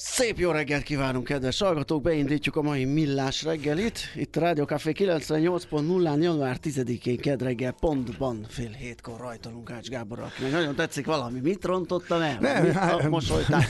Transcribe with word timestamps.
Szép 0.00 0.38
jó 0.38 0.50
reggelt 0.50 0.82
kívánunk, 0.82 1.24
kedves 1.24 1.58
hallgatók! 1.60 2.02
Beindítjuk 2.02 2.56
a 2.56 2.62
mai 2.62 2.84
millás 2.84 3.42
reggelit. 3.42 3.98
Itt 4.14 4.36
a 4.36 4.40
Rádió 4.40 4.64
Café 4.64 4.92
98.0-án 4.98 6.20
január 6.22 6.56
10-én 6.62 7.16
kedd 7.18 7.42
reggel 7.42 7.72
pontban 7.80 8.46
fél 8.48 8.70
hétkor 8.70 9.20
rajtolunk 9.20 9.70
Ács 9.70 9.88
Gáborral, 9.88 10.24
akinek 10.34 10.52
nagyon 10.52 10.74
tetszik 10.74 11.06
valami. 11.06 11.40
Mit 11.40 11.64
rontottam 11.64 12.20
el? 12.20 12.36
Nem, 12.40 12.62
Mit 12.64 12.72
hát- 12.72 13.08
mosolytál? 13.08 13.64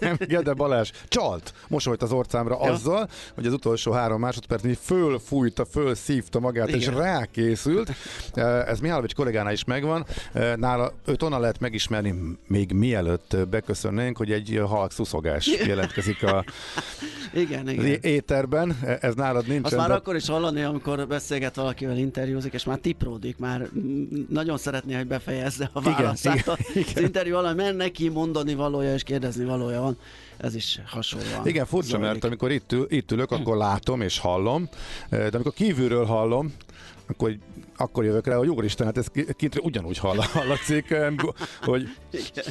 Nem, 0.00 0.16
Gede 0.18 0.52
Balázs 0.54 0.90
csalt, 1.08 1.54
mosolyt 1.68 2.02
az 2.02 2.12
orcámra 2.12 2.58
Ja. 2.62 2.70
azzal, 2.72 3.08
hogy 3.34 3.46
az 3.46 3.52
utolsó 3.52 3.92
három 3.92 4.20
másodpercben 4.20 4.70
így 4.70 4.78
fölfújta, 4.82 5.64
fölszívta 5.64 6.40
magát, 6.40 6.68
Igen. 6.68 6.80
és 6.80 6.86
rákészült. 6.86 7.90
Eh, 8.34 8.68
Ez 8.68 8.80
Mihálovics 8.80 9.14
kollégánál 9.14 9.52
is 9.52 9.64
megvan. 9.64 10.06
Eh, 10.32 10.56
Nála 10.56 10.92
őt 11.06 11.22
onnan 11.22 11.40
lehet 11.40 11.60
megismerni, 11.60 12.14
még 12.46 12.72
mielőtt 12.72 13.36
beköszönnénk, 13.50 14.16
hogy 14.16 14.32
egy 14.32 14.60
halk 14.66 14.92
szuszogás 14.92 15.46
jelentkezik 15.66 16.22
a 16.22 16.44
Igen, 17.34 17.68
igen. 17.68 17.98
éterben. 18.00 18.78
Ez 19.00 19.14
nálad 19.14 19.46
nincs. 19.46 19.64
Azt 19.64 19.76
már 19.76 19.90
akkor 19.90 20.16
is 20.16 20.28
hallani, 20.28 20.62
amikor 20.62 21.06
beszélget 21.06 21.54
valakivel, 21.56 21.96
interjúzik, 21.98 22.52
és 22.52 22.64
már 22.64 22.78
tipródik, 22.78 23.38
már 23.38 23.68
nagyon 24.28 24.58
szeretné, 24.58 24.94
hogy 24.94 25.06
befejezze 25.06 25.70
a 25.72 25.80
Igen, 25.80 25.92
válaszát. 25.92 26.36
igen, 26.74 26.84
Az 26.94 27.00
interjú 27.00 27.36
alatt, 27.36 27.56
mert 27.56 27.76
neki 27.76 28.08
mondani 28.08 28.54
valója 28.54 28.94
és 28.94 29.02
kérdezni 29.02 29.44
valója 29.44 29.80
van. 29.80 29.96
Ez 30.36 30.54
is 30.54 30.80
hasonlóan. 30.86 31.46
Igen, 31.46 31.66
furcsa, 31.66 31.88
zajlik. 31.88 32.08
mert 32.08 32.24
amikor 32.24 32.50
itt, 32.50 32.72
ül, 32.72 32.86
itt 32.90 33.10
ülök, 33.12 33.30
akkor 33.30 33.56
látom 33.66 34.00
és 34.00 34.18
hallom, 34.18 34.68
eh, 35.08 35.18
de 35.18 35.30
amikor 35.32 35.52
kívülről 35.52 36.04
hallom, 36.04 36.54
akkor, 37.08 37.36
akkor 37.76 38.04
jövök 38.04 38.26
rá, 38.26 38.36
hogy 38.36 38.48
úristen, 38.48 38.86
hát 38.86 38.96
ez 38.98 39.06
ki- 39.06 39.26
kintről 39.36 39.64
ugyanúgy 39.64 39.98
hall, 39.98 40.16
hallatszik, 40.16 40.94
hogy, 41.62 41.88
Igen. 42.10 42.44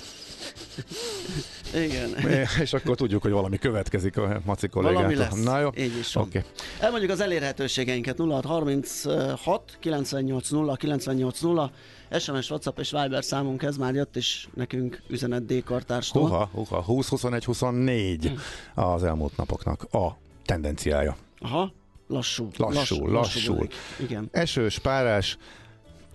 Eh, 1.75 2.59
és 2.65 2.73
akkor 2.73 2.95
tudjuk, 2.95 3.21
hogy 3.21 3.31
valami 3.31 3.57
következik 3.57 4.17
a 4.17 4.41
Maci 4.45 4.67
kollégától. 4.67 5.01
Valami 5.01 5.15
lesz. 5.15 5.43
Na 5.43 5.59
jó, 5.59 5.69
Így 5.77 5.97
is 5.97 6.13
van. 6.13 6.23
oké. 6.23 6.43
Elmondjuk 6.79 7.11
az 7.11 7.19
elérhetőségeinket 7.19 8.17
0636 8.17 9.77
98 9.79 10.49
0 10.49 10.75
98 10.75 11.39
0 11.41 11.71
SMS, 12.19 12.49
WhatsApp 12.49 12.79
és 12.79 12.91
Viber 12.91 13.23
számunk, 13.23 13.63
ez 13.63 13.77
már 13.77 13.93
jött 13.93 14.15
is 14.15 14.49
nekünk 14.53 15.01
üzenet 15.09 15.45
D-kartárstól. 15.45 16.27
Huha, 16.27 16.49
huha, 16.53 16.81
20, 16.81 17.09
21, 17.09 17.45
24 17.45 18.31
az 18.75 19.03
elmúlt 19.03 19.37
napoknak 19.37 19.83
a 19.93 20.17
tendenciája. 20.45 21.15
Aha, 21.39 21.73
lassú. 22.07 22.49
Lassú, 22.57 23.07
lassú. 23.07 23.53
bőlik. 23.53 23.73
Igen. 23.99 24.29
Esős, 24.31 24.79
párás, 24.79 25.37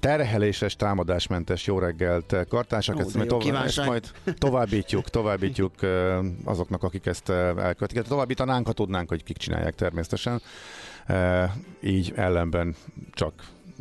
terheléses, 0.00 0.76
támadásmentes 0.76 1.66
jó 1.66 1.78
reggelt 1.78 2.36
kartársak, 2.48 2.96
Ó, 2.96 3.00
ezt, 3.00 3.14
jó 3.14 3.24
tova- 3.24 3.64
ezt 3.64 3.84
majd 3.86 4.10
továbbítjuk, 4.38 5.08
továbbítjuk 5.08 5.72
azoknak, 6.44 6.82
akik 6.82 7.06
ezt 7.06 7.28
elkövetik. 7.28 8.02
Továbbítanánk, 8.02 8.66
ha 8.66 8.72
tudnánk, 8.72 9.08
hogy 9.08 9.22
kik 9.22 9.36
csinálják 9.36 9.74
természetesen. 9.74 10.40
Így 11.82 12.12
ellenben 12.16 12.74
csak 13.12 13.32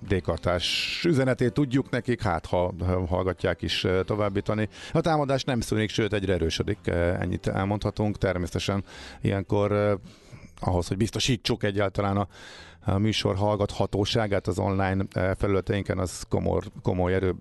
D-kartás 0.07 1.01
üzenetét 1.07 1.53
tudjuk 1.53 1.89
nekik, 1.89 2.21
hát 2.21 2.45
ha 2.45 2.73
ha 2.79 3.05
hallgatják 3.05 3.61
is 3.61 3.85
továbbítani. 4.05 4.69
A 4.91 5.01
támadás 5.01 5.43
nem 5.43 5.61
szűnik, 5.61 5.89
sőt 5.89 6.13
egyre 6.13 6.33
erősödik, 6.33 6.87
ennyit 7.19 7.47
elmondhatunk. 7.47 8.17
Természetesen 8.17 8.83
ilyenkor 9.21 9.99
ahhoz, 10.59 10.87
hogy 10.87 10.97
biztosítsuk 10.97 11.63
egyáltalán 11.63 12.17
a 12.17 12.27
műsor 12.97 13.35
hallgathatóságát 13.35 14.47
az 14.47 14.59
online 14.59 15.05
eh, 15.11 15.31
felületeinken, 15.37 15.97
az 15.97 16.23
komor, 16.29 16.63
komoly 16.81 17.13
erő 17.13 17.35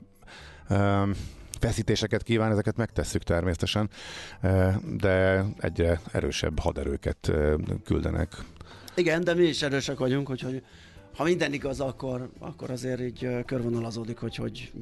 um, 0.71 1.13
feszítéseket 1.61 2.23
kíván, 2.23 2.51
ezeket 2.51 2.77
megtesszük 2.77 3.23
természetesen, 3.23 3.91
eh, 4.41 4.75
de 4.97 5.45
egyre 5.59 6.01
erősebb 6.13 6.59
haderőket 6.59 7.29
eh, 7.29 7.55
küldenek. 7.85 8.33
Igen, 8.95 9.25
de 9.25 9.35
mi 9.35 9.45
is 9.45 9.63
erősek 9.63 9.99
vagyunk, 9.99 10.31
úgyhogy 10.31 10.63
ha 11.19 11.25
minden 11.25 11.53
igaz, 11.53 11.81
akkor, 11.81 12.29
akkor 12.39 12.71
azért 12.71 13.01
így 13.01 13.29
körvonalazódik, 13.45 14.19
hogy 14.19 14.37
hogy 14.37 14.73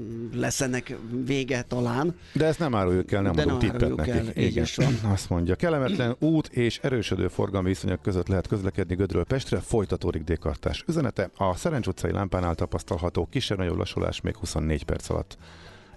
mm, 0.00 0.40
lesz 0.40 0.60
ennek 0.60 0.96
vége 1.24 1.62
talán. 1.62 2.16
De 2.32 2.46
ezt 2.46 2.58
nem 2.58 2.74
áruljuk 2.74 3.12
el, 3.12 3.22
nem 3.22 3.32
De 3.32 3.42
adunk 3.42 3.62
nem 3.62 3.70
tippet 3.70 3.96
nekik. 3.96 4.14
el, 4.14 4.42
így 4.44 4.56
is 4.56 4.76
van. 4.76 4.94
Azt 5.12 5.30
mondja, 5.30 5.54
kellemetlen 5.54 6.16
út 6.18 6.46
és 6.46 6.78
erősödő 6.78 7.28
forgalmi 7.28 7.68
viszonyok 7.68 8.02
között 8.02 8.28
lehet 8.28 8.46
közlekedni 8.46 8.94
Gödről 8.94 9.24
Pestre, 9.24 9.60
folytatódik 9.60 10.24
dékartás 10.24 10.84
üzenete. 10.86 11.30
A 11.36 11.56
Szerencs 11.56 11.86
utcai 11.86 12.12
lámpánál 12.12 12.54
tapasztalható 12.54 13.28
kisebb-nagyobb 13.30 13.76
lassulás 13.76 14.20
még 14.20 14.36
24 14.36 14.84
perc 14.84 15.10
alatt. 15.10 15.36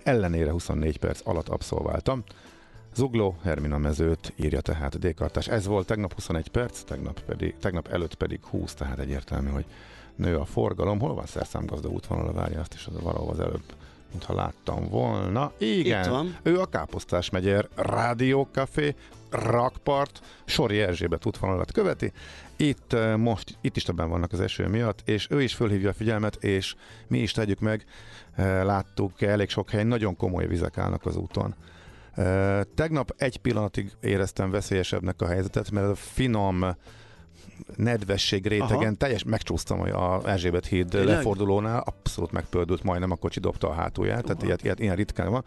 Ellenére 0.04 0.52
24 0.52 0.98
perc 0.98 1.20
alatt 1.24 1.50
abszolváltam. 1.50 2.24
Zugló 2.96 3.36
Hermina 3.44 3.78
mezőt 3.78 4.34
írja 4.36 4.62
tehát 4.62 5.00
dékartás. 5.00 5.48
Ez 5.48 5.66
volt 5.66 5.88
tegnap 5.88 6.14
21 6.14 6.48
perc, 6.48 6.82
tegnap, 6.84 7.20
pedig, 7.20 7.56
tegnap 7.60 7.88
előtt 7.88 8.16
pedig 8.16 8.40
20, 8.44 8.74
tehát 8.74 9.00
egyértelmű, 9.00 9.50
hogy 9.50 9.66
nő 10.16 10.38
a 10.38 10.46
forgalom. 10.46 11.00
Hol 11.00 11.14
van 11.14 11.26
szerszámgazda 11.26 11.88
útvonal, 11.90 12.34
várja 12.34 12.60
azt 12.60 12.74
is 12.74 12.86
az 12.86 13.02
valahol 13.02 13.30
az 13.30 13.40
előbb, 13.40 13.64
mintha 14.10 14.36
láttam 14.36 14.90
volna. 14.90 15.52
Igen, 15.58 16.04
Itt 16.04 16.10
van. 16.10 16.38
ő 16.44 16.60
a 16.60 16.66
Káposztás 16.66 17.30
megyer 17.30 17.68
Rádiókafé, 17.76 18.96
Rakpart, 19.30 20.22
Sori 20.46 20.80
Erzsébet 20.80 21.26
útvonalat 21.26 21.72
követi. 21.72 22.12
Itt 22.56 22.94
eh, 22.94 23.18
most, 23.18 23.58
itt 23.62 23.76
is 23.76 23.84
többen 23.84 24.10
vannak 24.10 24.32
az 24.32 24.40
eső 24.40 24.68
miatt, 24.68 25.02
és 25.06 25.28
ő 25.30 25.42
is 25.42 25.54
fölhívja 25.54 25.90
a 25.90 25.94
figyelmet, 25.94 26.44
és 26.44 26.76
mi 27.08 27.18
is 27.18 27.32
tegyük 27.32 27.60
meg, 27.60 27.86
Eh, 28.36 28.64
láttuk 28.64 29.22
elég 29.22 29.50
sok 29.50 29.70
helyen, 29.70 29.88
nagyon 29.88 30.16
komoly 30.16 30.48
vizek 30.48 30.78
állnak 30.78 31.06
az 31.06 31.16
úton. 31.16 31.56
Tegnap 32.76 33.14
egy 33.18 33.38
pillanatig 33.38 33.92
éreztem 34.00 34.52
veszélyesebbnek 34.52 35.22
a 35.22 35.28
helyzetet, 35.28 35.72
mert 35.72 35.88
a 35.88 35.96
finom 35.96 36.66
nedvesség 37.76 38.48
rétegen 38.48 38.78
Aha. 38.78 38.96
teljes 38.98 39.24
megcsúsztam 39.24 39.82
a 39.82 40.30
Erzsébet 40.30 40.66
híd 40.66 40.88
Tényleg? 40.88 41.16
lefordulónál, 41.16 41.80
abszolút 41.80 42.32
megpördült, 42.32 42.84
majdnem 42.84 43.12
a 43.12 43.16
kocsi 43.16 43.40
dobta 43.40 43.70
a 43.70 43.74
hátulját, 43.74 44.24
tehát 44.24 44.44
ilyet, 44.44 44.64
ilyet, 44.64 44.80
ilyen 44.80 44.96
ritkán 44.96 45.30
van. 45.32 45.44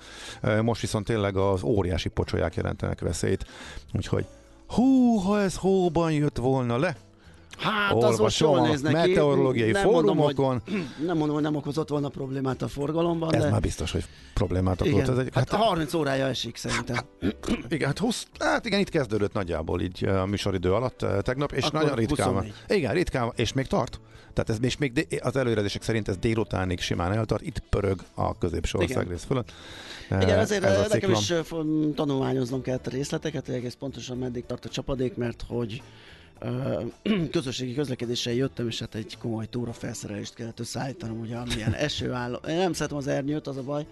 Most 0.65 0.81
viszont 0.81 1.07
tényleg 1.07 1.37
az 1.37 1.63
óriási 1.63 2.09
pocsolyák 2.09 2.55
jelentenek 2.55 3.01
veszélyt, 3.01 3.47
úgyhogy 3.93 4.27
hú, 4.67 5.17
ha 5.17 5.41
ez 5.41 5.57
hóban 5.57 6.13
jött 6.13 6.37
volna 6.37 6.79
le, 6.79 6.97
Hát 7.59 8.03
az 8.03 8.19
most 8.19 8.39
jól 8.39 8.51
olvasom 8.51 8.71
néz 8.71 8.81
neki. 8.81 8.95
meteorológiai 8.95 9.71
Nem 9.71 9.85
mondom, 9.85 10.17
fórumokon. 10.17 10.63
Nem 11.07 11.17
mondom, 11.17 11.35
hogy 11.35 11.43
nem 11.43 11.57
okozott 11.57 11.89
volna 11.89 12.09
problémát 12.09 12.63
a 12.63 12.69
forgalomban, 12.69 13.35
Ez 13.35 13.43
de... 13.43 13.51
már 13.51 13.61
biztos, 13.61 13.93
hogy 13.93 14.05
problémát 14.35 14.81
okozott. 14.81 14.99
igen. 14.99 15.11
Ez 15.11 15.19
egy, 15.19 15.29
hát, 15.35 15.49
30 15.49 15.95
órája 15.95 16.27
esik 16.27 16.57
szerintem. 16.57 16.97
Igen, 17.69 17.87
hát, 17.87 17.99
20, 17.99 18.27
hát 18.39 18.67
igen, 18.67 18.81
itt 18.81 18.89
kezdődött 18.89 19.33
nagyjából 19.33 19.81
így 19.81 20.05
a 20.05 20.27
műsoridő 20.27 20.73
alatt 20.73 21.07
tegnap, 21.23 21.53
és 21.53 21.65
Akkor 21.65 21.81
nagyon 21.81 21.97
ritkán 21.97 22.35
van. 22.35 22.43
24. 22.43 22.79
Igen, 22.79 22.95
ritkán 22.95 23.33
és 23.37 23.53
még 23.53 23.67
tart. 23.67 24.01
Tehát 24.35 24.51
ez 24.51 24.59
és 24.61 24.77
még 24.77 25.21
az 25.23 25.37
előrejelzések 25.37 25.83
szerint 25.83 26.09
ez 26.09 26.17
délutánig 26.17 26.81
simán 26.81 27.13
eltart, 27.13 27.43
itt 27.43 27.59
pörög 27.59 28.01
a 28.15 28.39
középső 28.39 28.79
országrész 28.79 29.25
fölött. 29.25 29.53
Igen, 30.07 30.39
ezért 30.39 30.65
ez 30.65 30.91
nekem 30.91 31.11
is 31.11 31.33
tanulmányoznom 31.95 32.63
kellett 32.63 32.87
a 32.87 32.91
részleteket, 32.91 33.47
hogy 33.47 33.55
egész 33.55 33.75
pontosan 33.75 34.19
meddig 34.19 34.47
tart 34.47 34.65
a 34.65 34.69
csapadék, 34.69 35.17
mert 35.17 35.45
hogy 35.49 35.83
közösségi 37.31 37.75
közlekedéssel 37.75 38.33
jöttem, 38.33 38.69
és 38.69 38.79
hát 38.79 38.95
egy 38.95 39.19
komoly 39.19 39.47
túra 39.47 39.73
felszerelést 39.73 40.35
kellett 40.35 40.61
összeállítanom, 40.61 41.21
ugye 41.21 41.37
amilyen 41.37 41.75
eső 41.89 42.13
áll. 42.13 42.41
Én 42.49 42.57
nem 42.57 42.73
szeretem 42.73 42.97
az 42.97 43.07
ernyőt, 43.07 43.47
az 43.47 43.57
a 43.57 43.63
baj, 43.63 43.87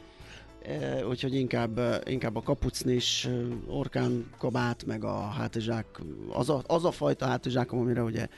E, 0.66 1.06
úgyhogy 1.06 1.34
inkább, 1.34 1.80
inkább 2.04 2.36
a 2.36 2.42
kapucnis, 2.42 3.28
orkán 3.66 4.26
kabát, 4.38 4.84
meg 4.84 5.04
a 5.04 5.20
hátizsák, 5.20 5.86
az 6.32 6.50
a, 6.50 6.62
az 6.66 6.84
a 6.84 6.90
fajta 6.90 7.26
hátizsákom, 7.26 7.78
amire 7.78 8.02
ugye 8.02 8.28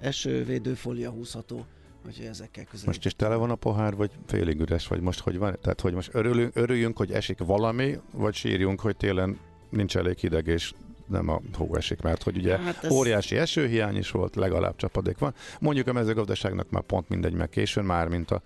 esővédőfólia 0.00 1.10
húzható, 1.10 1.66
úgyhogy 2.06 2.26
ezekkel 2.26 2.64
közel. 2.64 2.86
Most 2.86 3.04
is 3.04 3.14
tele 3.14 3.34
van 3.34 3.50
a 3.50 3.54
pohár, 3.54 3.94
vagy 3.94 4.10
félig 4.26 4.60
üres, 4.60 4.86
vagy 4.86 5.00
most 5.00 5.20
hogy 5.20 5.38
van? 5.38 5.58
Tehát, 5.62 5.80
hogy 5.80 5.94
most 5.94 6.14
örülünk, 6.14 6.56
örüljünk, 6.56 6.96
hogy 6.96 7.10
esik 7.10 7.38
valami, 7.38 7.98
vagy 8.10 8.34
sírjunk, 8.34 8.80
hogy 8.80 8.96
télen 8.96 9.38
nincs 9.70 9.96
elég 9.96 10.18
hideg, 10.18 10.46
és 10.46 10.74
nem 11.12 11.28
a 11.28 11.40
hó 11.56 11.74
esik, 11.76 12.00
mert 12.00 12.22
hogy 12.22 12.36
ugye 12.36 12.58
Hát 12.58 12.84
ez- 12.84 12.90
óriási 12.92 13.36
esőhiány 13.36 13.96
is 13.96 14.10
volt, 14.10 14.36
legalább 14.36 14.76
csapadék 14.76 15.18
van. 15.18 15.34
Mondjuk 15.60 15.86
a 15.86 15.92
mezőgazdaságnak 15.92 16.70
már 16.70 16.82
pont 16.82 17.08
mindegy, 17.08 17.32
meg 17.34 17.48
későn 17.48 17.84
már, 17.84 18.08
mint 18.08 18.30
a 18.30 18.42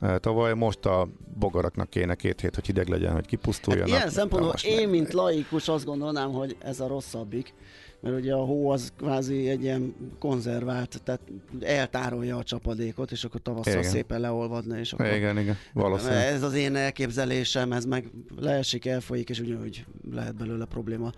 e, 0.00 0.18
tavaly. 0.18 0.54
Most 0.54 0.86
a 0.86 1.08
bogaraknak 1.38 1.90
kéne 1.90 2.14
két 2.14 2.40
hét, 2.40 2.54
hogy 2.54 2.66
hideg 2.66 2.88
legyen, 2.88 3.12
hogy 3.12 3.26
kipusztuljanak. 3.26 3.88
Hát 3.88 3.98
ilyen 3.98 4.10
szempontból 4.10 4.54
én, 4.62 4.88
mint 4.88 5.12
laikus 5.12 5.68
azt 5.68 5.84
gondolnám, 5.84 6.32
hogy 6.32 6.56
ez 6.60 6.80
a 6.80 6.86
rosszabbik, 6.86 7.54
mert 8.00 8.16
ugye 8.16 8.34
a 8.34 8.44
hó 8.44 8.70
az 8.70 8.92
kvázi 8.98 9.48
egy 9.48 9.62
ilyen 9.62 9.94
konzervált, 10.18 11.00
tehát 11.04 11.20
eltárolja 11.60 12.36
a 12.36 12.42
csapadékot, 12.42 13.10
és 13.10 13.24
akkor 13.24 13.40
tavasszal 13.42 13.72
Igen. 13.72 13.90
szépen 13.90 14.20
leolvadna, 14.20 14.78
és 14.78 14.92
akkor 14.92 15.06
Igen, 15.06 15.38
igen, 15.38 15.56
valószínűleg. 15.72 16.32
ez 16.32 16.42
az 16.42 16.54
én 16.54 16.76
elképzelésem, 16.76 17.72
ez 17.72 17.84
meg 17.84 18.10
leesik, 18.38 18.86
elfolyik, 18.86 19.28
és 19.28 19.40
ugyanúgy 19.40 19.84
lehet 20.12 20.36
belőle 20.36 20.64
probléma 20.64 21.12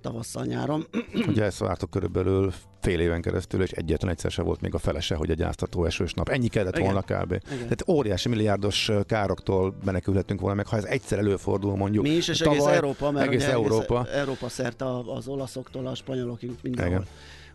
tavasszal, 0.00 0.44
nyáron. 0.44 0.86
Ugye 1.28 1.44
ezt 1.44 1.58
vártuk 1.58 1.90
körülbelül 1.90 2.52
fél 2.80 3.00
éven 3.00 3.20
keresztül, 3.20 3.62
és 3.62 3.70
egyetlen 3.70 4.10
egyszer 4.10 4.30
se 4.30 4.42
volt 4.42 4.60
még 4.60 4.74
a 4.74 4.78
felese, 4.78 5.14
hogy 5.14 5.30
egy 5.30 5.42
áztató 5.42 5.84
esős 5.84 6.14
nap. 6.14 6.28
Ennyi 6.28 6.48
kellett 6.48 6.76
Igen. 6.76 6.84
volna 6.84 7.00
kb. 7.00 7.32
Igen. 7.32 7.42
Tehát 7.58 7.84
óriási 7.88 8.28
milliárdos 8.28 8.90
károktól 9.06 9.74
menekülhetünk 9.84 10.40
volna 10.40 10.56
meg, 10.56 10.66
ha 10.66 10.76
ez 10.76 10.84
egyszer 10.84 11.18
előfordul 11.18 11.76
mondjuk. 11.76 12.02
Mi 12.02 12.10
is, 12.10 12.28
és 12.28 12.40
egész 12.40 12.58
tavaly, 12.58 12.74
Európa, 12.74 13.10
mert 13.10 13.26
egész 13.26 13.44
Európa. 13.44 14.00
egész 14.00 14.14
Európa 14.14 14.48
szerte 14.48 14.84
az 14.98 15.28
olaszoktól 15.28 15.86
a 15.86 15.94
spanyolokig 15.94 16.50
mindenhol 16.62 16.94
Igen. 16.94 17.06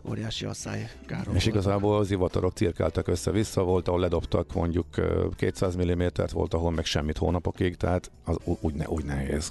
óriási 0.08 0.44
asszály 0.44 0.90
károm 1.06 1.34
És 1.34 1.46
igazából 1.46 1.98
az 1.98 2.10
ivatarok 2.10 2.52
cirkáltak 2.52 3.08
össze-vissza, 3.08 3.62
volt, 3.62 3.88
ahol 3.88 4.00
ledobtak 4.00 4.54
mondjuk 4.54 4.86
ö, 4.96 5.26
200 5.36 5.76
mm-t, 5.76 6.30
volt, 6.30 6.54
ahol 6.54 6.70
meg 6.70 6.84
semmit 6.84 7.18
hónapokig, 7.18 7.76
tehát 7.76 8.10
az 8.24 8.36
úgy, 8.60 8.74
ne, 8.74 8.88
úgy 8.88 9.04
nehéz 9.04 9.50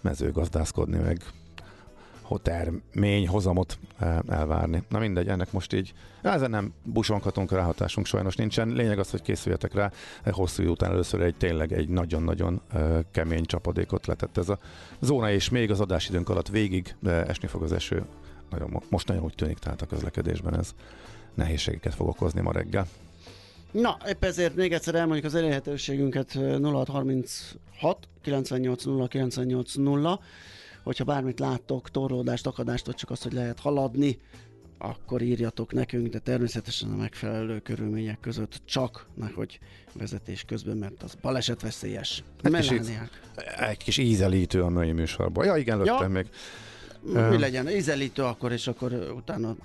mezőgazdászkodni, 0.00 0.98
meg 0.98 1.22
termény, 2.38 3.28
hozamot 3.28 3.78
eh, 3.98 4.18
elvárni. 4.28 4.82
Na 4.88 4.98
mindegy, 4.98 5.28
ennek 5.28 5.52
most 5.52 5.72
így, 5.72 5.92
ezen 6.22 6.50
nem 6.50 6.72
busonkatunk, 6.84 7.52
ráhatásunk 7.52 8.06
sajnos 8.06 8.36
nincsen. 8.36 8.68
Lényeg 8.68 8.98
az, 8.98 9.10
hogy 9.10 9.22
készüljetek 9.22 9.74
rá, 9.74 9.90
hosszú 10.30 10.62
idő 10.62 10.70
után 10.70 10.90
először 10.90 11.20
egy 11.20 11.34
tényleg 11.34 11.72
egy 11.72 11.88
nagyon-nagyon 11.88 12.60
eh, 12.72 12.98
kemény 13.10 13.44
csapadékot 13.44 14.06
letett 14.06 14.36
ez 14.36 14.48
a 14.48 14.58
zóna, 15.00 15.30
és 15.30 15.48
még 15.48 15.70
az 15.70 15.80
adásidőnk 15.80 16.28
alatt 16.28 16.48
végig 16.48 16.94
eh, 17.02 17.20
esni 17.28 17.48
fog 17.48 17.62
az 17.62 17.72
eső. 17.72 18.04
Nagyon, 18.50 18.70
mo- 18.70 18.90
most 18.90 19.08
nagyon 19.08 19.22
úgy 19.22 19.34
tűnik, 19.34 19.58
tehát 19.58 19.82
a 19.82 19.86
közlekedésben 19.86 20.58
ez 20.58 20.74
nehézségeket 21.34 21.94
fog 21.94 22.08
okozni 22.08 22.40
ma 22.40 22.52
reggel. 22.52 22.86
Na, 23.72 23.96
épp 24.08 24.24
ezért 24.24 24.54
még 24.54 24.72
egyszer 24.72 24.94
elmondjuk 24.94 25.24
az 25.24 25.34
elérhetőségünket 25.34 26.34
ö, 26.34 26.58
0636 26.60 28.08
98 28.22 28.84
0 28.84 29.06
98 29.06 29.74
0. 29.74 30.20
Hogyha 30.82 31.04
bármit 31.04 31.38
láttok, 31.38 31.90
torlódást, 31.90 32.46
akadást, 32.46 32.86
vagy 32.86 32.94
csak 32.94 33.10
azt, 33.10 33.22
hogy 33.22 33.32
lehet 33.32 33.60
haladni, 33.60 34.18
akkor 34.78 35.22
írjatok 35.22 35.72
nekünk, 35.72 36.08
de 36.08 36.18
természetesen 36.18 36.90
a 36.92 36.96
megfelelő 36.96 37.58
körülmények 37.60 38.20
között 38.20 38.60
csak, 38.64 39.06
nehogy 39.14 39.58
vezetés 39.92 40.44
közben, 40.44 40.76
mert 40.76 41.02
az 41.02 41.14
balesetveszélyes. 41.22 42.22
Kicsit- 42.42 42.70
Melániák. 42.70 43.20
Egy 43.58 43.76
kis 43.76 43.98
ízelítő 43.98 44.62
a 44.62 44.68
mai 44.68 44.92
műsorban. 44.92 45.44
Ja, 45.46 45.56
igen, 45.56 45.78
löttem 45.78 46.00
Ja. 46.02 46.08
még. 46.08 46.26
Mi 47.04 47.38
legyen? 47.38 47.68
Ízelítő 47.68 48.22
akkor, 48.22 48.52
és 48.52 48.66
akkor 48.66 48.92
utána 49.16 49.56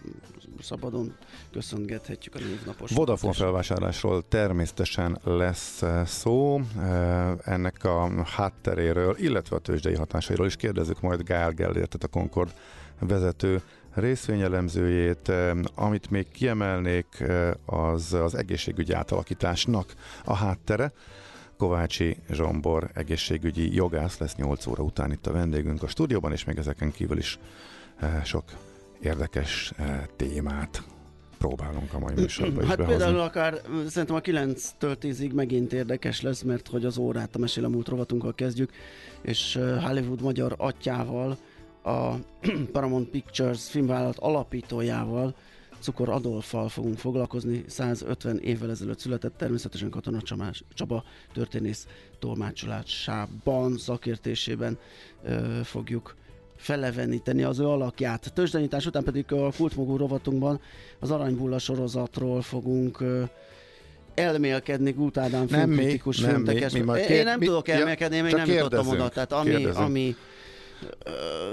szabadon 0.61 1.15
köszöngethetjük 1.51 2.35
a 2.35 2.39
névnapos. 2.39 2.91
Vodafone 2.91 3.33
felvásárlásról 3.33 4.27
természetesen 4.27 5.19
lesz 5.23 5.81
eh, 5.81 6.05
szó, 6.05 6.61
eh, 6.79 7.31
ennek 7.43 7.83
a 7.83 8.23
hátteréről, 8.23 9.15
illetve 9.17 9.55
a 9.55 9.59
tőzsdei 9.59 9.95
hatásairól 9.95 10.45
is 10.45 10.55
kérdezzük 10.55 11.01
majd 11.01 11.23
Gál 11.23 11.51
Gellért, 11.51 12.03
a 12.03 12.07
Concord 12.07 12.53
vezető 12.99 13.61
részvényelemzőjét. 13.93 15.29
Eh, 15.29 15.51
Amit 15.75 16.09
még 16.09 16.31
kiemelnék, 16.31 17.23
az 17.65 18.13
az 18.13 18.35
egészségügyi 18.35 18.93
átalakításnak 18.93 19.93
a 20.25 20.33
háttere. 20.33 20.91
Kovácsi 21.57 22.17
Zsombor 22.31 22.89
egészségügyi 22.93 23.75
jogász 23.75 24.17
lesz 24.17 24.35
8 24.35 24.65
óra 24.67 24.83
után 24.83 25.11
itt 25.11 25.27
a 25.27 25.31
vendégünk 25.31 25.83
a 25.83 25.87
stúdióban, 25.87 26.31
és 26.31 26.43
még 26.43 26.57
ezeken 26.57 26.91
kívül 26.91 27.17
is 27.17 27.39
eh, 27.99 28.23
sok 28.23 28.43
érdekes 29.01 29.73
eh, 29.77 30.03
témát 30.15 30.83
próbálunk 31.37 31.93
a 31.93 31.99
mai 31.99 32.13
műsorban 32.15 32.63
is 32.63 32.67
Hát 32.69 32.77
behozni. 32.77 32.97
például 32.97 33.19
akár 33.19 33.53
ö, 33.53 33.87
szerintem 33.87 34.15
a 34.15 34.19
9-től 34.21 34.95
10-ig 35.01 35.33
megint 35.33 35.73
érdekes 35.73 36.21
lesz, 36.21 36.41
mert 36.41 36.67
hogy 36.67 36.85
az 36.85 36.97
órát 36.97 37.35
a 37.35 37.39
Mesél 37.39 37.65
a 37.65 37.69
múlt 37.69 37.87
rovatunkkal 37.87 38.33
kezdjük, 38.33 38.71
és 39.21 39.59
Hollywood 39.85 40.21
magyar 40.21 40.55
atyával, 40.57 41.37
a 41.83 42.11
Paramount 42.71 43.09
Pictures 43.09 43.69
filmvállalat 43.69 44.17
alapítójával, 44.17 45.35
Cukor 45.79 46.09
Adolfal 46.09 46.69
fogunk 46.69 46.97
foglalkozni, 46.97 47.63
150 47.67 48.39
évvel 48.39 48.69
ezelőtt 48.69 48.99
született, 48.99 49.37
természetesen 49.37 49.89
Katona 49.89 50.21
Csamás, 50.21 50.63
Csaba 50.73 51.03
történész 51.33 51.87
tolmácsolásában, 52.19 53.77
szakértésében 53.77 54.77
ö, 55.23 55.59
fogjuk 55.63 56.15
feleveníteni 56.55 57.43
az 57.43 57.59
ő 57.59 57.65
alakját. 57.65 58.31
Tőzsdenyítás 58.33 58.85
után 58.85 59.03
pedig 59.03 59.31
a 59.31 59.51
kultmogú 59.57 59.97
rovatunkban 59.97 60.59
az 60.99 61.11
Aranybulla 61.11 61.59
sorozatról 61.59 62.41
fogunk 62.41 63.01
ö, 63.01 63.23
elmélkedni 64.15 64.91
Gút 64.91 65.17
Ádám 65.17 65.45
Nem 65.49 65.69
mi, 65.69 65.75
filmkritikus 65.75 66.19
nem 66.19 66.41
mi, 66.41 66.65
mi 66.73 66.79
majd 66.79 67.01
Én 67.01 67.07
kér- 67.07 67.23
nem 67.23 67.39
mi- 67.39 67.45
tudok 67.45 67.67
elmélkedni, 67.67 68.15
én 68.15 68.23
még 68.23 68.33
nem 68.33 68.47
jutottam 68.47 68.69
kérdezzünk, 68.69 68.93
oda. 69.01 69.09
Tehát 69.09 69.31
ami, 69.31 69.49
kérdezzünk. 69.49 69.85
ami 69.85 70.15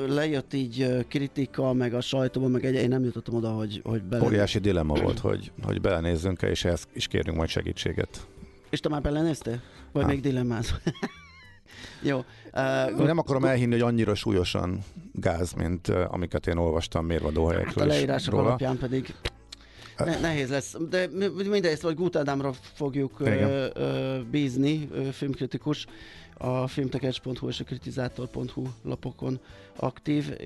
lejött 0.09 0.53
így 0.53 1.07
kritika, 1.09 1.73
meg 1.73 1.95
a 1.95 2.01
sajtóban, 2.01 2.51
meg 2.51 2.65
egy, 2.65 2.75
én 2.75 2.89
nem 2.89 3.05
jutottam 3.05 3.35
oda, 3.35 3.49
hogy, 3.51 3.81
hogy 3.85 4.03
bele... 4.03 4.25
Óriási 4.25 4.59
dilemma 4.59 4.95
volt, 4.95 5.19
hogy, 5.19 5.53
hogy 5.63 5.81
belenézzünk-e, 5.81 6.51
és 6.51 6.65
ehhez 6.65 6.85
is 6.93 7.07
kérjünk 7.07 7.37
majd 7.37 7.49
segítséget. 7.49 8.27
És 8.71 8.81
te 8.81 8.89
már 8.89 9.01
belenéztél? 9.03 9.61
Vagy 9.93 10.03
Nem. 10.05 10.11
még 10.11 10.21
dilemmáz? 10.23 10.75
Jó. 12.03 12.19
Uh, 12.19 13.05
Nem 13.05 13.19
akarom 13.19 13.45
elhinni, 13.45 13.73
hogy 13.73 13.81
annyira 13.81 14.15
súlyosan 14.15 14.79
gáz, 15.13 15.53
mint 15.53 15.89
uh, 15.89 16.05
amiket 16.11 16.47
én 16.47 16.57
olvastam 16.57 17.03
Hát 17.03 17.11
a 17.11 17.13
mérvadóhelyekről 17.15 17.87
leírások 17.87 18.33
róla. 18.35 18.47
alapján 18.47 18.79
pedig 18.79 19.15
ne, 19.99 20.21
nehéz 20.21 20.51
lesz, 20.51 20.77
de 20.91 21.09
mi- 21.13 21.49
mindezt 21.49 21.83
vagy 21.83 22.17
Ádámra 22.17 22.53
fogjuk 22.75 23.21
ö, 23.21 23.33
Igen. 23.33 23.71
ö, 23.75 24.19
bízni, 24.31 24.89
ö, 24.93 25.03
filmkritikus, 25.03 25.87
a 26.39 26.67
filmtekercs.hu 26.67 27.49
és 27.49 27.61
a 27.61 27.65
kritizátor.hu 27.65 28.67
lapokon 28.83 29.41
aktív. 29.77 30.37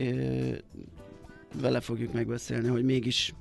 Vele 1.60 1.80
fogjuk 1.80 2.12
megbeszélni, 2.12 2.68
hogy 2.68 2.84
mégis 2.84 3.34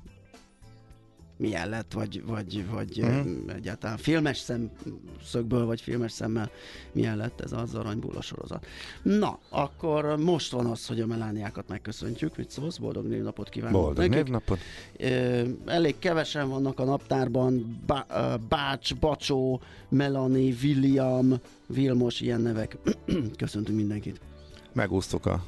milyen 1.38 1.68
lett, 1.68 1.92
vagy, 1.92 2.24
vagy, 2.26 2.70
vagy 2.70 3.04
mm. 3.04 3.48
egyáltalán 3.48 3.96
filmes 3.96 4.38
szemszögből, 4.38 5.64
vagy 5.64 5.80
filmes 5.80 6.12
szemmel 6.12 6.50
milyen 6.92 7.16
lett 7.16 7.40
ez 7.40 7.52
az 7.52 7.74
aranybulla 7.74 8.20
sorozat. 8.20 8.66
Na, 9.02 9.38
akkor 9.48 10.16
most 10.16 10.52
van 10.52 10.66
az, 10.66 10.86
hogy 10.86 11.00
a 11.00 11.06
melániákat 11.06 11.68
megköszöntjük. 11.68 12.36
Mit 12.36 12.50
szólsz? 12.50 12.76
Boldog 12.76 13.06
névnapot 13.06 13.48
kívánok 13.48 13.80
Boldog 13.80 13.96
nekik. 13.96 14.14
névnapot. 14.14 14.58
Elég 15.66 15.98
kevesen 15.98 16.48
vannak 16.48 16.80
a 16.80 16.84
naptárban, 16.84 17.80
Bá- 17.86 18.40
Bács, 18.48 18.96
Bacsó, 18.96 19.60
Melanie, 19.88 20.54
William, 20.62 21.34
Vilmos, 21.66 22.20
ilyen 22.20 22.40
nevek. 22.40 22.76
Köszöntünk 23.36 23.78
mindenkit. 23.78 24.20
Megúsztuk 24.72 25.26
a 25.26 25.44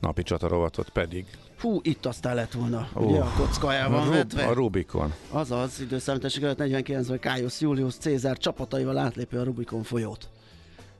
napi 0.00 0.22
csatarovatot 0.22 0.88
pedig 0.88 1.24
Hú, 1.60 1.78
itt 1.82 2.06
aztán 2.06 2.34
lett 2.34 2.52
volna, 2.52 2.88
Ó, 2.96 3.04
ugye 3.04 3.20
a 3.20 3.32
kockájában 3.36 4.00
a, 4.00 4.04
Rub- 4.04 4.14
vetve. 4.14 4.44
a 4.46 4.52
Rubikon. 4.52 5.12
Azaz, 5.30 5.80
időszámítások 5.80 6.42
előtt 6.42 6.58
49-ben 6.60 7.18
Caius 7.20 7.60
Julius 7.60 7.94
Cézár 7.94 8.38
csapataival 8.38 8.98
átlépi 8.98 9.36
a 9.36 9.42
Rubikon 9.42 9.82
folyót. 9.82 10.28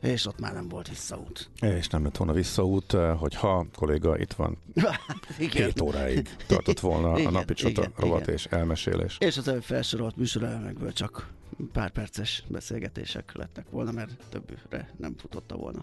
És 0.01 0.27
ott 0.27 0.41
már 0.41 0.53
nem 0.53 0.69
volt 0.69 0.89
visszaút. 0.89 1.51
És 1.61 1.89
nem 1.89 2.05
lett 2.05 2.17
volna 2.17 2.33
visszaút, 2.33 2.95
eh, 2.95 3.19
hogyha 3.19 3.59
a 3.59 3.67
kolléga 3.75 4.19
itt 4.19 4.33
van, 4.33 4.59
Igen. 5.39 5.49
két 5.49 5.81
óráig 5.81 6.29
tartott 6.47 6.81
volna 6.81 7.13
a 7.13 7.19
Igen, 7.19 7.33
napi 7.33 7.55
csata 7.55 7.81
igen, 7.81 7.93
rovat 7.97 8.21
igen. 8.21 8.35
és 8.35 8.45
elmesélés. 8.45 9.17
És 9.21 9.37
az 9.37 9.49
előbb 9.49 9.63
felsorolt 9.63 10.17
műsorelemekből 10.17 10.93
csak 10.93 11.29
pár 11.73 11.91
perces 11.91 12.45
beszélgetések 12.49 13.33
lettek 13.35 13.71
volna, 13.71 13.91
mert 13.91 14.11
többre 14.29 14.91
nem 14.97 15.15
futotta 15.19 15.57
volna. 15.57 15.83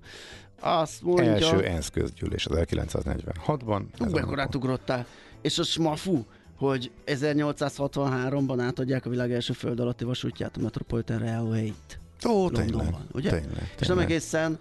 Azt 0.60 1.02
mondja... 1.02 1.32
Első 1.32 1.64
ENSZ 1.66 1.90
közgyűlés 1.90 2.46
az 2.46 2.58
1946-ban. 2.60 3.82
Ú, 3.82 3.88
ezen 3.94 4.08
a 4.08 4.10
mekkorát 4.10 4.46
napon. 4.46 4.62
ugrottál. 4.62 5.06
És 5.42 5.60
a 5.60 5.64
smafu, 5.64 6.24
hogy 6.58 6.92
1863-ban 7.06 8.58
átadják 8.60 9.06
a 9.06 9.10
világ 9.10 9.32
első 9.32 9.54
föld 9.54 9.80
alatti 9.80 10.04
vasútját, 10.04 10.58
a 10.58 10.60
Metropolitan 10.60 11.20
Railway-t. 11.20 12.00
Ó, 12.26 12.50
tényleg, 12.50 12.70
Londonban, 12.74 13.08
ugye? 13.12 13.30
tényleg, 13.30 13.48
tényleg. 13.50 13.72
És 13.80 13.88
nem 13.88 14.00
egészen, 14.00 14.60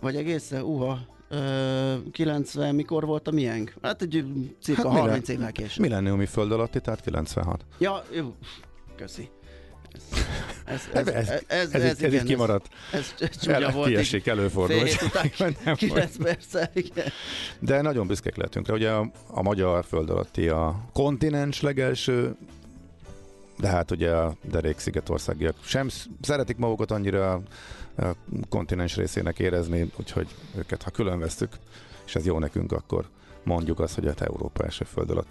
vagy 0.00 0.16
egészen, 0.16 0.62
uha, 0.62 0.98
ö, 1.28 1.94
90, 2.12 2.74
mikor 2.74 3.04
volt 3.06 3.28
a 3.28 3.30
miénk? 3.30 3.74
Hát 3.82 4.02
egy 4.02 4.24
cirka 4.62 4.80
Hát 4.82 4.90
hát 4.90 4.94
mire- 4.94 5.00
30 5.10 5.28
évvel 5.28 5.52
később. 5.52 5.78
Millenniumi 5.86 6.26
föld 6.26 6.52
alatti, 6.52 6.80
tehát 6.80 7.00
96. 7.00 7.64
Ja, 7.78 8.04
jó, 8.12 8.34
köszi. 8.96 9.28
Ez, 10.64 10.88
Ez, 10.92 11.06
ez, 11.06 11.14
ez, 11.14 11.28
ez, 11.28 11.42
ez, 11.46 11.82
ez, 11.82 12.02
ez, 12.02 12.12
ez, 12.14 12.22
kimaradt. 12.22 12.68
Ez, 12.92 13.14
ez, 13.18 13.36
csúnya 13.38 13.70
volt. 13.70 13.88
kiesik, 13.88 14.26
előfordul. 14.26 14.76
Fél 14.78 14.86
hét 14.86 15.02
után 15.02 15.56
Nem 15.64 15.74
9 15.74 16.16
volt. 16.16 16.16
perccel, 16.28 16.70
igen. 16.74 17.06
De 17.58 17.80
nagyon 17.80 18.06
büszkék 18.06 18.36
lehetünk 18.36 18.66
rá. 18.68 18.74
Ugye 18.74 18.90
a, 18.90 19.10
a 19.28 19.42
magyar 19.42 19.84
föld 19.84 20.10
alatti 20.10 20.48
a 20.48 20.80
kontinens 20.92 21.60
legelső, 21.60 22.36
de 23.58 23.68
hát 23.68 23.90
ugye 23.90 24.10
a 24.10 24.34
derék 24.42 24.78
szigetországiak 24.78 25.56
sem 25.62 25.88
sz- 25.88 26.08
szeretik 26.20 26.56
magukat 26.56 26.90
annyira 26.90 27.32
a, 27.32 27.42
kontinens 28.48 28.96
részének 28.96 29.38
érezni, 29.38 29.90
úgyhogy 29.96 30.28
őket, 30.56 30.82
ha 30.82 30.90
külön 30.90 31.18
vesztük, 31.18 31.52
és 32.06 32.14
ez 32.14 32.26
jó 32.26 32.38
nekünk, 32.38 32.72
akkor 32.72 33.08
mondjuk 33.44 33.80
azt, 33.80 33.94
hogy 33.94 34.06
hát 34.06 34.20
Európa 34.20 34.64
első 34.64 34.84
föld 34.84 35.10
a 35.10 35.24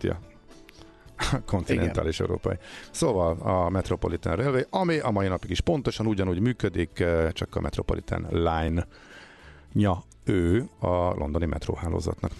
kontinentális 1.46 2.20
európai. 2.20 2.56
Szóval 2.92 3.38
a 3.40 3.70
Metropolitan 3.70 4.36
Railway, 4.36 4.64
ami 4.70 5.00
a 5.00 5.12
mai 5.12 5.28
napig 5.28 5.50
is 5.50 5.62
pontosan 5.62 6.08
ugyanúgy 6.08 6.40
működik, 6.40 7.00
eh, 7.00 7.32
csak 7.32 7.56
a 7.56 7.62
Metropolitan 7.62 8.28
Line 8.30 8.88
nya 9.74 10.04
ő 10.24 10.70
a 10.80 11.14
londoni 11.14 11.46
metróhálózatnak. 11.46 12.32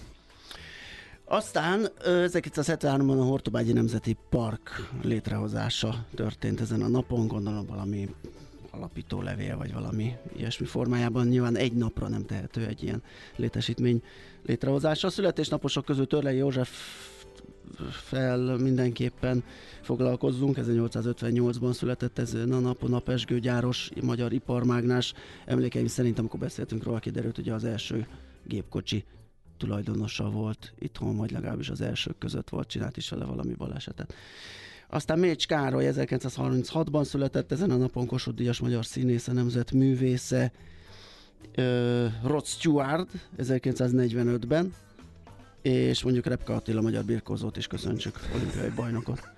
Aztán 1.26 1.88
ö, 2.04 2.26
1973-ban 2.28 3.20
a 3.20 3.24
Hortobágyi 3.24 3.74
Nemzeti 3.74 4.18
Park 4.30 4.90
létrehozása 5.02 6.06
történt 6.16 6.62
ezen 6.62 6.82
a 6.82 6.88
napon, 6.88 7.28
gondolom 7.28 7.66
valami 7.66 8.10
alapító 8.72 9.22
levél, 9.22 9.58
vagy 9.58 9.74
valami 9.74 10.16
ilyesmi 10.38 10.66
formájában. 10.66 11.28
Nyilván 11.28 11.58
egy 11.58 11.74
napra 11.74 12.08
nem 12.08 12.26
tehető 12.26 12.66
egy 12.66 12.84
ilyen 12.84 13.04
létesítmény 13.36 14.02
létrehozása. 14.46 15.08
A 15.08 15.12
születésnaposok 15.12 15.86
közül 15.86 16.08
Törlei 16.08 16.38
József 16.38 16.70
fel 17.90 18.58
mindenképpen 18.58 19.44
foglalkozzunk. 19.82 20.58
1858-ban 20.62 21.74
született 21.74 22.20
ezen 22.20 22.52
a 22.52 22.60
napon 22.60 22.90
Napesgő 22.90 23.40
gyáros 23.40 23.92
magyar 24.02 24.34
iparmágnás. 24.34 25.14
Emlékeim 25.46 25.88
szerint, 25.88 26.20
amikor 26.20 26.40
beszéltünk 26.40 26.84
róla, 26.84 27.00
kiderült, 27.00 27.36
hogy 27.36 27.50
az 27.50 27.64
első 27.64 28.08
gépkocsi 28.44 29.04
tulajdonosa 29.64 30.30
volt 30.30 30.74
itthon, 30.80 31.18
vagy 31.18 31.32
legalábbis 31.32 31.70
az 31.70 31.82
elsők 31.82 32.18
között 32.18 32.50
volt, 32.50 32.68
csinált 32.68 32.98
is 32.98 33.10
vele 33.10 33.26
valami 33.26 33.54
balesetet. 33.54 34.14
Aztán 34.88 35.20
Mécs 35.20 35.48
Károly 35.48 35.90
1936-ban 35.92 37.04
született, 37.04 37.52
ezen 37.52 37.72
a 37.72 37.76
napon 37.76 38.08
Kossuth 38.08 38.38
Díjas 38.38 38.60
magyar 38.60 38.86
színésze, 38.86 39.32
nemzet 39.32 39.72
művésze, 39.72 40.52
uh, 41.58 42.06
Rod 42.24 42.46
Stewart 42.46 43.10
1945-ben, 43.38 44.74
és 45.62 46.04
mondjuk 46.04 46.26
Repka 46.26 46.56
Attila 46.56 46.82
magyar 46.82 47.04
birkózót 47.04 47.58
is 47.58 47.68
köszöntsük, 47.68 48.20
olimpiai 48.36 48.70
bajnokot. 48.70 49.33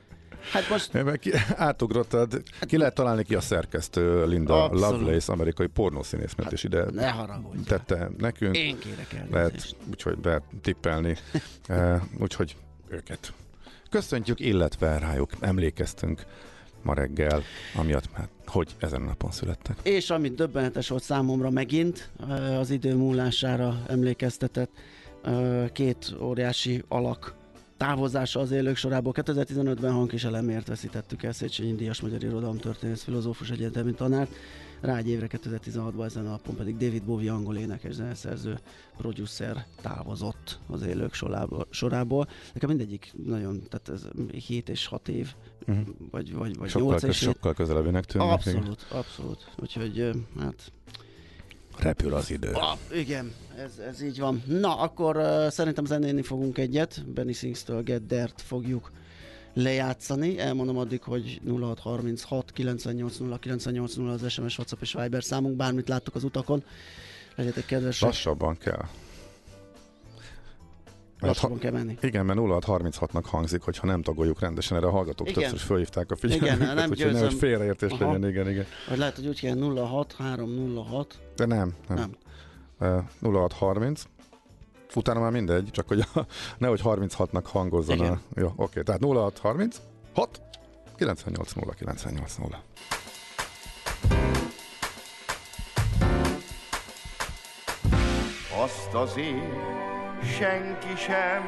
Hát 0.52 0.70
most 0.70 1.18
ki, 1.20 1.32
átugrottad, 1.56 2.44
ki 2.62 2.78
lehet 2.78 2.94
találni 2.94 3.24
ki 3.24 3.36
a 3.36 3.42
szerkesztő 3.42 4.26
Linda 4.26 4.64
Abszolút. 4.64 5.00
Lovelace, 5.00 5.32
amerikai 5.32 5.68
pornószínésznőt 5.68 6.44
Hát, 6.46 6.54
is 6.54 6.64
ide 6.64 6.86
ne 6.92 7.10
haragudj. 7.10 7.62
tette 7.64 8.10
nekünk. 8.18 8.56
Én 8.58 8.78
kérek 8.80 9.14
el. 9.14 9.28
Lehet 9.32 9.76
úgyhogy 9.90 10.18
betippelni, 10.18 11.18
Eh, 11.68 12.02
úgyhogy 12.20 12.56
őket 12.90 13.34
köszöntjük, 13.90 14.40
illetve 14.40 14.98
rájuk 15.00 15.30
emlékeztünk 15.40 16.26
ma 16.82 16.94
reggel, 16.94 17.42
amiatt, 17.76 18.04
hát, 18.14 18.30
hogy 18.46 18.76
ezen 18.80 19.02
a 19.02 19.06
napon 19.06 19.32
születtek. 19.32 19.78
És 19.84 20.10
amit 20.10 20.36
döbbenetes 20.36 20.88
volt 20.90 21.04
számomra 21.04 21.50
megint, 21.50 22.10
ö, 22.30 22.34
az 22.34 22.70
idő 22.70 22.96
múlására 22.96 23.84
emlékeztetett 23.88 24.72
ö, 25.24 25.66
két 25.74 26.16
óriási 26.22 26.84
alak 26.88 27.34
távozása 27.78 28.40
az 28.40 28.52
élők 28.52 28.76
sorából. 28.76 29.14
2015-ben 29.16 29.92
hangkiselemért 29.92 30.68
veszítettük 30.68 31.24
el 31.24 31.32
Széchenyi 31.32 31.76
Díjas 31.76 32.02
magyar 32.02 32.24
irodalom 32.24 32.58
történész 32.58 33.04
filozófus 33.04 33.50
egyetemi 33.50 33.94
tanárt. 33.94 34.32
Rá 34.82 34.98
egy 34.98 35.08
évre 35.10 35.28
2016-ban 35.30 36.06
ezen 36.06 36.26
a 36.26 36.30
napon 36.30 36.56
pedig 36.56 36.78
David 36.78 37.04
Bowie 37.04 37.32
angol 37.32 37.58
énekes 37.58 37.94
zeneszerző, 37.94 38.60
producer 38.98 39.66
távozott 39.82 40.60
az 40.68 40.82
élők 40.82 41.14
sorából. 41.14 41.68
sorából. 41.70 42.28
Nekem 42.54 42.70
mindegyik 42.70 43.14
nagyon, 43.26 43.62
tehát 43.70 43.90
ez 43.90 44.08
7 44.46 44.70
és 44.70 44.88
6 44.88 45.08
év, 45.08 45.34
Mhm. 45.66 45.80
vagy, 46.12 46.34
vagy, 46.34 46.58
vagy 46.58 46.70
Sokkal, 46.70 46.88
8 46.90 47.02
köz, 47.02 47.10
és 47.10 47.20
7. 47.20 47.30
sokkal 47.34 47.54
közelebbinek 47.54 48.06
tűnnek. 48.06 48.46
igen. 48.46 48.56
Abszolút, 48.56 48.86
abszolút. 48.92 49.52
Úgyhogy 49.62 50.12
hát 50.40 50.72
Repül 51.80 52.14
az 52.14 52.32
idő. 52.32 52.52
Ah, 52.52 52.78
igen, 52.94 53.34
ez, 53.58 53.72
ez 53.90 54.02
így 54.02 54.20
van. 54.20 54.44
Na, 54.46 54.78
akkor 54.78 55.18
uh, 55.18 55.48
szerintem 55.48 55.86
zenélni 55.86 56.22
fogunk 56.22 56.58
egyet. 56.58 57.06
Benny 57.08 57.32
Sings-től 57.32 57.84
Get 57.84 58.34
fogjuk 58.36 58.92
lejátszani. 59.54 60.40
Elmondom 60.40 60.78
addig, 60.78 61.02
hogy 61.02 61.42
0636 61.48 62.52
980 62.52 63.40
980 63.40 64.08
az 64.08 64.32
SMS, 64.32 64.58
WhatsApp 64.58 64.82
és 64.82 64.94
Viber 64.94 65.24
számunk, 65.24 65.56
bármit 65.56 65.88
láttuk 65.88 66.16
az 66.16 66.24
utakon. 66.24 66.64
Legyetek 67.36 67.66
kedvesek, 67.66 68.08
Lassabban 68.08 68.58
kell. 68.58 68.86
Lassabban 71.20 71.58
kell 71.60 71.72
menni. 71.72 71.98
Igen, 72.02 72.26
mert 72.26 72.40
0636-nak 72.42 73.24
hangzik, 73.26 73.62
hogyha 73.62 73.88
nem 73.88 74.02
tagoljuk 74.02 74.40
rendesen, 74.40 74.78
erre 74.78 74.88
a 74.88 74.92
hallgatók 74.92 75.30
Igen. 75.30 75.42
többször 75.42 75.60
fölhívták 75.60 76.12
a 76.12 76.16
Igen, 76.22 76.38
figyelmünket, 76.38 76.76
nem 76.76 76.90
úgyhogy 76.90 77.12
nehogy 77.12 77.22
győzöm. 77.22 77.40
félreértés 77.40 77.92
Aha. 77.92 78.06
legyen, 78.06 78.30
igen, 78.30 78.50
igen. 78.50 78.66
Vagy 78.90 78.98
lehet, 78.98 79.16
hogy 79.16 79.28
úgy 79.28 79.40
kell 79.40 79.58
06 79.76 80.16
306. 80.18 81.20
De 81.36 81.46
nem, 81.46 81.74
nem. 81.88 81.98
Nem. 81.98 82.16
nem. 83.22 83.34
0630, 83.34 84.04
utána 84.96 85.20
már 85.20 85.32
mindegy, 85.32 85.70
csak 85.72 85.88
hogy 85.88 86.00
a, 86.00 86.26
nehogy 86.58 86.82
36-nak 86.84 87.44
hangozzon 87.44 87.98
Igen. 87.98 88.12
a... 88.12 88.20
Jó, 88.40 88.54
oké, 88.56 88.82
tehát 88.82 89.02
0630, 89.04 89.82
6, 90.14 90.42
980 90.98 91.74
980. 91.78 92.56
Azt 98.64 98.94
azért 98.94 99.95
senki 100.26 100.96
sem 100.98 101.44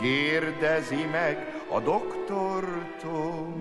kérdezi 0.00 1.04
meg 1.10 1.36
a 1.70 1.80
doktortól, 1.80 3.54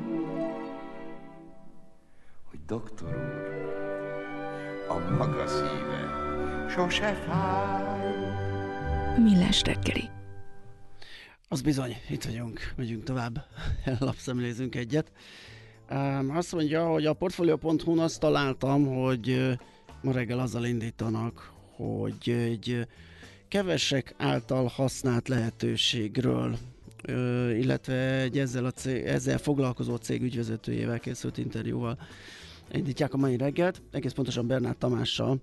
hogy 2.49 2.59
doktor 2.65 3.07
úr, 3.07 3.57
a 4.87 4.99
maga 5.17 5.47
szíve 5.47 6.27
sose 6.69 7.13
fáj. 7.13 7.97
Millás 9.17 9.61
reggeli. 9.61 10.09
Az 11.47 11.61
bizony, 11.61 11.95
itt 12.09 12.23
vagyunk, 12.23 12.73
megyünk 12.75 13.03
tovább, 13.03 13.45
lapszemlézünk 13.99 14.75
egyet. 14.75 15.11
Azt 16.27 16.53
mondja, 16.53 16.87
hogy 16.87 17.05
a 17.05 17.13
Portfolio.hu-n 17.13 17.99
azt 17.99 18.19
találtam, 18.19 18.85
hogy 18.85 19.57
ma 20.01 20.11
reggel 20.11 20.39
azzal 20.39 20.65
indítanak, 20.65 21.51
hogy 21.75 22.29
egy 22.29 22.87
kevesek 23.49 24.15
által 24.17 24.65
használt 24.67 25.27
lehetőségről, 25.27 26.57
illetve 27.57 28.19
egy 28.19 28.39
ezzel, 28.39 28.65
a 28.65 28.71
cég, 28.71 29.05
ezzel 29.05 29.37
foglalkozó 29.37 29.95
cég 29.95 30.21
ügyvezetőjével 30.21 30.99
készült 30.99 31.37
interjúval 31.37 31.97
indítják 32.71 33.13
a 33.13 33.17
mai 33.17 33.37
reggelt. 33.37 33.81
Egész 33.91 34.11
pontosan 34.11 34.47
Bernát 34.47 34.77
Tamással 34.77 35.39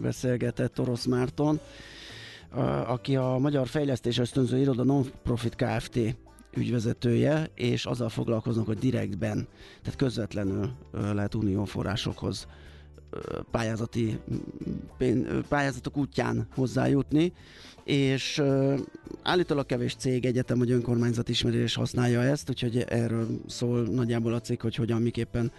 beszélgetett 0.00 0.80
Orosz 0.80 1.04
Márton, 1.04 1.60
aki 2.86 3.16
a 3.16 3.36
Magyar 3.38 3.66
Fejlesztés 3.66 4.18
Ösztönző 4.18 4.58
Iroda 4.58 4.84
Non-Profit 4.84 5.54
Kft. 5.54 5.98
ügyvezetője, 6.54 7.50
és 7.54 7.86
azzal 7.86 8.08
foglalkoznak, 8.08 8.66
hogy 8.66 8.78
direktben, 8.78 9.48
tehát 9.82 9.98
közvetlenül 9.98 10.72
lehet 10.92 11.34
unióforrásokhoz 11.34 12.46
pályázati 13.50 14.18
pályázatok 15.48 15.96
útján 15.96 16.46
hozzájutni, 16.54 17.32
és 17.84 18.42
állítólag 19.22 19.66
kevés 19.66 19.94
cég, 19.94 20.24
egyetem 20.24 20.58
vagy 20.58 20.70
önkormányzat 20.70 21.28
ismeri 21.28 21.56
és 21.56 21.74
használja 21.74 22.22
ezt, 22.22 22.50
úgyhogy 22.50 22.84
erről 22.88 23.26
szól 23.46 23.82
nagyjából 23.82 24.34
a 24.34 24.40
cég, 24.40 24.60
hogy 24.60 24.74
hogyan, 24.74 25.02
miképpen 25.02 25.52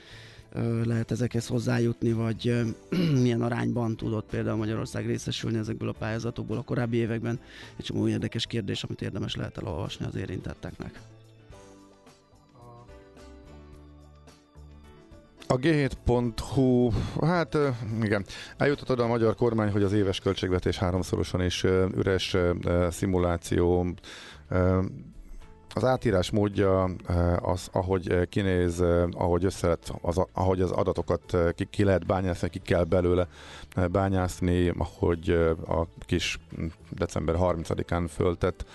lehet 0.84 1.12
ezekhez 1.12 1.48
hozzájutni, 1.48 2.12
vagy 2.12 2.64
milyen 3.22 3.42
arányban 3.42 3.96
tudott 3.96 4.30
például 4.30 4.58
Magyarország 4.58 5.06
részesülni 5.06 5.58
ezekből 5.58 5.90
a 5.90 5.96
pályázatokból 6.00 6.58
a 6.58 6.62
korábbi 6.62 6.98
években. 6.98 7.40
Egy 7.78 7.86
csomó 7.86 8.08
érdekes 8.08 8.46
kérdés, 8.46 8.84
amit 8.84 9.02
érdemes 9.02 9.36
lehet 9.36 9.58
elolvasni 9.58 10.06
az 10.06 10.16
érintetteknek. 10.16 11.02
A 15.54 15.58
G7.hu, 15.58 16.92
hát 17.22 17.58
igen, 18.02 18.26
eljutott 18.58 18.90
oda 18.92 19.04
a 19.04 19.08
magyar 19.08 19.36
kormány, 19.36 19.72
hogy 19.72 19.84
az 19.84 19.94
éves 19.94 20.20
költségvetés 20.20 20.78
háromszorosan 20.78 21.42
is 21.42 21.64
üres 21.96 22.38
szimuláció. 22.90 23.86
Az 25.76 25.84
átírás 25.84 26.32
módja 26.32 26.84
az, 27.42 27.68
ahogy 27.72 28.30
kinéz, 28.30 28.84
ahogy 29.12 29.46
össze 29.46 29.78
az, 30.02 30.22
ahogy 30.34 30.62
az 30.62 30.72
adatokat 30.72 31.38
ki, 31.56 31.68
ki 31.70 31.84
lehet 31.84 32.06
bányászni, 32.06 32.50
ki 32.50 32.60
kell 32.60 32.84
belőle 32.84 33.28
bányászni, 33.92 34.74
ahogy 34.78 35.30
a 35.68 35.88
kis 36.06 36.40
december 36.90 37.36
30-án 37.40 38.10
föltett 38.10 38.66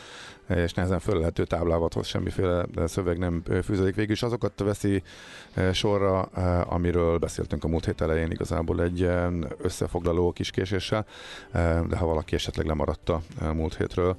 és 0.56 0.74
nehezen 0.74 0.98
fölelhető 0.98 1.44
táblávathoz 1.44 2.06
semmiféle 2.06 2.64
szöveg 2.84 3.18
nem 3.18 3.42
fűződik. 3.62 3.94
Végül 3.94 4.12
is 4.12 4.22
azokat 4.22 4.60
veszi 4.60 5.02
eh, 5.54 5.72
sorra, 5.72 6.28
eh, 6.34 6.72
amiről 6.72 7.18
beszéltünk 7.18 7.64
a 7.64 7.68
múlt 7.68 7.84
hét 7.84 8.00
elején 8.00 8.30
igazából 8.30 8.82
egy 8.82 9.02
eh, 9.02 9.26
összefoglaló 9.58 10.32
kis 10.32 10.50
késéssel, 10.50 11.06
de 11.88 11.96
ha 11.96 12.06
valaki 12.06 12.34
esetleg 12.34 12.66
lemaradt 12.66 13.08
a 13.08 13.22
múlt 13.54 13.76
hétről, 13.76 14.16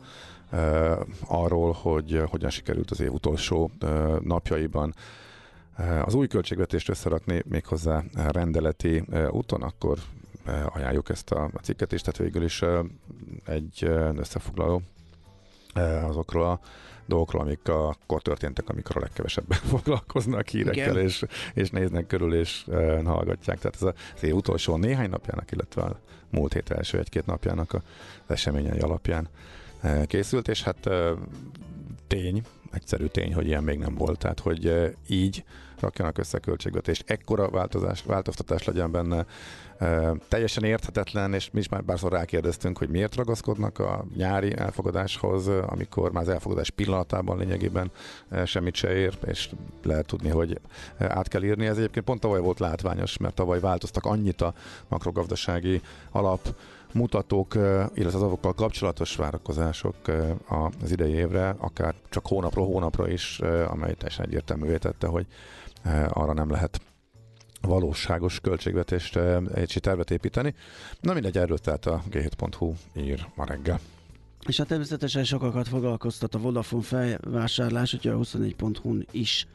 arról, 1.27 1.72
hogy 1.72 2.24
hogyan 2.29 2.50
sikerült 2.50 2.91
az 2.91 3.00
év 3.00 3.13
utolsó 3.13 3.72
napjaiban. 4.20 4.94
Az 6.03 6.13
új 6.13 6.27
költségvetést 6.27 6.89
összerakni 6.89 7.44
méghozzá 7.46 8.03
rendeleti 8.13 9.03
úton, 9.29 9.62
akkor 9.62 9.98
ajánljuk 10.65 11.10
ezt 11.10 11.32
a 11.32 11.50
cikket 11.62 11.91
is, 11.91 12.01
tehát 12.01 12.18
végül 12.18 12.44
is 12.44 12.63
egy 13.46 13.84
összefoglaló 14.15 14.82
azokról 16.03 16.44
a 16.44 16.60
dolgokról, 17.10 17.41
amik 17.41 17.68
akkor 17.68 18.22
történtek, 18.22 18.70
amikor 18.70 18.98
a 18.98 19.00
legkevesebben 19.00 19.60
foglalkoznak 19.72 20.48
hírekkel, 20.48 20.98
és, 20.98 21.25
és 21.53 21.70
néznek 21.70 22.08
körül, 22.08 22.34
és 22.34 22.65
e, 22.72 23.01
hallgatják. 23.03 23.60
Tehát 23.60 23.75
ez 23.75 23.82
az 24.15 24.24
év 24.24 24.36
utolsó 24.36 24.75
néhány 24.75 25.10
napjának, 25.10 25.51
illetve 25.51 25.82
a 25.82 26.00
múlt 26.29 26.53
hét 26.53 26.72
első 26.72 26.98
egy-két 26.98 27.25
napjának 27.25 27.74
az 27.74 27.82
eseményei 28.27 28.79
alapján 28.79 29.29
készült, 30.05 30.48
és 30.48 30.63
hát 30.63 30.86
e, 30.86 31.13
tény, 32.07 32.41
egyszerű 32.71 33.05
tény, 33.05 33.33
hogy 33.33 33.48
ilyen 33.48 33.63
még 33.63 33.77
nem 33.77 33.95
volt. 33.95 34.17
Tehát, 34.17 34.39
hogy 34.39 34.65
e, 34.65 34.93
így 35.07 35.43
rakjanak 35.79 36.17
össze 36.17 36.39
költségvetést, 36.39 37.09
ekkora 37.09 37.50
változás, 37.50 38.03
változtatás 38.03 38.63
legyen 38.63 38.91
benne, 38.91 39.25
teljesen 40.27 40.63
érthetetlen, 40.63 41.33
és 41.33 41.50
mi 41.51 41.59
is 41.59 41.69
már 41.69 41.83
bárszor 41.83 42.12
rákérdeztünk, 42.12 42.77
hogy 42.77 42.89
miért 42.89 43.15
ragaszkodnak 43.15 43.79
a 43.79 44.05
nyári 44.15 44.57
elfogadáshoz, 44.57 45.48
amikor 45.48 46.12
már 46.12 46.24
az 46.24 46.29
elfogadás 46.29 46.69
pillanatában 46.69 47.38
lényegében 47.38 47.91
semmit 48.45 48.75
se 48.75 48.95
ér, 48.95 49.17
és 49.25 49.50
lehet 49.83 50.05
tudni, 50.05 50.29
hogy 50.29 50.59
át 50.98 51.27
kell 51.27 51.43
írni. 51.43 51.65
Ez 51.65 51.77
egyébként 51.77 52.05
pont 52.05 52.19
tavaly 52.19 52.39
volt 52.39 52.59
látványos, 52.59 53.17
mert 53.17 53.36
tavaly 53.36 53.59
változtak 53.59 54.05
annyit 54.05 54.41
a 54.41 54.53
makrogazdasági 54.88 55.81
alap 56.12 56.55
mutatók, 56.93 57.55
illetve 57.93 58.17
az 58.17 58.22
azokkal 58.22 58.53
kapcsolatos 58.53 59.15
várakozások 59.15 59.96
az 60.81 60.91
idei 60.91 61.13
évre, 61.13 61.55
akár 61.58 61.96
csak 62.10 62.27
hónapról 62.27 62.65
hónapra 62.65 63.08
is, 63.08 63.39
amely 63.67 63.93
teljesen 63.93 64.25
egyértelművé 64.25 64.77
tette, 64.77 65.08
hogy 65.08 65.27
arra 66.08 66.34
nem 66.34 66.50
lehet 66.50 66.81
valóságos 67.62 68.39
költségvetést, 68.39 69.15
egy 69.53 69.77
tervet 69.81 70.12
építeni. 70.12 70.55
Na 71.00 71.13
mindegy, 71.13 71.38
erről 71.38 71.58
tehát 71.58 71.86
a 71.86 72.04
g7.hu 72.12 72.73
ír 72.95 73.28
ma 73.36 73.45
reggel. 73.45 73.80
És 74.47 74.58
hát 74.58 74.67
természetesen 74.67 75.23
sokakat 75.23 75.67
foglalkoztat 75.67 76.36
a 76.36 76.39
Vodafone 76.39 76.84
felvásárlás, 76.84 77.91
hogyha 77.91 78.12
a 78.12 78.17
24.hu-n 78.17 79.06
is 79.12 79.47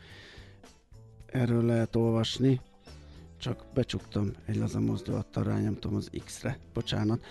erről 1.27 1.64
lehet 1.64 1.97
olvasni. 1.97 2.61
Csak 3.44 3.64
becsuktam 3.74 4.30
egy 4.46 4.57
laza 4.57 4.80
mozdulattal, 4.80 5.44
rányomtam 5.44 5.94
az 5.94 6.11
X-re, 6.24 6.59
bocsánat. 6.74 7.24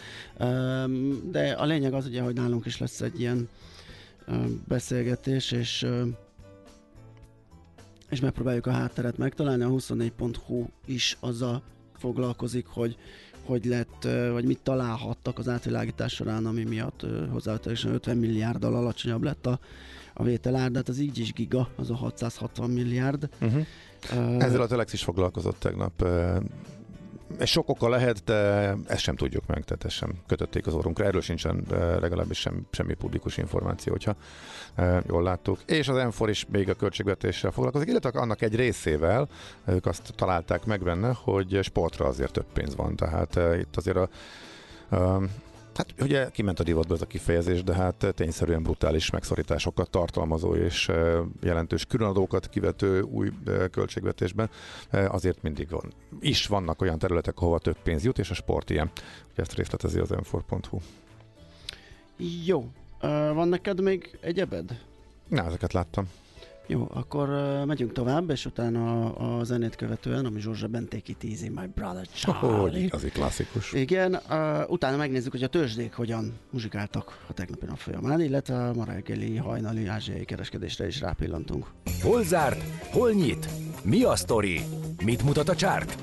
De 1.32 1.52
a 1.58 1.66
lényeg 1.66 1.94
az 1.94 2.06
ugye, 2.06 2.22
hogy 2.22 2.36
nálunk 2.36 2.66
is 2.66 2.78
lesz 2.78 3.02
egy 3.02 3.20
ilyen 3.20 3.50
beszélgetés, 4.68 5.52
és 5.52 5.88
és 8.10 8.20
megpróbáljuk 8.20 8.66
a 8.66 8.72
hátteret 8.72 9.18
megtalálni. 9.18 9.64
A 9.64 9.70
24.hu 9.70 10.66
is 10.86 11.18
azzal 11.20 11.62
foglalkozik, 11.98 12.66
hogy 12.66 12.98
hogy 13.46 13.66
lett, 13.66 14.08
vagy 14.32 14.46
mit 14.46 14.60
találhattak 14.64 15.40
az 15.40 15.48
átvilágítás 15.48 16.14
során, 16.14 16.46
ami 16.46 16.64
miatt 16.64 17.06
hozzávetőlegesen 17.32 17.94
50 17.94 18.18
milliárddal 18.18 18.76
alacsonyabb 18.76 19.24
lett 19.24 19.46
a, 19.46 19.60
a 20.14 20.24
vételár, 20.24 20.72
de 20.72 20.78
hát 20.78 20.90
az 20.90 21.00
így 21.00 21.18
is 21.18 21.34
giga, 21.34 21.70
az 21.76 21.90
a 21.90 21.96
660 21.96 22.70
milliárd. 22.70 23.30
Uh-huh. 23.42 23.66
Ezzel 24.40 24.62
a 24.62 24.68
Telex 24.68 24.94
is 24.94 25.04
foglalkozott 25.04 25.60
tegnap 25.60 26.04
ez 27.38 27.50
sok 27.50 27.70
oka 27.70 27.90
lehet, 27.90 28.24
de 28.24 28.34
ezt 28.88 29.02
sem 29.02 29.16
tudjuk 29.16 29.46
meg, 29.48 29.64
tehát 29.64 29.86
ezt 29.86 29.96
sem 29.96 30.12
kötötték 30.28 30.68
az 30.68 30.74
orrunkra. 30.74 31.06
Erről 31.06 31.22
sincsen 31.22 31.66
legalábbis 32.00 32.40
sem, 32.40 32.68
semmi 32.72 32.94
publikus 32.94 33.38
információ, 33.38 33.92
hogyha 33.92 34.16
jól 35.08 35.24
láttuk. 35.24 35.60
És 35.66 35.88
az 35.88 35.98
Enfor 35.98 36.30
is 36.30 36.46
még 36.52 36.70
a 36.70 36.74
költségvetéssel 36.74 37.52
foglalkozik, 37.52 37.88
illetve 37.88 38.20
annak 38.20 38.42
egy 38.42 38.56
részével, 38.56 39.28
ők 39.66 39.86
azt 39.86 40.14
találták 40.16 40.66
meg 40.66 40.84
benne, 40.84 41.14
hogy 41.24 41.60
sportra 41.62 42.06
azért 42.06 42.32
több 42.32 42.48
pénz 42.54 42.76
van, 42.76 42.96
tehát 42.96 43.40
itt 43.60 43.76
azért 43.76 43.98
a 43.98 44.10
Hát 45.76 45.94
ugye 46.02 46.30
kiment 46.30 46.60
a 46.60 46.64
divatba 46.64 46.94
ez 46.94 47.02
a 47.02 47.06
kifejezés, 47.06 47.64
de 47.64 47.74
hát 47.74 48.06
tényszerűen 48.16 48.64
brutális 48.64 49.10
megszorításokat 49.10 49.90
tartalmazó 49.90 50.56
és 50.56 50.92
jelentős 51.42 51.86
különadókat 51.86 52.50
kivető 52.50 53.02
új 53.02 53.32
költségvetésben 53.72 54.50
azért 54.90 55.42
mindig 55.42 55.70
van. 55.70 55.94
Is 56.20 56.48
vannak 56.48 56.82
olyan 56.82 56.98
területek, 57.00 57.40
ahova 57.40 57.60
több 57.60 57.78
pénz 57.84 58.04
jut, 58.04 58.20
és 58.20 58.30
a 58.30 58.34
sport 58.34 58.70
ilyen. 58.70 58.92
Ugye 59.32 59.42
ezt 59.42 59.54
részletezi 59.54 60.00
az 60.00 60.10
m 60.10 60.38
Jó. 62.46 62.72
Van 63.34 63.48
neked 63.48 63.82
még 63.82 64.18
egyebed? 64.22 64.80
Na, 65.28 65.46
ezeket 65.46 65.74
láttam. 65.74 66.10
Jó, 66.68 66.88
akkor 66.94 67.30
uh, 67.30 67.66
megyünk 67.66 67.92
tovább, 67.92 68.30
és 68.30 68.46
utána 68.46 69.06
a, 69.06 69.40
a 69.40 69.44
zenét 69.44 69.76
követően, 69.76 70.26
ami 70.26 70.40
Zsorzsa 70.40 70.68
Bentéki 70.68 71.16
Easy 71.22 71.50
My 71.50 71.68
Brother 71.76 72.08
Charlie. 72.14 72.60
Hogy 72.60 72.78
igazi 72.78 73.10
klasszikus. 73.10 73.74
Igen, 73.74 74.20
uh, 74.30 74.70
utána 74.70 74.98
megnézzük, 74.98 75.32
hogy 75.32 75.44
a 75.44 75.48
tőzsdék 75.48 75.94
hogyan 75.94 76.34
muzsikáltak 76.50 77.26
a 77.28 77.34
tegnapi 77.34 77.66
nap 77.66 77.78
folyamán, 77.78 78.22
illetve 78.22 78.68
a 78.68 78.74
ma 78.74 78.84
reggeli 78.84 79.36
hajnali 79.36 79.88
ázsiai 79.88 80.26
kereskedésre 80.26 80.88
is 80.88 81.00
rápillantunk. 81.00 81.66
Hol 82.02 82.24
zárt? 82.24 82.62
Hol 82.92 83.12
nyit? 83.12 83.50
Mi 83.84 84.04
a 84.04 84.16
sztori? 84.16 84.62
Mit 85.06 85.24
mutat 85.24 85.50
a 85.50 85.56
csárt? 85.56 85.98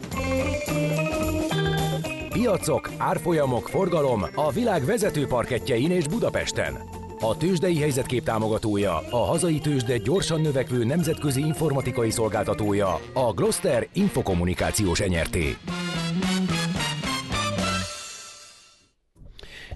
Piacok, 2.33 2.91
árfolyamok, 2.97 3.69
forgalom 3.69 4.23
a 4.35 4.51
világ 4.51 4.85
vezető 4.85 5.27
parketjein 5.27 5.91
és 5.91 6.09
Budapesten. 6.09 7.00
A 7.23 7.37
tőzsdei 7.37 7.77
helyzetkép 7.77 8.25
támogatója, 8.25 8.97
a 9.11 9.17
hazai 9.17 9.59
tőzsde 9.59 9.99
gyorsan 9.99 10.41
növekvő 10.41 10.85
nemzetközi 10.85 11.41
informatikai 11.41 12.11
szolgáltatója, 12.11 12.99
a 13.13 13.33
Gloster 13.33 13.89
Infokommunikációs 13.93 15.01
enyerté. 15.01 15.57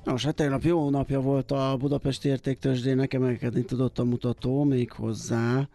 Nos, 0.05 0.25
hát 0.25 0.35
tegnap 0.35 0.63
jó 0.63 0.91
napja 0.91 1.21
volt 1.21 1.51
a 1.51 1.77
Budapesti 1.79 2.29
értéktőzsdének, 2.29 3.15
emelkedni 3.15 3.65
tudott 3.65 3.99
a 3.99 4.05
mutató, 4.05 4.63
még 4.63 4.93
hozzá 4.93 5.69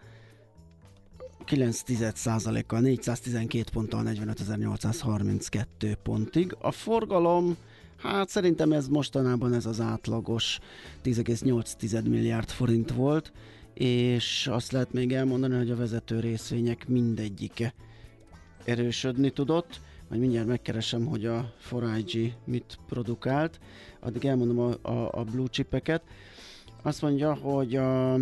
9,1%-kal, 1.45 2.79
412 2.79 3.69
ponttal 3.73 4.03
45.832 4.05 5.97
pontig. 6.03 6.55
A 6.61 6.71
forgalom 6.71 7.57
Hát 8.01 8.29
szerintem 8.29 8.71
ez 8.71 8.87
mostanában 8.87 9.53
ez 9.53 9.65
az 9.65 9.79
átlagos 9.79 10.59
10,8 11.03 12.09
milliárd 12.09 12.49
forint 12.49 12.91
volt, 12.91 13.31
és 13.73 14.47
azt 14.47 14.71
lehet 14.71 14.93
még 14.93 15.13
elmondani, 15.13 15.57
hogy 15.57 15.71
a 15.71 15.75
vezető 15.75 16.19
részvények 16.19 16.87
mindegyike 16.87 17.73
erősödni 18.63 19.29
tudott, 19.29 19.81
majd 20.09 20.21
mindjárt 20.21 20.47
megkeresem, 20.47 21.05
hogy 21.05 21.25
a 21.25 21.53
4IG 21.71 22.31
mit 22.45 22.77
produkált, 22.87 23.59
addig 23.99 24.25
elmondom 24.25 24.59
a, 24.59 24.89
a, 24.89 25.09
a 25.11 25.23
blue 25.23 25.47
chipeket. 25.47 26.03
Azt 26.81 27.01
mondja, 27.01 27.33
hogy 27.33 27.75
a 27.75 28.17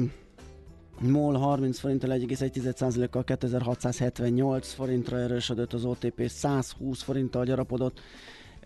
MOL 0.99 1.35
30 1.35 1.79
forinttal 1.79 2.09
1,1%-kal 2.09 3.23
2678 3.23 4.73
forintra 4.73 5.17
erősödött, 5.17 5.73
az 5.73 5.85
OTP 5.85 6.27
120 6.27 7.01
forinttal 7.01 7.45
gyarapodott, 7.45 7.99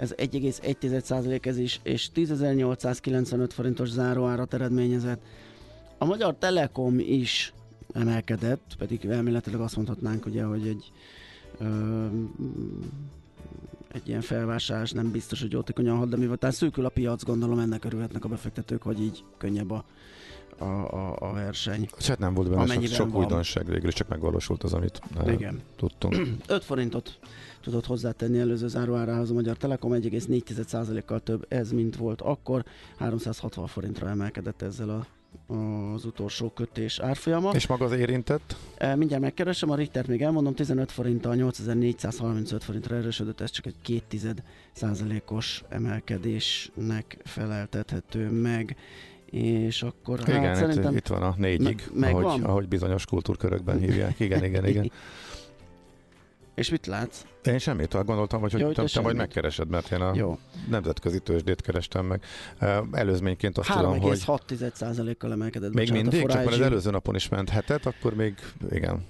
ez 0.01 0.13
1,1% 0.17 1.45
ez 1.45 1.57
is, 1.57 1.79
és 1.83 2.09
10.895 2.15 3.49
forintos 3.51 3.89
záróárat 3.89 4.53
eredményezett. 4.53 5.21
A 5.97 6.05
Magyar 6.05 6.35
Telekom 6.35 6.99
is 6.99 7.53
emelkedett, 7.93 8.75
pedig 8.77 9.05
elméletileg 9.05 9.59
azt 9.59 9.75
mondhatnánk 9.75 10.25
ugye, 10.25 10.43
hogy 10.43 10.67
egy 10.67 10.91
ö, 11.59 12.05
egy 13.91 14.07
ilyen 14.07 14.21
felvásárlás 14.21 14.91
nem 14.91 15.11
biztos, 15.11 15.41
hogy 15.41 15.51
jótékonyan 15.51 15.97
hat, 15.97 16.09
de 16.09 16.17
mivel 16.17 16.51
szűkül 16.51 16.85
a 16.85 16.89
piac, 16.89 17.23
gondolom 17.23 17.59
ennek 17.59 17.85
örülhetnek 17.85 18.25
a 18.25 18.29
befektetők, 18.29 18.81
hogy 18.81 19.01
így 19.01 19.23
könnyebb 19.37 19.71
a, 19.71 19.85
a, 20.61 20.93
a, 20.93 21.15
a 21.19 21.33
verseny. 21.33 21.89
Hát 22.07 22.19
nem 22.19 22.33
volt 22.33 22.49
benne 22.49 22.73
sok, 22.73 22.85
sok 22.85 23.11
van. 23.11 23.21
újdonság, 23.21 23.65
végül 23.65 23.91
csak 23.91 24.07
megvalósult 24.07 24.63
az, 24.63 24.73
amit 24.73 25.01
eh, 25.25 25.33
Igen. 25.33 25.61
tudtunk. 25.75 26.15
5 26.47 26.63
forintot 26.63 27.19
tudott 27.61 27.85
hozzátenni 27.85 28.39
előző 28.39 28.67
záróárához 28.67 29.31
a 29.31 29.33
Magyar 29.33 29.57
Telekom, 29.57 29.91
1,4%-kal 29.91 31.19
több 31.19 31.45
ez, 31.47 31.71
mint 31.71 31.95
volt 31.95 32.21
akkor. 32.21 32.63
360 32.97 33.67
forintra 33.67 34.09
emelkedett 34.09 34.61
ezzel 34.61 34.89
a 34.89 35.05
az 35.47 36.05
utolsó 36.05 36.49
kötés 36.49 36.99
árfolyama. 36.99 37.51
És 37.51 37.67
maga 37.67 37.85
az 37.85 37.91
érintett? 37.91 38.55
E, 38.77 38.95
mindjárt 38.95 39.23
megkeresem, 39.23 39.69
a 39.69 39.75
Richtert 39.75 40.07
még 40.07 40.21
elmondom, 40.21 40.53
15 40.53 40.91
forinttal 40.91 41.35
8435 41.35 42.63
forintra 42.63 42.95
erősödött, 42.95 43.41
ez 43.41 43.49
csak 43.49 43.65
egy 43.65 43.75
két 43.81 44.03
tized 44.03 44.43
százalékos 44.71 45.63
emelkedésnek 45.69 47.17
feleltethető 47.23 48.29
meg. 48.29 48.75
És 49.31 49.83
akkor 49.83 50.19
hát 50.19 50.27
igen, 50.27 50.55
szerintem... 50.55 50.95
itt, 50.95 51.07
van 51.07 51.21
a 51.21 51.33
négyig, 51.37 51.83
Me- 51.93 52.13
ahogy, 52.13 52.41
ahogy 52.43 52.67
bizonyos 52.67 53.05
kultúrkörökben 53.05 53.79
hívják. 53.79 54.19
Igen, 54.19 54.43
igen, 54.43 54.65
igen. 54.65 54.91
És 56.55 56.69
mit 56.69 56.85
látsz? 56.85 57.25
Én 57.43 57.57
semmit, 57.57 57.93
azt 57.93 58.05
gondoltam, 58.05 58.41
hogy, 58.41 58.51
hogy 58.51 58.61
Jó, 58.61 58.71
te, 58.71 58.83
te 58.83 58.89
te 58.93 59.01
majd 59.01 59.15
megkeresed, 59.15 59.67
mert 59.67 59.91
én 59.91 60.01
a 60.01 60.11
Jó. 60.15 60.37
nemzetközi 60.69 61.19
tőzsdét 61.19 61.61
kerestem 61.61 62.05
meg. 62.05 62.23
Előzményként 62.91 63.57
azt 63.57 63.71
tudom, 63.71 63.99
hogy 63.99 64.19
3,6%-kal 64.19 65.31
emelkedett. 65.31 65.73
még 65.73 65.87
bocsánat, 65.87 66.11
mindig, 66.11 66.29
csak 66.29 66.43
már 66.43 66.53
az 66.53 66.61
előző 66.61 66.91
napon 66.91 67.15
is 67.15 67.29
ment 67.29 67.49
hetet, 67.49 67.85
akkor 67.85 68.13
még 68.13 68.35
igen. 68.69 69.05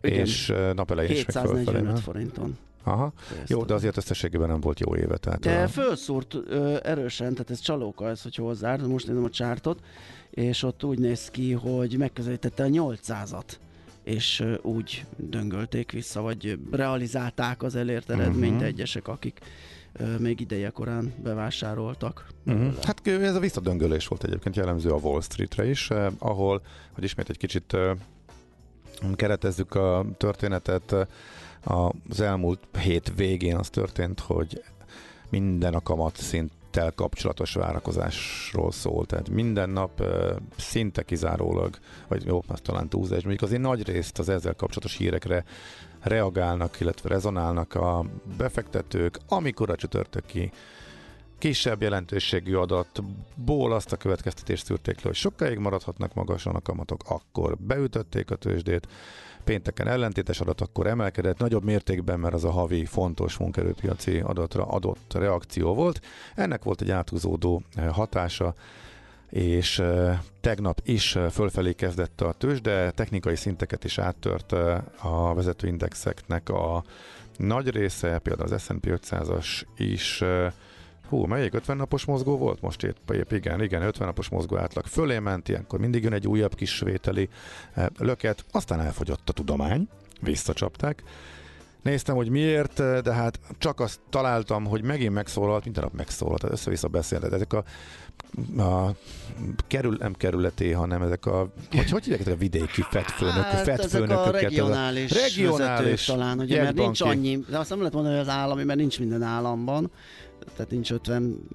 Igen. 0.00 0.18
És 0.18 0.52
nap 0.74 0.90
elején 0.90 1.10
is 1.10 1.16
még 1.16 1.36
fölfelé 1.36 1.58
745 1.58 1.84
ment. 1.84 2.00
forinton. 2.00 2.58
Aha. 2.82 3.12
fejezte 3.16 3.54
Jó, 3.54 3.64
de 3.64 3.74
azért 3.74 3.96
összességében 3.96 4.48
nem 4.48 4.60
volt 4.60 4.80
jó 4.80 4.96
éve. 4.96 5.16
Tehát 5.16 5.40
De 5.40 5.62
a, 5.62 5.68
fölszúrt 5.68 6.34
ö, 6.46 6.76
erősen, 6.82 7.32
tehát 7.32 7.50
ez 7.50 7.60
csalóka 7.60 8.08
ez, 8.08 8.22
hogy 8.22 8.34
hol 8.34 8.54
zárt, 8.54 8.86
most 8.86 9.06
nézem 9.06 9.24
a 9.24 9.30
csártot, 9.30 9.80
és 10.30 10.62
ott 10.62 10.84
úgy 10.84 10.98
néz 10.98 11.28
ki, 11.30 11.52
hogy 11.52 11.96
megközelítette 11.98 12.62
a 12.62 12.66
800-at 12.66 13.44
és 14.02 14.40
ö, 14.40 14.54
úgy 14.62 15.04
döngölték 15.16 15.92
vissza, 15.92 16.20
vagy 16.20 16.58
realizálták 16.70 17.62
az 17.62 17.74
elért 17.74 18.10
eredményt 18.10 18.54
Mhm. 18.56 18.64
egyesek, 18.64 19.08
akik 19.08 19.38
ö, 19.92 20.16
még 20.18 20.40
ideje 20.40 20.68
korán 20.70 21.12
bevásároltak. 21.22 22.26
Uh-huh. 22.46 22.74
Hát 22.82 23.06
ez 23.06 23.34
a 23.34 23.40
visszadöngölés 23.40 24.06
volt 24.06 24.24
egyébként 24.24 24.56
jellemző 24.56 24.90
a 24.90 24.96
Wall 24.96 25.20
Streetre 25.20 25.68
is, 25.68 25.90
eh, 25.90 26.06
ahol, 26.18 26.62
hogy 26.92 27.04
ismét 27.04 27.28
egy 27.30 27.36
kicsit 27.38 27.74
eh, 27.74 27.96
keretezzük 29.14 29.74
a 29.74 30.04
történetet, 30.16 30.92
eh, 30.92 31.06
az 31.64 32.20
elmúlt 32.20 32.60
hét 32.78 33.12
végén 33.16 33.56
az 33.56 33.70
történt, 33.70 34.20
hogy 34.20 34.62
minden 35.30 35.74
a 35.74 35.80
kamat 35.80 36.16
szinttel 36.16 36.92
kapcsolatos 36.92 37.54
várakozásról 37.54 38.72
szólt. 38.72 39.08
Tehát 39.08 39.28
minden 39.28 39.70
nap 39.70 40.02
szinte 40.56 41.02
kizárólag, 41.02 41.78
vagy 42.08 42.24
jó, 42.24 42.42
az 42.46 42.60
talán 42.60 42.88
túlzás, 42.88 43.20
mondjuk 43.20 43.42
azért 43.42 43.62
nagy 43.62 43.86
részt 43.86 44.18
az 44.18 44.28
ezzel 44.28 44.54
kapcsolatos 44.54 44.96
hírekre 44.96 45.44
reagálnak, 46.00 46.80
illetve 46.80 47.08
rezonálnak 47.08 47.74
a 47.74 48.04
befektetők, 48.36 49.18
amikor 49.28 49.70
a 49.70 49.76
csütörtöki 49.76 50.52
kisebb 51.42 51.82
jelentőségű 51.82 52.54
adatból 52.54 53.72
azt 53.72 53.92
a 53.92 53.96
következtetést 53.96 54.64
szűrték 54.64 54.96
le, 54.96 55.02
hogy 55.02 55.14
sokáig 55.14 55.58
maradhatnak 55.58 56.14
magasan 56.14 56.54
a 56.54 56.60
kamatok, 56.60 57.00
akkor 57.08 57.56
beütötték 57.56 58.30
a 58.30 58.36
tőzsdét, 58.36 58.88
pénteken 59.44 59.88
ellentétes 59.88 60.40
adat 60.40 60.60
akkor 60.60 60.86
emelkedett, 60.86 61.38
nagyobb 61.38 61.64
mértékben, 61.64 62.20
mert 62.20 62.34
az 62.34 62.44
a 62.44 62.50
havi 62.50 62.84
fontos 62.84 63.36
munkerőpiaci 63.36 64.20
adatra 64.20 64.64
adott 64.66 65.12
reakció 65.14 65.74
volt. 65.74 66.00
Ennek 66.34 66.62
volt 66.62 66.80
egy 66.80 66.90
áthúzódó 66.90 67.62
eh, 67.74 67.88
hatása, 67.88 68.54
és 69.30 69.78
eh, 69.78 70.18
tegnap 70.40 70.80
is 70.84 71.16
eh, 71.16 71.30
fölfelé 71.30 71.72
kezdett 71.72 72.20
a 72.20 72.32
tőzsde, 72.32 72.90
technikai 72.90 73.36
szinteket 73.36 73.84
is 73.84 73.98
áttört 73.98 74.52
a 75.00 75.34
vezetőindexeknek 75.34 76.48
a 76.48 76.84
nagy 77.36 77.70
része, 77.70 78.18
például 78.18 78.52
az 78.52 78.62
S&P 78.62 78.86
500-as 78.86 79.62
is 79.76 80.22
Hú, 81.12 81.24
melyik 81.24 81.54
50 81.54 81.76
napos 81.76 82.04
mozgó 82.04 82.36
volt 82.36 82.60
most 82.60 82.82
épp, 82.82 83.10
igen, 83.30 83.62
igen, 83.62 83.82
50 83.82 84.06
napos 84.06 84.28
mozgó 84.28 84.56
átlag 84.56 84.86
fölé 84.86 85.18
ment, 85.18 85.48
ilyenkor 85.48 85.78
mindig 85.78 86.02
jön 86.02 86.12
egy 86.12 86.26
újabb 86.26 86.54
kis 86.54 86.80
vételi 86.80 87.28
eh, 87.74 87.86
löket, 87.98 88.44
aztán 88.52 88.80
elfogyott 88.80 89.28
a 89.28 89.32
tudomány, 89.32 89.88
visszacsapták. 90.20 91.02
Néztem, 91.82 92.16
hogy 92.16 92.28
miért, 92.28 92.80
eh, 92.80 93.00
de 93.00 93.12
hát 93.12 93.40
csak 93.58 93.80
azt 93.80 94.00
találtam, 94.10 94.64
hogy 94.64 94.82
megint 94.82 95.12
megszólalt, 95.12 95.64
minden 95.64 95.82
nap 95.82 95.92
megszólalt, 95.92 96.40
tehát 96.40 96.56
össze-vissza 96.56 96.88
beszélt. 96.88 97.24
Ezek 97.24 97.52
a, 97.52 97.64
a 98.62 98.94
kerül, 99.66 99.96
nem 99.98 100.12
kerületi, 100.12 100.70
hanem 100.70 101.02
ezek 101.02 101.26
a, 101.26 101.52
hogy, 101.70 101.90
hogy 101.90 102.02
hívják 102.02 102.20
ezek 102.20 102.34
a 102.34 102.38
vidéki 102.38 102.82
fedfőnök, 102.90 103.34
Hát, 103.34 103.52
ezek 103.52 103.74
a 103.74 103.76
fedfőnököket? 103.76 104.34
ez 104.34 104.40
regionális, 104.40 105.10
regionális 105.10 105.58
vezetők 105.58 106.16
talán, 106.18 106.38
ugye, 106.38 106.62
mert 106.62 106.76
nincs 106.76 107.00
annyi, 107.00 107.38
de 107.48 107.58
azt 107.58 107.68
nem 107.68 107.78
lehet 107.78 107.94
mondani, 107.94 108.16
hogy 108.16 108.26
az 108.26 108.32
állami, 108.32 108.64
mert 108.64 108.78
nincs 108.78 108.98
minden 108.98 109.22
államban, 109.22 109.90
tehát 110.56 110.70
nincs 110.70 110.90
50 110.90 111.48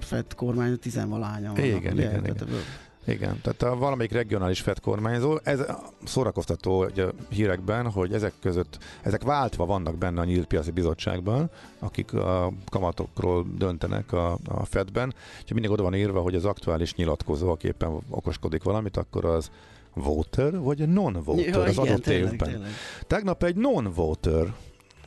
fed 0.00 0.34
kormány, 0.34 0.78
10 0.78 0.94
valányan 1.08 1.54
vannak. 1.54 1.58
Igen, 1.58 1.92
ugye? 1.92 2.08
igen, 2.08 2.22
Tehát 2.22 2.40
igen. 2.40 2.60
Igen, 3.08 3.40
tehát 3.42 3.62
a 3.62 3.76
valamelyik 3.76 4.12
regionális 4.12 4.60
Fed 4.60 4.80
kormányzó, 4.80 5.38
ez 5.42 5.60
szórakoztató 6.04 6.78
hogy 6.82 7.00
a 7.00 7.12
hírekben, 7.28 7.90
hogy 7.90 8.12
ezek 8.12 8.32
között, 8.40 8.78
ezek 9.02 9.22
váltva 9.22 9.66
vannak 9.66 9.98
benne 9.98 10.20
a 10.20 10.24
nyílt 10.24 10.46
piaci 10.46 10.70
bizottságban, 10.70 11.50
akik 11.78 12.12
a 12.12 12.52
kamatokról 12.68 13.46
döntenek 13.58 14.12
a, 14.12 14.38
a 14.48 14.64
Fedben, 14.64 15.14
és 15.44 15.52
mindig 15.52 15.70
oda 15.70 15.82
van 15.82 15.94
írva, 15.94 16.20
hogy 16.20 16.34
az 16.34 16.44
aktuális 16.44 16.94
nyilatkozó, 16.94 17.50
aki 17.50 17.66
éppen 17.66 17.98
okoskodik 18.10 18.62
valamit, 18.62 18.96
akkor 18.96 19.24
az 19.24 19.50
voter 19.94 20.58
vagy 20.58 20.88
non-voter 20.88 21.46
Ja, 21.46 21.60
az 21.60 21.72
igen, 21.72 21.86
adott 21.86 22.02
tényleg, 22.02 22.32
évben. 22.32 22.48
tényleg. 22.48 22.70
Tegnap 23.06 23.42
egy 23.42 23.56
non-voter 23.56 24.54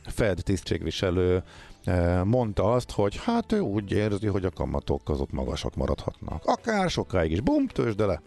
Fed 0.06 0.42
tisztségviselő 0.44 1.42
mondta 2.24 2.72
azt, 2.72 2.90
hogy 2.90 3.16
hát 3.24 3.52
ő 3.52 3.60
úgy 3.60 3.90
érzi, 3.92 4.26
hogy 4.26 4.44
a 4.44 4.50
kamatok 4.50 5.08
azok 5.08 5.30
magasak 5.30 5.74
maradhatnak. 5.74 6.42
Akár 6.44 6.90
sokáig 6.90 7.30
is, 7.30 7.40
bum, 7.40 7.66
tőzsde 7.66 8.06
le. 8.06 8.22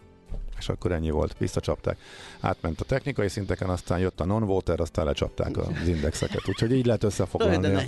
És 0.58 0.68
akkor 0.68 0.92
ennyi 0.92 1.10
volt, 1.10 1.38
visszacsapták. 1.38 1.98
Átment 2.40 2.80
a 2.80 2.84
technikai 2.84 3.28
szinteken, 3.28 3.68
aztán 3.68 3.98
jött 3.98 4.20
a 4.20 4.24
non-voter, 4.24 4.80
aztán 4.80 5.04
lecsapták 5.04 5.56
az 5.56 5.88
indexeket. 5.88 6.48
Úgyhogy 6.48 6.72
így 6.72 6.86
lehet 6.86 7.04
összefoglalni. 7.04 7.74
A- 7.74 7.82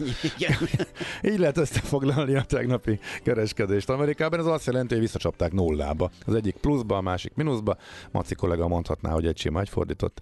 így 1.30 1.38
lehet 1.38 1.56
összefoglalni 1.56 2.34
a 2.34 2.42
tegnapi 2.42 2.98
kereskedést 3.22 3.90
Amerikában. 3.90 4.38
Ez 4.38 4.46
azt 4.46 4.66
jelenti, 4.66 4.92
hogy 4.94 5.02
visszacsapták 5.02 5.52
nullába. 5.52 6.10
Az 6.26 6.34
egyik 6.34 6.56
pluszba, 6.56 6.96
a 6.96 7.00
másik 7.00 7.34
mínuszba. 7.34 7.76
Maci 8.10 8.34
kollega 8.34 8.68
mondhatná, 8.68 9.10
hogy 9.10 9.26
egy 9.26 9.38
sima 9.38 9.60
egy 9.60 9.68
fordított, 9.68 10.20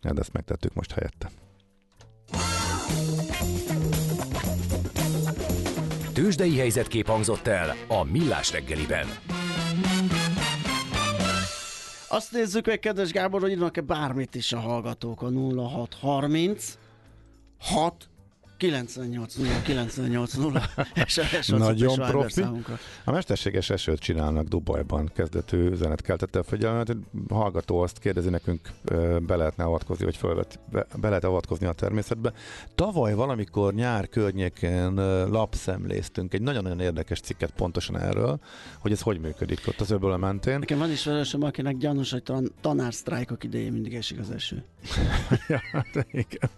de 0.00 0.20
ezt 0.20 0.32
megtettük 0.32 0.74
most 0.74 0.92
helyette. 0.92 1.30
Tőzsdei 6.26 6.58
helyzetkép 6.58 7.06
hangzott 7.06 7.46
el 7.46 7.74
a 7.88 8.04
Millás 8.04 8.52
reggeliben. 8.52 9.06
Azt 12.08 12.32
nézzük 12.32 12.66
meg, 12.66 12.78
kedves 12.78 13.10
Gábor, 13.10 13.40
hogy 13.40 13.50
írnak-e 13.50 13.80
bármit 13.80 14.34
is 14.34 14.52
a 14.52 14.58
hallgatók 14.58 15.22
a 15.22 15.30
0630 15.30 16.78
6 17.58 18.08
98 18.56 19.34
0 19.34 19.62
98 19.62 20.34
0 20.34 20.62
SMS 21.06 21.48
Nagyon 21.48 21.94
profi. 21.94 22.42
A 23.04 23.10
mesterséges 23.10 23.70
esőt 23.70 23.98
csinálnak 23.98 24.48
Dubajban, 24.48 25.10
kezdetű 25.14 25.70
üzenet 25.70 26.02
keltette 26.02 26.38
a 26.38 26.42
figyelmet. 26.42 26.96
Hallgató 27.28 27.78
azt 27.78 27.98
kérdezi 27.98 28.28
nekünk, 28.28 28.60
be 29.26 29.36
lehetne 29.36 29.64
avatkozni, 29.64 30.04
vagy 30.04 30.16
fölvet, 30.16 30.58
be, 30.72 30.86
be 31.00 31.08
lehet 31.08 31.24
avatkozni 31.24 31.66
a 31.66 31.72
természetbe. 31.72 32.32
Tavaly 32.74 33.14
valamikor 33.14 33.74
nyár 33.74 34.08
környékén 34.08 34.96
ö, 34.96 35.28
lapszemléztünk 35.28 36.34
egy 36.34 36.42
nagyon-nagyon 36.42 36.80
érdekes 36.80 37.20
cikket 37.20 37.50
pontosan 37.50 37.98
erről, 37.98 38.40
hogy 38.78 38.92
ez 38.92 39.00
hogy 39.00 39.20
működik 39.20 39.60
ott 39.66 39.80
az 39.80 39.90
öböle 39.90 40.16
mentén. 40.16 40.58
Nekem 40.58 40.78
van 40.78 40.90
ismerősöm, 40.90 41.42
akinek 41.42 41.76
gyanús, 41.76 42.10
hogy 42.10 42.22
tan- 42.22 42.52
tanársztrájkok 42.60 43.44
idején 43.44 43.72
mindig 43.72 43.94
esik 43.94 44.18
az 44.18 44.30
eső. 44.30 44.64
ja, 45.48 45.60
hát 45.72 46.06
igen. 46.10 46.50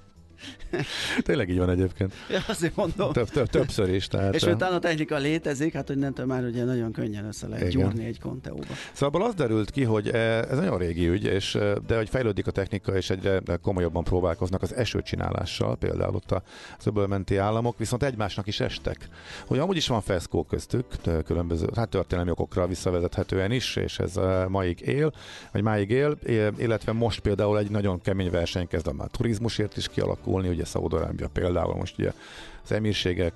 Tényleg 1.27 1.49
így 1.49 1.59
van 1.59 1.71
egyébként. 1.71 2.13
Ja, 2.31 2.41
azért 2.47 2.77
mondom. 2.77 3.13
Több, 3.13 3.29
több, 3.29 3.47
többször 3.47 3.89
is. 3.89 4.07
Tehát, 4.07 4.35
És 4.35 4.43
utána 4.43 4.75
a 4.75 4.79
technika 4.79 5.17
létezik, 5.17 5.73
hát 5.73 5.87
hogy 5.87 5.99
nem 5.99 6.13
már 6.27 6.45
ugye 6.45 6.65
nagyon 6.65 6.93
könnyen 6.93 7.25
össze 7.25 7.49
lehet 7.49 7.73
Igen. 7.73 7.83
gyúrni 7.83 8.05
egy 8.05 8.21
konteóba. 8.21 8.65
Szóval 8.93 9.23
az 9.23 9.35
derült 9.35 9.71
ki, 9.71 9.83
hogy 9.83 10.09
eh, 10.09 10.39
ez 10.39 10.59
nagyon 10.59 10.79
régi 10.79 11.09
ügy, 11.09 11.25
és, 11.25 11.55
eh, 11.55 11.75
de 11.87 11.97
hogy 11.97 12.09
fejlődik 12.09 12.47
a 12.47 12.51
technika, 12.51 12.97
és 12.97 13.11
egyre 13.11 13.41
komolyabban 13.63 14.05
próbálkoznak 14.05 14.63
az 14.63 14.75
esőcsinálással, 14.75 15.77
például 15.77 16.15
ott 16.15 16.31
a 16.31 16.43
öbölmenti 16.85 17.37
államok, 17.37 17.79
viszont 17.79 18.03
egymásnak 18.03 18.47
is 18.47 18.61
estek. 18.61 19.09
Hogy 19.47 19.59
amúgy 19.59 19.77
is 19.77 19.89
van 19.89 20.01
feszkó 20.01 20.45
köztük, 20.45 20.87
de 21.03 21.23
különböző, 21.23 21.67
hát 21.75 21.89
történelmi 21.89 22.31
okokra 22.31 22.67
visszavezethetően 22.67 23.51
is, 23.51 23.77
és 23.77 23.99
ez 23.99 24.15
maig 24.49 24.81
él, 24.81 25.13
vagy 25.53 25.63
máig 25.63 25.91
él, 25.91 26.19
illetve 26.57 26.93
most 26.93 27.21
például 27.21 27.59
egy 27.59 27.71
nagyon 27.71 28.01
kemény 28.01 28.31
verseny 28.31 28.69
kezd 28.69 28.87
a 28.87 28.93
már 28.93 29.09
turizmusért 29.09 29.77
is 29.77 29.89
kialakulni, 30.29 30.49
ugye 30.49 30.65
Szaudarábia 30.65 31.29
például 31.29 31.75
most 31.75 31.99
ugye 31.99 32.13
az 32.65 32.73
emírségek, 32.73 33.33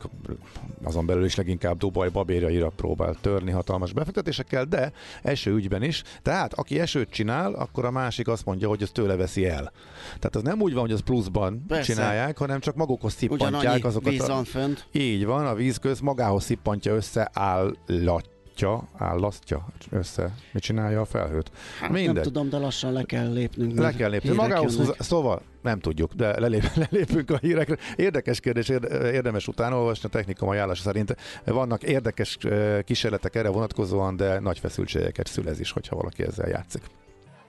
azon 0.82 1.06
belül 1.06 1.24
is 1.24 1.34
leginkább 1.34 1.78
Dubaj 1.78 2.08
babérjaira 2.08 2.68
próbál 2.68 3.16
törni 3.20 3.50
hatalmas 3.50 3.92
befektetésekkel, 3.92 4.64
de 4.64 4.92
eső 5.22 5.54
ügyben 5.54 5.82
is. 5.82 6.02
Tehát 6.22 6.54
aki 6.54 6.80
esőt 6.80 7.10
csinál, 7.10 7.52
akkor 7.52 7.84
a 7.84 7.90
másik 7.90 8.28
azt 8.28 8.44
mondja, 8.44 8.68
hogy 8.68 8.82
az 8.82 8.90
tőle 8.90 9.16
veszi 9.16 9.46
el. 9.46 9.72
Tehát 10.04 10.36
az 10.36 10.42
nem 10.42 10.60
úgy 10.60 10.72
van, 10.72 10.82
hogy 10.82 10.92
az 10.92 11.00
pluszban 11.00 11.64
Persze. 11.66 11.92
csinálják, 11.92 12.38
hanem 12.38 12.60
csak 12.60 12.74
magukhoz 12.74 13.12
szippantják 13.12 13.84
azokat 13.84 14.12
víz 14.12 14.28
a... 14.28 14.32
van 14.32 14.44
fönt. 14.44 14.86
Így 14.92 15.24
van, 15.24 15.46
a 15.46 15.54
vízköz 15.54 16.00
magához 16.00 16.44
szippantja 16.44 16.94
össze, 16.94 17.30
állatja, 17.32 18.88
állasztja 18.96 19.66
össze. 19.90 20.34
Mit 20.52 20.62
csinálja 20.62 21.00
a 21.00 21.04
felhőt? 21.04 21.50
Hát 21.80 21.90
Mindegy. 21.90 22.14
nem 22.14 22.22
tudom, 22.22 22.48
de 22.48 22.58
lassan 22.58 22.92
le 22.92 23.02
kell 23.02 23.32
lépnünk. 23.32 23.78
Le 23.78 23.92
kell 23.92 24.10
lépni. 24.10 24.28
hírek 24.28 24.42
Magához 24.42 24.72
jönnek. 24.76 24.96
húz, 24.96 25.06
szóval 25.06 25.42
nem 25.62 25.80
tudjuk, 25.80 26.12
de 26.12 26.40
lelép, 26.40 26.70
lelépünk 26.90 27.30
a 27.30 27.36
hírekre. 27.36 27.76
Érdekes 27.96 28.40
kérdés, 28.40 28.68
érde- 28.68 29.12
érdemes 29.14 29.48
utána 29.48 29.78
olvasni 29.78 30.08
a 30.08 30.12
technika 30.12 30.46
ajánlása 30.46 30.82
szerint. 30.82 31.16
Vannak 31.44 31.82
érdekes 31.82 32.38
kísérletek 32.84 33.34
erre 33.34 33.48
vonatkozóan, 33.48 34.16
de 34.16 34.38
nagy 34.40 34.58
feszültségeket 34.58 35.26
szülez 35.26 35.60
is, 35.60 35.70
hogyha 35.70 35.96
valaki 35.96 36.22
ezzel 36.22 36.48
játszik. 36.48 36.82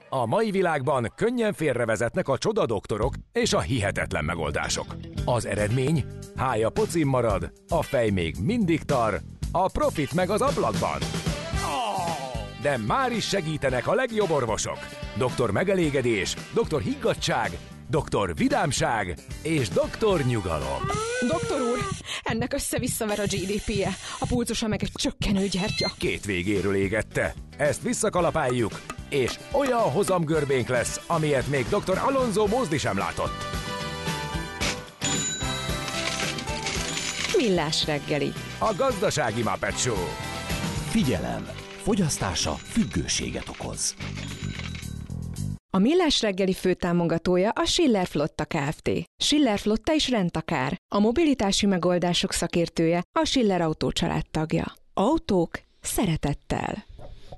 A 0.08 0.26
mai 0.26 0.50
világban 0.50 1.12
könnyen 1.16 1.52
félrevezetnek 1.52 2.28
a 2.28 2.38
csoda 2.38 2.66
doktorok 2.66 3.14
és 3.32 3.52
a 3.52 3.60
hihetetlen 3.60 4.24
megoldások. 4.24 4.96
Az 5.24 5.46
eredmény? 5.46 6.04
Hája 6.36 6.70
pocim 6.70 7.08
marad, 7.08 7.52
a 7.68 7.82
fej 7.82 8.10
még 8.10 8.36
mindig 8.42 8.82
tar, 8.82 9.20
a 9.52 9.70
profit 9.70 10.14
meg 10.14 10.30
az 10.30 10.40
ablakban. 10.40 10.98
De 12.62 12.76
már 12.86 13.12
is 13.12 13.28
segítenek 13.28 13.86
a 13.86 13.94
legjobb 13.94 14.30
orvosok. 14.30 14.78
Doktor 15.18 15.50
megelégedés, 15.50 16.36
doktor 16.54 16.80
higgadság, 16.80 17.50
doktor 17.90 18.34
vidámság 18.36 19.14
és 19.42 19.68
doktor 19.68 20.24
nyugalom. 20.24 20.80
Doktor 21.28 21.60
úr, 21.60 21.78
ennek 22.22 22.52
össze-visszaver 22.52 23.18
a 23.20 23.22
GDP-je, 23.22 23.90
a 24.18 24.26
pulcosa 24.26 24.68
meg 24.68 24.82
egy 24.82 24.92
csökkenő 24.94 25.46
gyertya. 25.46 25.92
Két 25.98 26.24
végéről 26.24 26.74
égette. 26.74 27.34
Ezt 27.56 27.82
visszakalapáljuk, 27.82 28.80
és 29.08 29.38
olyan 29.52 29.90
hozamgörbénk 29.90 30.68
lesz, 30.68 31.00
amilyet 31.06 31.46
még 31.48 31.66
dr. 31.68 31.98
Alonso 31.98 32.46
Mózdi 32.46 32.78
sem 32.78 32.98
látott. 32.98 33.44
Millás 37.36 37.86
reggeli. 37.86 38.32
A 38.58 38.74
gazdasági 38.76 39.42
Muppet 39.42 39.78
Show. 39.78 40.06
Figyelem! 40.90 41.48
Fogyasztása 41.82 42.52
függőséget 42.52 43.48
okoz. 43.48 43.94
A 45.74 45.78
Millás 45.78 46.20
reggeli 46.20 46.52
főtámogatója 46.52 47.50
a 47.50 47.64
Schiller 47.64 48.06
Flotta 48.06 48.44
Kft. 48.44 48.90
Schiller 49.16 49.58
Flotta 49.58 49.94
is 49.94 50.08
rendtakár. 50.08 50.76
A 50.94 50.98
mobilitási 50.98 51.66
megoldások 51.66 52.32
szakértője 52.32 53.02
a 53.18 53.24
Schiller 53.24 53.60
Autó 53.60 53.92
tagja. 54.30 54.72
Autók 54.94 55.50
szeretettel. 55.80 56.84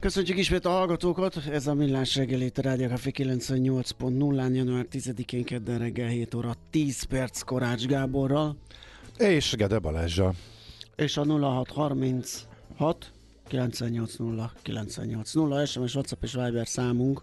Köszönjük 0.01 0.39
ismét 0.39 0.65
a 0.65 0.71
hallgatókat, 0.71 1.37
ez 1.51 1.67
a 1.67 1.75
Millás 1.75 2.17
reggel 2.17 2.41
itt 2.41 2.59
a 2.59 2.63
Rádió 2.63 2.89
Café 2.89 3.11
98.0-án 3.15 4.55
január 4.55 4.87
10-én 4.93 5.45
kedden 5.45 5.79
reggel 5.79 6.09
7 6.09 6.35
óra 6.35 6.55
10 6.71 7.03
perc 7.03 7.43
Korács 7.43 7.87
Gáborral, 7.87 8.57
És 9.19 9.55
Gede 9.57 9.79
Balázsa. 9.79 10.33
és 10.97 11.17
a 11.17 11.25
0636 11.25 13.13
980 13.49 14.51
980 14.63 15.67
SMS, 15.67 15.95
WhatsApp 15.95 16.23
és 16.23 16.33
Viber 16.33 16.67
számunk. 16.67 17.23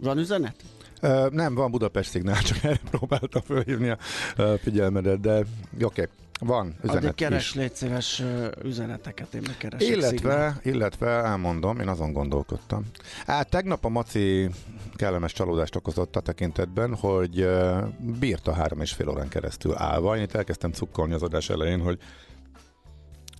Van 0.00 0.18
üzenet? 0.18 0.54
Ö, 1.00 1.28
nem, 1.30 1.54
van 1.54 1.70
Budapest 1.70 2.10
szignál, 2.10 2.42
csak 2.42 2.62
erre 2.62 2.80
próbáltam 2.90 3.42
fölhívni 3.42 3.88
a 3.88 3.98
ö, 4.36 4.54
figyelmedet, 4.62 5.20
de 5.20 5.38
oké, 5.38 5.46
okay. 5.84 6.06
van 6.40 6.66
Addig 6.66 6.90
üzenet 6.90 7.14
keres, 7.14 7.48
is. 7.48 7.54
légy 7.54 7.74
szíves 7.74 8.22
üzeneteket, 8.64 9.34
én 9.34 9.42
megkeresek. 9.46 9.88
Illetve, 9.88 10.60
illetve 10.62 11.08
elmondom, 11.08 11.80
én 11.80 11.88
azon 11.88 12.12
gondolkodtam. 12.12 12.86
Hát 13.26 13.50
tegnap 13.50 13.84
a 13.84 13.88
Maci 13.88 14.50
kellemes 14.96 15.32
csalódást 15.32 15.76
okozott 15.76 16.16
a 16.16 16.20
tekintetben, 16.20 16.94
hogy 16.94 17.40
ö, 17.40 17.78
bírta 17.98 18.52
három 18.52 18.80
és 18.80 18.92
fél 18.92 19.08
órán 19.08 19.28
keresztül 19.28 19.74
állva. 19.76 20.16
Én 20.16 20.22
itt 20.22 20.34
elkezdtem 20.34 20.72
cukkolni 20.72 21.14
az 21.14 21.22
adás 21.22 21.50
elején, 21.50 21.80
hogy 21.80 21.98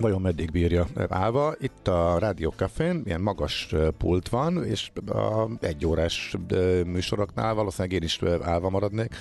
vajon 0.00 0.20
meddig 0.20 0.50
bírja 0.50 0.86
állva. 1.08 1.54
Itt 1.58 1.88
a 1.88 2.18
Rádió 2.18 2.50
Cafén 2.50 3.02
ilyen 3.04 3.20
magas 3.20 3.74
pult 3.98 4.28
van, 4.28 4.64
és 4.64 4.90
a 5.06 5.48
egy 5.60 5.86
órás 5.86 6.34
ö, 6.48 6.82
műsoroknál 6.84 7.54
valószínűleg 7.54 7.96
én 7.96 8.02
is 8.02 8.20
állva 8.42 8.70
maradnék. 8.70 9.14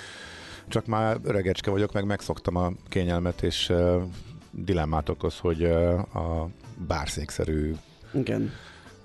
Csak 0.67 0.85
már 0.85 1.17
öregecske 1.23 1.71
vagyok, 1.71 1.93
meg 1.93 2.05
megszoktam 2.05 2.55
a 2.55 2.71
kényelmet, 2.87 3.41
és 3.41 3.73
dilemmát 4.51 5.09
okoz, 5.09 5.37
hogy 5.37 5.63
a 5.63 6.49
bárszékszerű 6.87 7.75
Igen. 8.13 8.51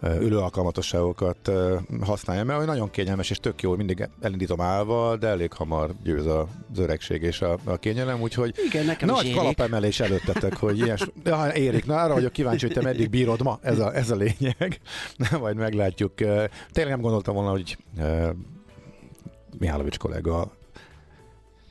Ö, 0.05 0.21
ülőalkalmatosságokat 0.21 1.49
ö, 1.49 1.77
használjam, 2.01 2.47
mert 2.47 2.67
nagyon 2.67 2.91
kényelmes 2.91 3.31
és 3.31 3.39
tök 3.39 3.63
jó, 3.63 3.77
mindig 3.77 4.09
elindítom 4.21 4.61
állva, 4.61 5.17
de 5.17 5.27
elég 5.27 5.53
hamar 5.53 5.95
győz 6.03 6.27
az 6.27 6.79
öregség 6.79 7.23
és 7.23 7.41
a, 7.41 7.59
a 7.65 7.77
kényelem, 7.77 8.21
úgyhogy 8.21 8.55
Igen, 8.67 8.85
nekem 8.85 9.09
nagy 9.09 9.27
is 9.27 9.35
kalapemelés 9.35 10.01
előttetek, 10.01 10.57
hogy 10.57 10.79
ilyes... 10.79 11.11
Ja, 11.25 11.53
érik, 11.55 11.87
na 11.87 12.03
arra 12.03 12.15
vagyok 12.15 12.33
kíváncsi, 12.33 12.67
hogy 12.67 12.75
te 12.75 12.83
meddig 12.83 13.11
bírod 13.11 13.43
ma, 13.43 13.59
ez 13.63 13.79
a, 13.79 13.95
ez 13.95 14.11
a 14.11 14.17
lényeg. 14.17 14.81
Na, 15.17 15.39
majd 15.39 15.57
meglátjuk. 15.57 16.15
Tényleg 16.15 16.93
nem 16.93 17.01
gondoltam 17.01 17.35
volna, 17.35 17.51
hogy 17.51 17.79
Mihálovics 19.59 19.99
kollega 19.99 20.53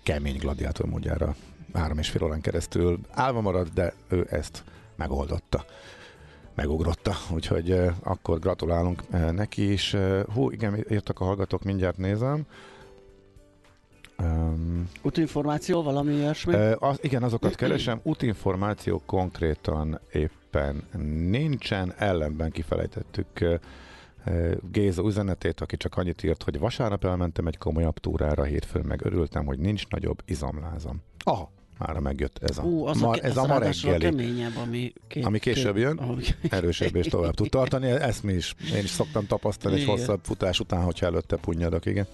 kemény 0.04 0.38
gladiátor 0.38 0.86
módjára 0.86 1.36
három 1.74 1.98
és 1.98 2.10
fél 2.10 2.24
órán 2.24 2.42
keresztül 2.42 3.00
állva 3.12 3.42
marad, 3.42 3.68
de 3.74 3.94
ő 4.10 4.28
ezt 4.30 4.64
megoldotta 4.96 5.66
megugrotta, 6.56 7.14
úgyhogy 7.34 7.80
akkor 8.04 8.40
gratulálunk 8.40 9.04
neki 9.32 9.72
is. 9.72 9.96
Hú, 10.34 10.50
igen, 10.50 10.86
írtak 10.90 11.20
a 11.20 11.24
hallgatók, 11.26 11.64
mindjárt 11.64 11.98
nézem. 11.98 12.46
Um, 14.20 14.90
Útinformáció, 15.02 15.84
valami 15.84 16.14
ilyesmi? 16.14 16.54
az, 16.56 17.00
igen, 17.02 17.24
azokat 17.24 17.56
keresem. 17.56 18.00
Útinformáció 18.04 19.02
konkrétan 19.06 20.00
éppen 20.12 20.84
nincsen, 21.30 21.94
ellenben 21.98 22.52
kifelejtettük 22.52 23.60
Géza 24.72 25.04
üzenetét, 25.04 25.62
aki 25.62 25.78
csak 25.78 25.98
annyit 25.98 26.24
írt, 26.24 26.44
hogy 26.44 26.60
vasárnap 26.60 27.06
elmentem 27.06 27.48
egy 27.48 27.58
komolyabb 27.58 27.98
túrára, 28.00 28.44
hétfőn 28.44 28.86
meg 28.86 29.06
örültem, 29.06 29.46
hogy 29.46 29.60
nincs 29.60 29.88
nagyobb 29.88 30.22
izomlázam. 30.26 31.02
Aha, 31.24 31.52
már 31.78 32.00
megjött 32.00 32.40
ez 32.42 32.58
a, 32.58 32.62
Ú, 32.62 32.86
az 32.86 33.00
ma, 33.00 33.10
a, 33.10 33.18
ez 33.22 33.38
az 33.38 33.38
a 33.38 33.48
ma 33.48 33.58
reggeli. 33.58 33.98
keményebb, 33.98 34.58
ami, 34.58 34.94
két, 35.08 35.26
Ami 35.26 35.40
később 35.40 35.78
jön? 35.78 35.98
Ami, 35.98 36.24
erősebb 36.50 36.96
és 36.96 37.08
tovább 37.08 37.34
tud 37.34 37.50
tartani. 37.50 37.90
Ezt 37.90 38.24
mi 38.24 38.34
is, 38.34 38.56
én 38.76 38.84
is 38.84 38.90
szoktam 38.90 39.28
tapasztalni 39.28 39.78
egy 39.78 39.84
Igen. 39.84 39.96
hosszabb 39.96 40.20
futás 40.24 40.60
után, 40.60 40.84
hogyha 40.84 41.06
előtte 41.06 41.36
punnyadok, 41.36 41.86
igen. 41.86 42.08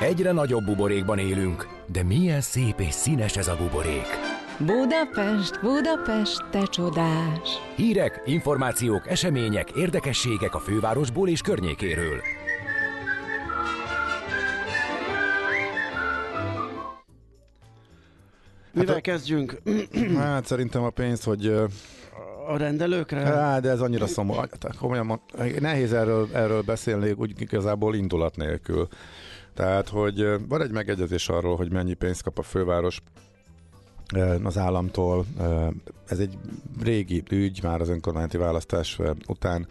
Egyre 0.00 0.32
nagyobb 0.32 0.64
buborékban 0.64 1.18
élünk, 1.18 1.68
de 1.92 2.02
milyen 2.02 2.40
szép 2.40 2.80
és 2.80 2.94
színes 2.94 3.36
ez 3.36 3.48
a 3.48 3.56
buborék. 3.56 4.29
Budapest, 4.66 5.60
Budapest, 5.62 6.44
te 6.50 6.62
csodás! 6.66 7.48
Hírek, 7.76 8.22
információk, 8.24 9.08
események, 9.08 9.70
érdekességek 9.70 10.54
a 10.54 10.58
fővárosból 10.58 11.28
és 11.28 11.40
környékéről. 11.40 12.20
Mivel 18.72 18.96
a- 18.96 19.00
kezdjünk? 19.00 19.62
Hát 20.16 20.46
szerintem 20.46 20.82
a 20.82 20.90
pénz, 20.90 21.24
hogy 21.24 21.46
A 22.48 22.56
rendelőkre? 22.56 23.20
Á, 23.20 23.58
de 23.60 23.70
ez 23.70 23.80
annyira 23.80 24.06
szomorú. 24.06 24.40
Komolyan 24.78 25.06
mond, 25.06 25.20
nehéz 25.60 25.92
erről, 25.92 26.28
erről 26.32 26.62
beszélni 26.62 27.10
úgy 27.12 27.40
igazából 27.40 27.94
indulat 27.94 28.36
nélkül. 28.36 28.88
Tehát, 29.54 29.88
hogy 29.88 30.26
van 30.48 30.62
egy 30.62 30.70
megegyezés 30.70 31.28
arról, 31.28 31.56
hogy 31.56 31.72
mennyi 31.72 31.94
pénzt 31.94 32.22
kap 32.22 32.38
a 32.38 32.42
főváros 32.42 33.02
az 34.42 34.58
államtól. 34.58 35.26
Ez 36.06 36.18
egy 36.18 36.38
régi 36.82 37.22
ügy, 37.30 37.62
már 37.62 37.80
az 37.80 37.88
önkormányzati 37.88 38.36
választás 38.36 38.98
után 39.26 39.66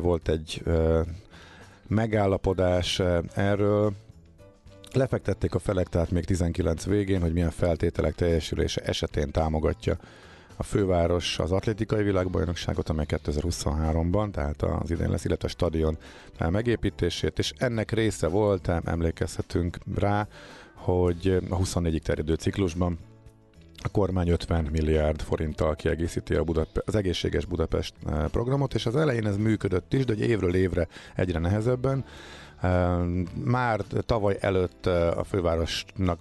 volt 0.00 0.28
egy 0.28 0.62
megállapodás 1.86 3.02
erről. 3.34 3.92
Lefektették 4.92 5.54
a 5.54 5.58
felek, 5.58 5.88
tehát 5.88 6.10
még 6.10 6.24
19 6.24 6.84
végén, 6.84 7.20
hogy 7.20 7.32
milyen 7.32 7.50
feltételek 7.50 8.14
teljesülése 8.14 8.80
esetén 8.80 9.30
támogatja 9.30 9.98
a 10.56 10.62
főváros 10.62 11.38
az 11.38 11.52
atlétikai 11.52 12.02
világbajnokságot, 12.02 12.88
amely 12.88 13.06
2023-ban, 13.08 14.30
tehát 14.30 14.62
az 14.62 14.90
idén 14.90 15.10
lesz, 15.10 15.24
illetve 15.24 15.48
a 15.48 15.50
stadion 15.50 15.98
megépítését, 16.38 17.38
és 17.38 17.52
ennek 17.56 17.90
része 17.90 18.26
volt, 18.26 18.68
emlékezhetünk 18.84 19.78
rá, 19.94 20.28
hogy 20.74 21.38
a 21.50 21.56
24-ig 21.56 22.00
terjedő 22.00 22.34
ciklusban 22.34 22.98
a 23.82 23.88
kormány 23.88 24.28
50 24.28 24.64
milliárd 24.64 25.20
forinttal 25.20 25.74
kiegészíti 25.74 26.34
a 26.34 26.44
Budape- 26.44 26.88
az 26.88 26.94
egészséges 26.94 27.44
Budapest 27.44 27.94
eh, 28.06 28.24
programot, 28.28 28.74
és 28.74 28.86
az 28.86 28.96
elején 28.96 29.26
ez 29.26 29.36
működött 29.36 29.92
is, 29.92 30.04
de 30.04 30.12
hogy 30.12 30.28
évről 30.28 30.54
évre 30.54 30.88
egyre 31.14 31.38
nehezebben. 31.38 32.04
Eh, 32.60 32.98
már 33.44 33.80
tavaly 34.06 34.36
előtt 34.40 34.86
eh, 34.86 35.18
a 35.18 35.24
fővárosnak 35.24 36.20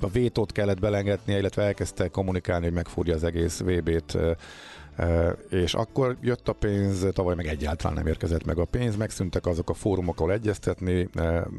a 0.00 0.08
vétót 0.08 0.52
kellett 0.52 0.80
belengednie, 0.80 1.38
illetve 1.38 1.62
elkezdte 1.62 2.08
kommunikálni, 2.08 2.64
hogy 2.64 2.74
megfúrja 2.74 3.14
az 3.14 3.24
egész 3.24 3.60
VB-t 3.60 4.18
és 5.50 5.74
akkor 5.74 6.16
jött 6.20 6.48
a 6.48 6.52
pénz, 6.52 7.06
tavaly 7.12 7.34
meg 7.34 7.46
egyáltalán 7.46 7.96
nem 7.96 8.06
érkezett 8.06 8.44
meg 8.44 8.58
a 8.58 8.64
pénz, 8.64 8.96
megszűntek 8.96 9.46
azok 9.46 9.70
a 9.70 9.74
fórumok, 9.74 10.20
ahol 10.20 10.32
egyeztetni 10.32 11.08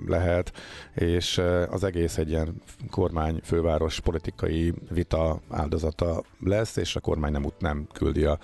lehet, 0.07 0.53
és 0.93 1.41
az 1.69 1.83
egész 1.83 2.17
egy 2.17 2.29
ilyen 2.29 2.61
kormány 2.89 3.39
főváros 3.43 3.99
politikai 3.99 4.73
vita 4.89 5.39
áldozata 5.49 6.23
lesz, 6.39 6.75
és 6.75 6.95
a 6.95 6.99
kormány 6.99 7.31
nem, 7.31 7.45
nem 7.59 7.87
küldi 7.93 8.23
a 8.23 8.39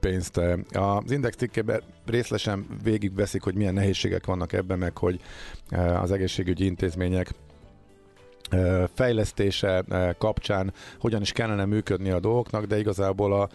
pénzt. 0.00 0.40
Az 0.72 1.10
Index 1.10 1.36
cikkében 1.36 1.82
részlesen 2.06 2.66
végigveszik, 2.82 3.42
hogy 3.42 3.54
milyen 3.54 3.74
nehézségek 3.74 4.26
vannak 4.26 4.52
ebben, 4.52 4.78
meg 4.78 4.98
hogy 4.98 5.20
az 6.00 6.10
egészségügyi 6.10 6.64
intézmények 6.64 7.34
fejlesztése 8.94 9.84
kapcsán 10.18 10.72
hogyan 11.00 11.20
is 11.20 11.32
kellene 11.32 11.64
működni 11.64 12.10
a 12.10 12.20
dolgoknak, 12.20 12.64
de 12.64 12.78
igazából 12.78 13.32
a 13.32 13.48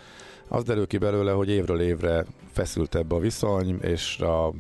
az 0.47 0.63
derül 0.63 0.88
ki 0.88 0.97
belőle, 0.97 1.32
hogy 1.32 1.49
évről 1.49 1.82
évre 1.82 2.25
feszültebb 2.53 3.11
a 3.11 3.19
viszony, 3.19 3.79
és 3.81 4.19
a 4.19 4.53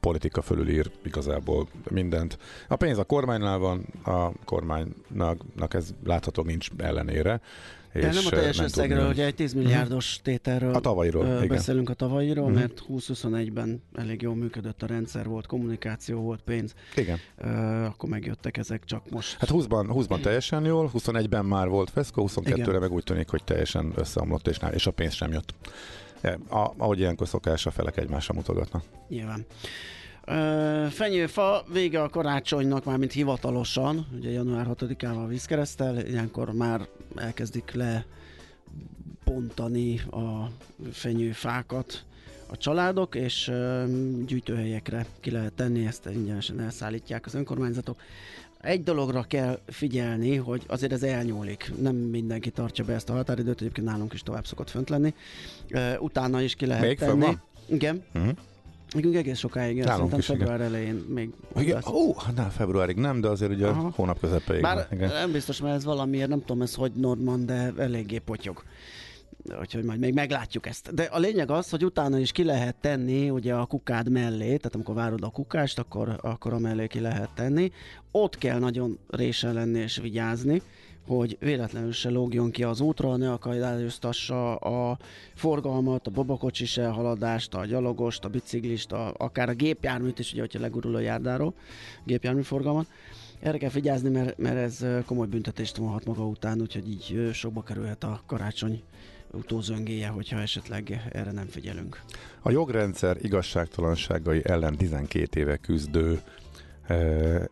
politika 0.00 0.42
fölülír 0.42 0.90
igazából 1.04 1.68
mindent. 1.90 2.38
A 2.68 2.76
pénz 2.76 2.98
a 2.98 3.04
kormánynál 3.04 3.58
van, 3.58 3.86
a 4.04 4.30
kormánynak 4.44 5.74
ez 5.74 5.94
látható 6.04 6.42
nincs 6.42 6.68
ellenére. 6.78 7.40
De 7.92 8.08
és 8.08 8.14
nem 8.14 8.24
a 8.26 8.30
teljes 8.30 8.58
összegről, 8.58 9.06
hogy 9.06 9.20
egy 9.20 9.34
10 9.34 9.52
milliárdos 9.52 10.14
mhm. 10.14 10.24
tételről 10.24 10.74
a 10.74 10.80
tavalyiról, 10.80 11.24
ö, 11.24 11.36
igen. 11.36 11.48
beszélünk 11.48 11.90
a 11.90 11.94
tavalyiról, 11.94 12.44
uh-huh. 12.44 12.58
mert 12.58 12.84
2021-ben 12.88 13.82
elég 13.94 14.22
jól 14.22 14.34
működött 14.34 14.82
a 14.82 14.86
rendszer, 14.86 15.26
volt 15.26 15.46
kommunikáció, 15.46 16.20
volt 16.20 16.40
pénz. 16.42 16.74
Igen. 16.96 17.18
Ö, 17.38 17.48
akkor 17.84 18.08
megjöttek 18.08 18.56
ezek 18.56 18.84
csak 18.84 19.10
most. 19.10 19.36
Hát 19.38 19.50
20-ban, 19.52 19.84
20-ban 19.88 20.20
teljesen 20.20 20.64
jól, 20.64 20.90
21-ben 20.94 21.44
már 21.44 21.68
volt 21.68 21.90
Feszko, 21.90 22.24
22-re 22.28 22.78
meg 22.78 22.92
úgy 22.92 23.04
tűnik, 23.04 23.28
hogy 23.28 23.44
teljesen 23.44 23.92
összeomlott, 23.96 24.48
és, 24.48 24.58
és 24.72 24.86
a 24.86 24.90
pénz 24.90 25.14
sem 25.14 25.32
jött. 25.32 25.54
A, 26.48 26.72
ahogy 26.76 26.98
ilyenkor 26.98 27.28
szokás, 27.28 27.66
a 27.66 27.70
felek 27.70 27.96
egymásra 27.96 28.34
mutogatnak. 28.34 28.84
Nyilván. 29.08 29.46
Uh, 30.26 30.86
fenyőfa 30.86 31.64
vége 31.72 32.02
a 32.02 32.08
karácsonynak, 32.08 32.84
már 32.84 32.96
mint 32.96 33.12
hivatalosan, 33.12 34.06
ugye 34.16 34.30
január 34.30 34.66
6-ával 34.70 35.24
vízkeresztel, 35.28 35.98
ilyenkor 35.98 36.52
már 36.52 36.86
elkezdik 37.16 37.72
le 37.72 38.06
pontani 39.24 40.00
a 40.00 40.50
fenyőfákat 40.92 42.04
a 42.46 42.56
családok, 42.56 43.14
és 43.14 43.48
uh, 43.48 43.84
gyűjtőhelyekre 44.26 45.06
ki 45.20 45.30
lehet 45.30 45.52
tenni, 45.52 45.86
ezt 45.86 46.06
ingyenesen 46.06 46.60
elszállítják 46.60 47.26
az 47.26 47.34
önkormányzatok. 47.34 48.00
Egy 48.62 48.82
dologra 48.82 49.22
kell 49.22 49.58
figyelni, 49.66 50.36
hogy 50.36 50.62
azért 50.66 50.92
ez 50.92 51.02
elnyúlik. 51.02 51.72
Nem 51.80 51.96
mindenki 51.96 52.50
tartja 52.50 52.84
be 52.84 52.94
ezt 52.94 53.08
a 53.08 53.12
határidőt, 53.12 53.60
egyébként 53.60 53.86
nálunk 53.86 54.12
is 54.12 54.22
tovább 54.22 54.46
szokott 54.46 54.70
fönt 54.70 54.88
lenni. 54.88 55.14
Uh, 55.70 56.02
utána 56.02 56.40
is 56.40 56.54
ki 56.54 56.66
lehet 56.66 56.82
Még 56.82 56.98
tenni. 56.98 57.36
Igen. 57.66 58.04
Uh-huh. 58.14 58.32
Még 58.94 59.16
egész 59.16 59.38
sokáig, 59.38 59.76
igen, 59.76 59.86
szerintem 59.86 60.18
is, 60.18 60.26
február 60.26 60.54
igen. 60.54 60.66
elején 60.66 60.94
még. 60.94 61.30
Igen, 61.56 61.82
ó, 61.92 62.14
hát 62.18 62.34
nem, 62.34 62.48
februárig 62.48 62.96
nem, 62.96 63.20
de 63.20 63.28
azért 63.28 63.52
ugye 63.52 63.66
Aha. 63.66 63.92
hónap 63.94 64.20
közepéig. 64.20 64.62
Bár 64.62 64.88
igen. 64.92 65.08
nem 65.08 65.32
biztos, 65.32 65.60
mert 65.60 65.74
ez 65.74 65.84
valamiért, 65.84 66.28
nem 66.28 66.40
tudom 66.40 66.62
ez 66.62 66.74
hogy 66.74 66.92
Nordman, 66.92 67.46
de 67.46 67.72
eléggé 67.78 68.18
potyog. 68.18 68.62
Úgyhogy 69.60 69.84
majd 69.84 69.98
még 69.98 70.14
meglátjuk 70.14 70.66
ezt. 70.66 70.94
De 70.94 71.02
a 71.02 71.18
lényeg 71.18 71.50
az, 71.50 71.70
hogy 71.70 71.84
utána 71.84 72.18
is 72.18 72.32
ki 72.32 72.44
lehet 72.44 72.76
tenni 72.76 73.30
ugye 73.30 73.54
a 73.54 73.66
kukád 73.66 74.10
mellé, 74.10 74.46
tehát 74.56 74.74
amikor 74.74 74.94
várod 74.94 75.22
a 75.22 75.28
kukást, 75.28 75.78
akkor, 75.78 76.18
akkor 76.20 76.52
a 76.52 76.58
mellé 76.58 76.86
ki 76.86 77.00
lehet 77.00 77.30
tenni. 77.34 77.72
Ott 78.10 78.38
kell 78.38 78.58
nagyon 78.58 78.98
résen 79.08 79.54
lenni 79.54 79.78
és 79.78 79.96
vigyázni, 79.96 80.62
hogy 81.06 81.36
véletlenül 81.40 81.92
se 81.92 82.10
lógjon 82.10 82.50
ki 82.50 82.62
az 82.62 82.80
útra, 82.80 83.16
ne 83.16 83.32
akadályoztassa 83.32 84.56
a 84.56 84.98
forgalmat, 85.34 86.06
a 86.06 86.10
babakocsis 86.10 86.76
elhaladást, 86.76 87.54
a 87.54 87.64
gyalogost, 87.64 88.24
a 88.24 88.28
biciklist, 88.28 88.92
a, 88.92 89.14
akár 89.16 89.48
a 89.48 89.54
gépjárműt 89.54 90.18
is, 90.18 90.32
ugye, 90.32 90.40
hogyha 90.40 90.60
legurul 90.60 90.94
a 90.94 91.00
járdáról, 91.00 91.54
gépjármű 92.04 92.42
forgalmat. 92.42 92.86
Erre 93.40 93.58
kell 93.58 93.70
figyelni, 93.70 94.08
mert, 94.08 94.38
mert 94.38 94.56
ez 94.56 94.86
komoly 95.06 95.26
büntetést 95.26 95.76
vonhat 95.76 96.04
maga 96.04 96.26
után, 96.26 96.60
úgyhogy 96.60 96.88
így 96.88 97.30
sokba 97.32 97.62
kerülhet 97.62 98.04
a 98.04 98.22
karácsony 98.26 98.82
utózöngéje, 99.32 100.08
hogyha 100.08 100.40
esetleg 100.40 101.10
erre 101.12 101.32
nem 101.32 101.46
figyelünk. 101.46 102.00
A 102.40 102.50
jogrendszer 102.50 103.16
igazságtalanságai 103.20 104.40
ellen 104.44 104.76
12 104.76 105.40
éve 105.40 105.56
küzdő 105.56 106.20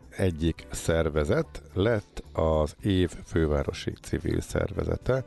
egyik 0.09 0.65
szervezet 0.71 1.61
lett 1.73 2.23
az 2.33 2.75
év 2.81 3.11
fővárosi 3.25 3.93
civil 4.01 4.41
szervezete. 4.41 5.23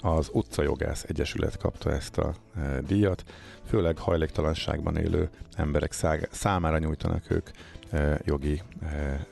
Az 0.00 0.30
Utcajogász 0.32 1.04
Egyesület 1.08 1.56
kapta 1.56 1.92
ezt 1.92 2.18
a 2.18 2.34
díjat. 2.86 3.24
Főleg 3.66 3.98
hajléktalanságban 3.98 4.96
élő 4.96 5.28
emberek 5.56 5.92
számára 6.30 6.78
nyújtanak 6.78 7.30
ők 7.30 7.50
jogi 8.24 8.62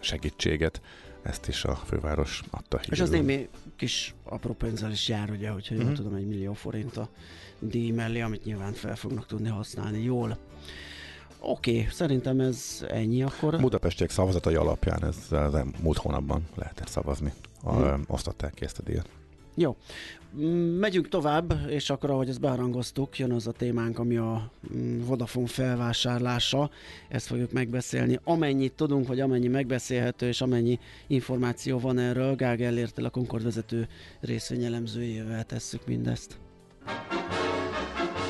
segítséget. 0.00 0.80
Ezt 1.22 1.48
is 1.48 1.64
a 1.64 1.74
főváros 1.74 2.42
adta 2.50 2.78
hírül. 2.78 2.94
És 2.94 3.00
az 3.00 3.10
némi 3.10 3.48
kis 3.76 4.14
apró 4.24 4.52
pénzzel 4.52 4.90
is 4.90 5.08
jár, 5.08 5.30
ugye, 5.30 5.48
hogyha 5.48 5.74
uh-huh. 5.74 5.90
jól 5.90 5.96
mhm. 5.96 6.02
tudom, 6.02 6.18
egy 6.18 6.26
millió 6.26 6.52
forint 6.52 6.96
a 6.96 7.08
díj 7.58 7.90
mellé, 7.90 8.20
amit 8.20 8.44
nyilván 8.44 8.72
fel 8.72 8.96
fognak 8.96 9.26
tudni 9.26 9.48
használni 9.48 10.02
jól. 10.02 10.38
Oké, 11.38 11.78
okay, 11.78 11.92
szerintem 11.92 12.40
ez 12.40 12.84
ennyi 12.88 13.22
akkor. 13.22 13.60
Budapestiek 13.60 14.10
szavazatai 14.10 14.54
alapján 14.54 15.04
ez 15.04 15.16
az 15.30 15.64
múlt 15.82 15.98
hónapban 15.98 16.48
lehetett 16.54 16.88
szavazni. 16.88 17.32
A, 17.62 17.74
hmm. 17.74 18.04
Osztották 18.06 18.54
ki 18.54 18.64
ezt 18.64 18.78
a 18.78 18.82
díjat. 18.82 19.08
Jó. 19.54 19.76
Mm, 20.36 20.78
megyünk 20.78 21.08
tovább, 21.08 21.54
és 21.68 21.90
akkor, 21.90 22.10
ahogy 22.10 22.28
ezt 22.28 22.40
beharangoztuk, 22.40 23.18
jön 23.18 23.32
az 23.32 23.46
a 23.46 23.52
témánk, 23.52 23.98
ami 23.98 24.16
a 24.16 24.50
mm, 24.74 25.00
Vodafone 25.00 25.46
felvásárlása. 25.46 26.70
Ezt 27.08 27.26
fogjuk 27.26 27.52
megbeszélni. 27.52 28.18
Amennyit 28.24 28.72
tudunk, 28.72 29.06
vagy 29.06 29.20
amennyi 29.20 29.48
megbeszélhető, 29.48 30.26
és 30.28 30.40
amennyi 30.40 30.78
információ 31.06 31.78
van 31.78 31.98
erről, 31.98 32.34
Gág 32.34 32.62
Ellértel 32.62 33.04
a 33.04 33.10
Concord 33.10 33.42
vezető 33.42 33.88
részvényelemzőjével 34.20 35.44
tesszük 35.44 35.86
mindezt. 35.86 36.38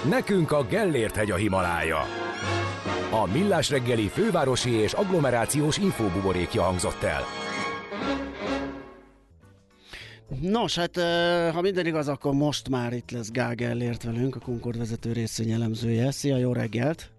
Nekünk 0.08 0.52
a 0.52 0.66
Gellért 0.66 1.16
hegy 1.16 1.30
a 1.30 1.36
Himalája. 1.36 2.00
A 3.10 3.26
Millás 3.32 3.70
reggeli 3.70 4.08
fővárosi 4.08 4.70
és 4.70 4.92
agglomerációs 4.92 5.78
infóbuborékja 5.78 6.62
hangzott 6.62 7.02
el. 7.02 7.22
Nos, 10.40 10.74
hát 10.74 10.96
ha 11.52 11.60
minden 11.60 11.86
igaz, 11.86 12.08
akkor 12.08 12.32
most 12.32 12.68
már 12.68 12.92
itt 12.92 13.10
lesz 13.10 13.30
Gágellért 13.30 14.02
velünk, 14.02 14.36
a 14.36 14.38
Concord 14.38 14.78
vezető 14.78 15.12
részvényelemzője. 15.12 16.10
Szia, 16.10 16.36
jó 16.36 16.52
reggelt! 16.52 17.10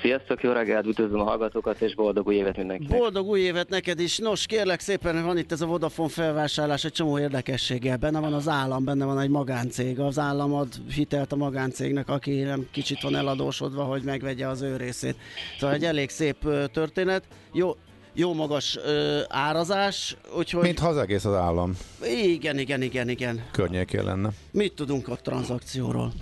Sziasztok, 0.00 0.42
jó 0.42 0.52
reggelt, 0.52 0.86
üdvözlöm 0.86 1.20
a 1.20 1.24
hallgatókat, 1.24 1.80
és 1.80 1.94
boldog 1.94 2.26
új 2.26 2.34
évet 2.34 2.56
mindenkinek. 2.56 2.98
Boldog 2.98 3.26
új 3.26 3.40
évet 3.40 3.68
neked 3.68 4.00
is. 4.00 4.18
Nos, 4.18 4.46
kérlek 4.46 4.80
szépen, 4.80 5.24
van 5.24 5.38
itt 5.38 5.52
ez 5.52 5.60
a 5.60 5.66
Vodafone 5.66 6.08
felvásárlás 6.08 6.84
egy 6.84 6.92
csomó 6.92 7.18
érdekességgel. 7.18 7.96
Benne 7.96 8.20
van 8.20 8.32
az 8.32 8.48
állam, 8.48 8.84
benne 8.84 9.04
van 9.04 9.20
egy 9.20 9.28
magáncég. 9.28 10.00
Az 10.00 10.18
állam 10.18 10.54
ad 10.54 10.68
hitelt 10.94 11.32
a 11.32 11.36
magáncégnek, 11.36 12.08
aki 12.08 12.42
nem 12.42 12.68
kicsit 12.70 13.00
van 13.00 13.16
eladósodva, 13.16 13.84
hogy 13.84 14.02
megvegye 14.02 14.46
az 14.46 14.62
ő 14.62 14.76
részét. 14.76 15.16
Szóval 15.58 15.76
egy 15.76 15.84
elég 15.84 16.08
szép 16.08 16.36
történet. 16.72 17.24
Jó, 17.52 17.76
jó 18.12 18.34
magas 18.34 18.76
ö, 18.84 19.20
árazás, 19.28 20.16
úgyhogy... 20.36 20.62
Mint 20.62 20.78
ha 20.78 20.88
az 20.88 20.96
egész 20.96 21.24
az 21.24 21.34
állam. 21.34 21.76
Igen, 22.04 22.58
igen, 22.58 22.82
igen, 22.82 23.08
igen. 23.08 23.44
Környékén 23.50 24.04
lenne. 24.04 24.28
Mit 24.50 24.74
tudunk 24.74 25.08
a 25.08 25.14
tranzakcióról? 25.14 26.12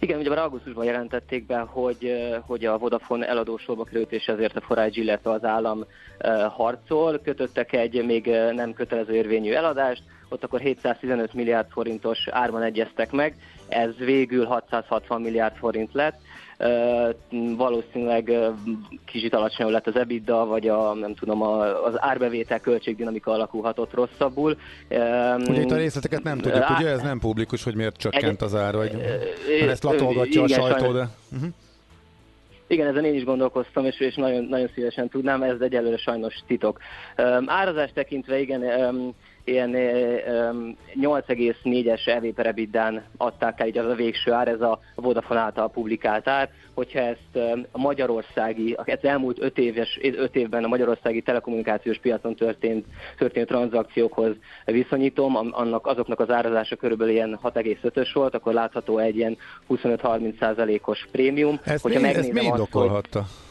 Igen, 0.00 0.18
ugye 0.18 0.28
már 0.28 0.38
augusztusban 0.38 0.84
jelentették 0.84 1.46
be, 1.46 1.58
hogy, 1.58 2.12
hogy 2.46 2.64
a 2.64 2.78
Vodafone 2.78 3.28
eladósolba 3.28 3.84
került, 3.84 4.12
és 4.12 4.26
ezért 4.26 4.56
a 4.56 4.60
Forage, 4.60 5.00
illetve 5.00 5.30
az 5.30 5.44
állam 5.44 5.84
harcol. 6.48 7.20
Kötöttek 7.24 7.72
egy 7.72 8.04
még 8.04 8.26
nem 8.54 8.72
kötelező 8.72 9.14
érvényű 9.14 9.52
eladást, 9.52 10.02
ott 10.28 10.44
akkor 10.44 10.60
715 10.60 11.32
milliárd 11.32 11.70
forintos 11.70 12.28
árban 12.30 12.62
egyeztek 12.62 13.10
meg, 13.10 13.34
ez 13.68 13.90
végül 13.96 14.44
660 14.44 15.20
milliárd 15.20 15.56
forint 15.56 15.92
lett, 15.92 16.20
valószínűleg 17.56 18.32
kicsit 19.04 19.34
alacsonyabb 19.34 19.72
lett 19.72 19.86
az 19.86 19.96
EBITDA, 19.96 20.46
vagy 20.46 20.68
a, 20.68 20.94
nem 20.94 21.14
tudom, 21.14 21.42
a, 21.42 21.84
az 21.84 21.94
árbevétel 21.96 22.60
költségdinamika 22.60 23.32
alakulhatott 23.32 23.94
rosszabbul. 23.94 24.56
Ugye 25.48 25.60
itt 25.60 25.70
a 25.70 25.76
részleteket 25.76 26.22
nem 26.22 26.38
tudjuk, 26.38 26.62
á, 26.62 26.76
ugye 26.78 26.88
ez 26.88 27.02
nem 27.02 27.18
publikus, 27.18 27.64
hogy 27.64 27.74
miért 27.74 27.96
csökkent 27.96 28.42
az 28.42 28.54
ár, 28.54 28.74
vagy 28.74 28.90
ezt 29.68 29.82
latolgatja 29.82 30.42
a 30.42 30.48
sajtó, 30.48 30.92
de... 30.92 31.08
Uh-huh. 31.32 31.48
Igen, 32.66 32.86
ezen 32.86 33.04
én 33.04 33.14
is 33.14 33.24
gondolkoztam, 33.24 33.84
és, 33.84 34.00
és 34.00 34.14
nagyon, 34.14 34.44
nagyon 34.44 34.70
szívesen 34.74 35.08
tudnám, 35.08 35.42
ez 35.42 35.60
egyelőre 35.60 35.96
sajnos 35.96 36.34
titok. 36.46 36.78
Um, 37.18 37.44
árazás 37.46 37.90
tekintve, 37.94 38.40
igen, 38.40 38.62
um, 38.62 39.14
ilyen 39.48 39.70
8,4-es 41.00 42.08
EV 42.08 42.24
per 42.34 42.46
EBITDA 42.46 43.02
adták 43.16 43.60
el 43.60 43.66
így 43.66 43.78
az 43.78 43.86
a 43.86 43.94
végső 43.94 44.32
ár, 44.32 44.48
ez 44.48 44.60
a 44.60 44.80
Vodafone 44.94 45.40
által 45.40 45.70
publikált 45.70 46.28
ár. 46.28 46.50
Hogyha 46.74 46.98
ezt 46.98 47.36
a 47.72 47.78
magyarországi, 47.78 48.72
az 48.72 48.98
elmúlt 49.02 49.42
5, 49.42 49.58
éves, 49.58 49.98
5 50.02 50.36
évben 50.36 50.64
a 50.64 50.68
magyarországi 50.68 51.22
telekommunikációs 51.22 51.98
piacon 51.98 52.34
történt, 52.34 52.86
történt 53.18 53.46
tranzakciókhoz 53.46 54.32
viszonyítom, 54.64 55.36
annak, 55.36 55.86
azoknak 55.86 56.20
az 56.20 56.30
árazása 56.30 56.76
körülbelül 56.76 57.12
ilyen 57.12 57.38
6,5-ös 57.42 58.10
volt, 58.12 58.34
akkor 58.34 58.52
látható 58.52 58.98
egy 58.98 59.16
ilyen 59.16 59.36
25-30 59.68 60.86
os 60.86 61.06
prémium. 61.12 61.60
Ezt 61.64 61.82
Hogyha 61.82 62.00
mi, 62.00 62.08
ezt 62.08 62.32
mi 62.32 62.44
indokolhatta? 62.44 63.18
Hogy, 63.18 63.47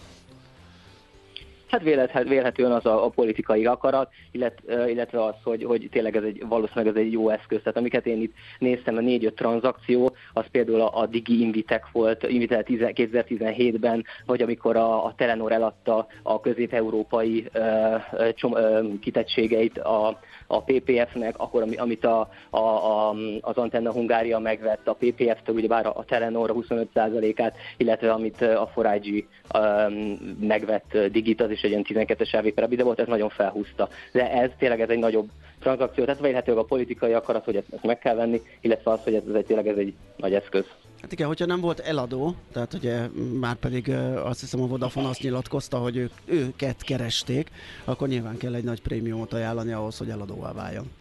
Hát 1.67 1.83
vélhetően 2.27 2.71
az 2.71 2.85
a, 2.85 3.05
a 3.05 3.09
politikai 3.09 3.65
akarat, 3.65 4.09
illet, 4.31 4.61
illetve 4.87 5.23
az, 5.23 5.33
hogy, 5.43 5.63
hogy 5.63 5.87
tényleg 5.91 6.15
ez 6.15 6.23
egy, 6.23 6.43
valószínűleg 6.47 6.95
ez 6.95 7.01
egy 7.01 7.11
jó 7.11 7.29
eszköz. 7.29 7.57
Tehát 7.57 7.77
amiket 7.77 8.05
én 8.05 8.21
itt 8.21 8.33
néztem, 8.59 8.97
a 8.97 8.99
4-5 8.99 9.33
tranzakció, 9.33 10.15
az 10.33 10.45
például 10.51 10.81
a, 10.81 10.99
a 10.99 11.05
Digi 11.05 11.41
Invitek 11.41 11.91
volt, 11.91 12.23
Invitel 12.23 12.63
2017-ben, 12.67 14.05
vagy 14.25 14.41
amikor 14.41 14.75
a, 14.75 15.05
a 15.05 15.13
Telenor 15.15 15.51
eladta 15.51 16.07
a 16.23 16.39
közép-európai 16.39 17.49
uh, 17.53 18.33
csom, 18.33 18.51
uh, 18.51 18.99
kitettségeit 18.99 19.77
a, 19.77 20.19
a 20.47 20.63
PPF-nek, 20.63 21.33
akkor 21.37 21.65
amit 21.75 22.05
a, 22.05 22.29
a, 22.49 22.57
a, 22.57 23.15
az 23.41 23.55
Antenna 23.55 23.91
Hungária 23.91 24.39
megvett 24.39 24.87
a 24.87 24.93
PPF-től, 24.99 25.55
ugyebár 25.55 25.85
a, 25.85 25.93
a 25.95 26.03
Telenor 26.03 26.53
25%-át, 26.55 27.55
illetve 27.77 28.11
amit 28.11 28.41
a 28.41 28.69
Forágyi 28.73 29.27
um, 29.53 29.93
megvett 30.39 30.97
Digit, 31.11 31.41
az 31.41 31.49
is 31.57 31.63
egy 31.63 31.69
ilyen 31.69 32.07
12-es 32.07 32.41
LV 32.41 32.47
per 32.53 32.83
volt, 32.83 32.99
ez 32.99 33.07
nagyon 33.07 33.29
felhúzta. 33.29 33.89
De 34.11 34.31
ez 34.31 34.49
tényleg 34.57 34.81
ez 34.81 34.89
egy 34.89 34.99
nagyobb 34.99 35.29
tranzakció, 35.59 36.05
tehát 36.05 36.21
vélhetőleg 36.21 36.63
a 36.63 36.65
politikai 36.65 37.13
akarat, 37.13 37.43
hogy 37.43 37.55
ezt, 37.55 37.67
ezt 37.73 37.83
meg 37.83 37.99
kell 37.99 38.15
venni, 38.15 38.41
illetve 38.61 38.91
az, 38.91 38.99
hogy 39.03 39.13
ez, 39.13 39.23
ez 39.29 39.35
egy, 39.35 39.45
tényleg 39.45 39.67
ez 39.67 39.77
egy 39.77 39.93
nagy 40.17 40.33
eszköz. 40.33 40.65
Hát 41.01 41.11
igen, 41.11 41.27
hogyha 41.27 41.45
nem 41.45 41.61
volt 41.61 41.79
eladó, 41.79 42.35
tehát 42.53 42.73
ugye 42.73 43.07
már 43.39 43.55
pedig 43.55 43.91
azt 44.23 44.39
hiszem 44.39 44.61
a 44.61 44.67
Vodafone 44.67 45.07
azt 45.07 45.21
nyilatkozta, 45.21 45.77
hogy 45.77 45.97
ők, 45.97 46.11
őket 46.25 46.81
keresték, 46.81 47.49
akkor 47.85 48.07
nyilván 48.07 48.37
kell 48.37 48.55
egy 48.55 48.63
nagy 48.63 48.81
prémiumot 48.81 49.33
ajánlani 49.33 49.71
ahhoz, 49.71 49.97
hogy 49.97 50.09
eladóvá 50.09 50.53
váljon. 50.53 50.91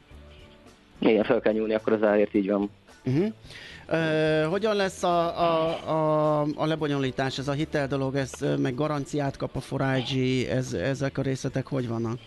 Igen, 0.98 1.24
fel 1.24 1.40
kell 1.40 1.52
nyúlni, 1.52 1.74
akkor 1.74 1.92
az 1.92 2.02
árért 2.02 2.34
így 2.34 2.50
van. 2.50 2.70
Uh-huh. 3.06 3.32
Uh, 3.88 4.50
hogyan 4.50 4.76
lesz 4.76 5.02
a, 5.02 5.40
a, 5.40 6.40
a, 6.40 6.40
a 6.56 6.66
lebonyolítás, 6.66 7.38
ez 7.38 7.48
a 7.48 7.52
hitel 7.52 7.86
dolog, 7.86 8.16
ez 8.16 8.32
meg 8.58 8.74
garanciát 8.74 9.36
kap 9.36 9.56
a 9.56 9.60
Forage, 9.60 10.50
ez, 10.50 10.72
ezek 10.72 11.18
a 11.18 11.22
részletek 11.22 11.66
hogy 11.66 11.88
vannak? 11.88 12.18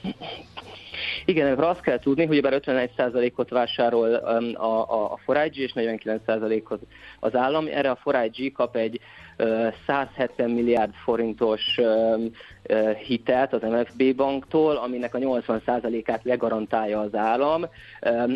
Igen, 1.25 1.47
ebből 1.47 1.65
azt 1.65 1.81
kell 1.81 1.99
tudni, 1.99 2.25
hogy 2.25 2.41
bár 2.41 2.59
51%-ot 2.65 3.49
vásárol 3.49 4.13
a, 4.13 4.63
a, 4.63 5.11
a 5.11 5.17
Forage 5.23 5.61
és 5.61 5.71
49%-ot 5.75 6.81
az 7.19 7.35
állam. 7.35 7.67
Erre 7.71 7.89
a 7.89 7.99
Forage 8.01 8.51
kap 8.53 8.75
egy 8.75 8.99
170 9.85 10.49
milliárd 10.49 10.93
forintos 10.93 11.79
hitelt 13.05 13.53
az 13.53 13.61
MFB 13.61 14.15
banktól, 14.15 14.75
aminek 14.75 15.13
a 15.15 15.17
80%-át 15.17 16.23
legarantálja 16.23 16.99
az 16.99 17.15
állam. 17.15 17.65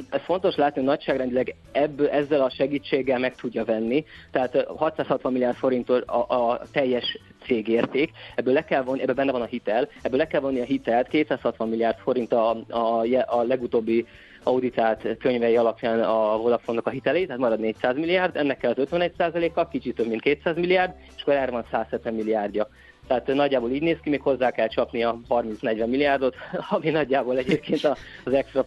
Ez 0.10 0.22
fontos 0.24 0.56
látni, 0.56 0.76
hogy 0.76 0.90
nagyságrendileg 0.90 1.56
ebből, 1.72 2.08
ezzel 2.08 2.42
a 2.42 2.50
segítséggel 2.50 3.20
meg 3.20 3.36
tudja 3.36 3.66
venni, 3.66 4.06
tehát 4.32 4.66
660 4.78 5.32
milliárd 5.32 5.56
forintos 5.56 6.02
a, 6.02 6.36
a 6.36 6.62
teljes 6.72 7.18
cégérték, 7.46 8.12
ebből 8.36 8.54
le 8.54 8.64
kell 8.64 8.84
vonni, 8.84 9.02
ebben 9.02 9.16
benne 9.16 9.32
van 9.32 9.42
a 9.42 9.46
hitel, 9.46 9.90
ebből 10.02 10.18
le 10.18 10.28
kell 10.28 10.42
vonni 10.42 10.60
a 10.60 10.64
hitelt, 10.64 11.08
260 11.08 11.70
milliárd 11.70 11.98
forint 11.98 12.34
a, 12.34 12.50
a, 12.70 13.06
a 13.26 13.42
legutóbbi 13.42 14.06
auditált 14.44 15.18
könyvei 15.18 15.58
alapján 15.58 16.00
a 16.00 16.38
vodafone 16.38 16.82
a 16.84 16.90
hitelét, 16.90 17.26
tehát 17.26 17.42
marad 17.42 17.60
400 17.60 17.96
milliárd, 17.96 18.38
ennek 18.38 18.58
kell 18.58 18.72
az 18.72 18.88
51%-a, 18.92 19.68
kicsit 19.68 19.96
több 19.96 20.08
mint 20.08 20.22
200 20.22 20.56
milliárd, 20.56 20.94
és 21.16 21.22
akkor 21.22 21.34
erre 21.34 21.52
van 21.52 21.66
170 21.72 22.14
milliárdja. 22.14 22.68
Tehát 23.08 23.28
nagyjából 23.28 23.72
így 23.72 23.82
néz 23.82 23.98
ki, 24.02 24.10
még 24.10 24.22
hozzá 24.22 24.52
kell 24.52 24.68
csapni 24.68 25.04
a 25.04 25.20
30-40 25.30 25.88
milliárdot, 25.88 26.36
ami 26.70 26.90
nagyjából 26.90 27.38
egyébként 27.38 27.84
az 28.24 28.34
extra, 28.34 28.64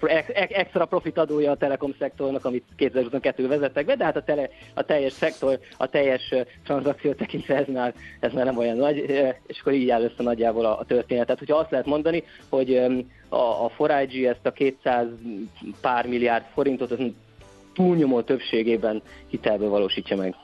extra 0.49 0.85
profit 0.85 1.19
adója 1.19 1.51
a 1.51 1.57
telekom 1.57 1.95
szektornak, 1.99 2.45
amit 2.45 2.65
2022 2.77 3.49
vezettek 3.49 3.87
be, 3.87 3.97
de 3.97 4.05
hát 4.05 4.17
a, 4.17 4.23
tele, 4.23 4.49
a 4.75 4.83
teljes 4.83 5.13
szektor, 5.13 5.59
a 5.77 5.87
teljes 5.87 6.35
tranzakció 6.65 7.13
tekintve 7.13 7.57
ez 7.57 7.67
már, 7.73 7.95
ez 8.21 8.33
már 8.33 8.45
nem 8.45 8.59
olyan 8.59 8.77
nagy, 8.77 8.97
és 9.47 9.61
akkor 9.61 9.73
így 9.73 9.91
áll 9.91 10.03
össze 10.03 10.23
nagyjából 10.23 10.65
a, 10.65 10.79
a 10.79 10.85
történet. 10.85 11.25
Tehát, 11.25 11.41
hogyha 11.41 11.57
azt 11.57 11.71
lehet 11.71 11.87
mondani, 11.87 12.23
hogy 12.49 12.77
a, 13.29 13.65
a 13.65 13.69
Forage 13.69 14.29
ezt 14.29 14.47
a 14.47 14.53
200 14.53 15.07
pár 15.81 16.07
milliárd 16.07 16.45
forintot, 16.53 16.91
az 16.91 16.99
túlnyomó 17.75 18.21
többségében 18.23 19.03
hitelből 19.27 19.69
valósítja 19.69 20.17
meg. 20.17 20.35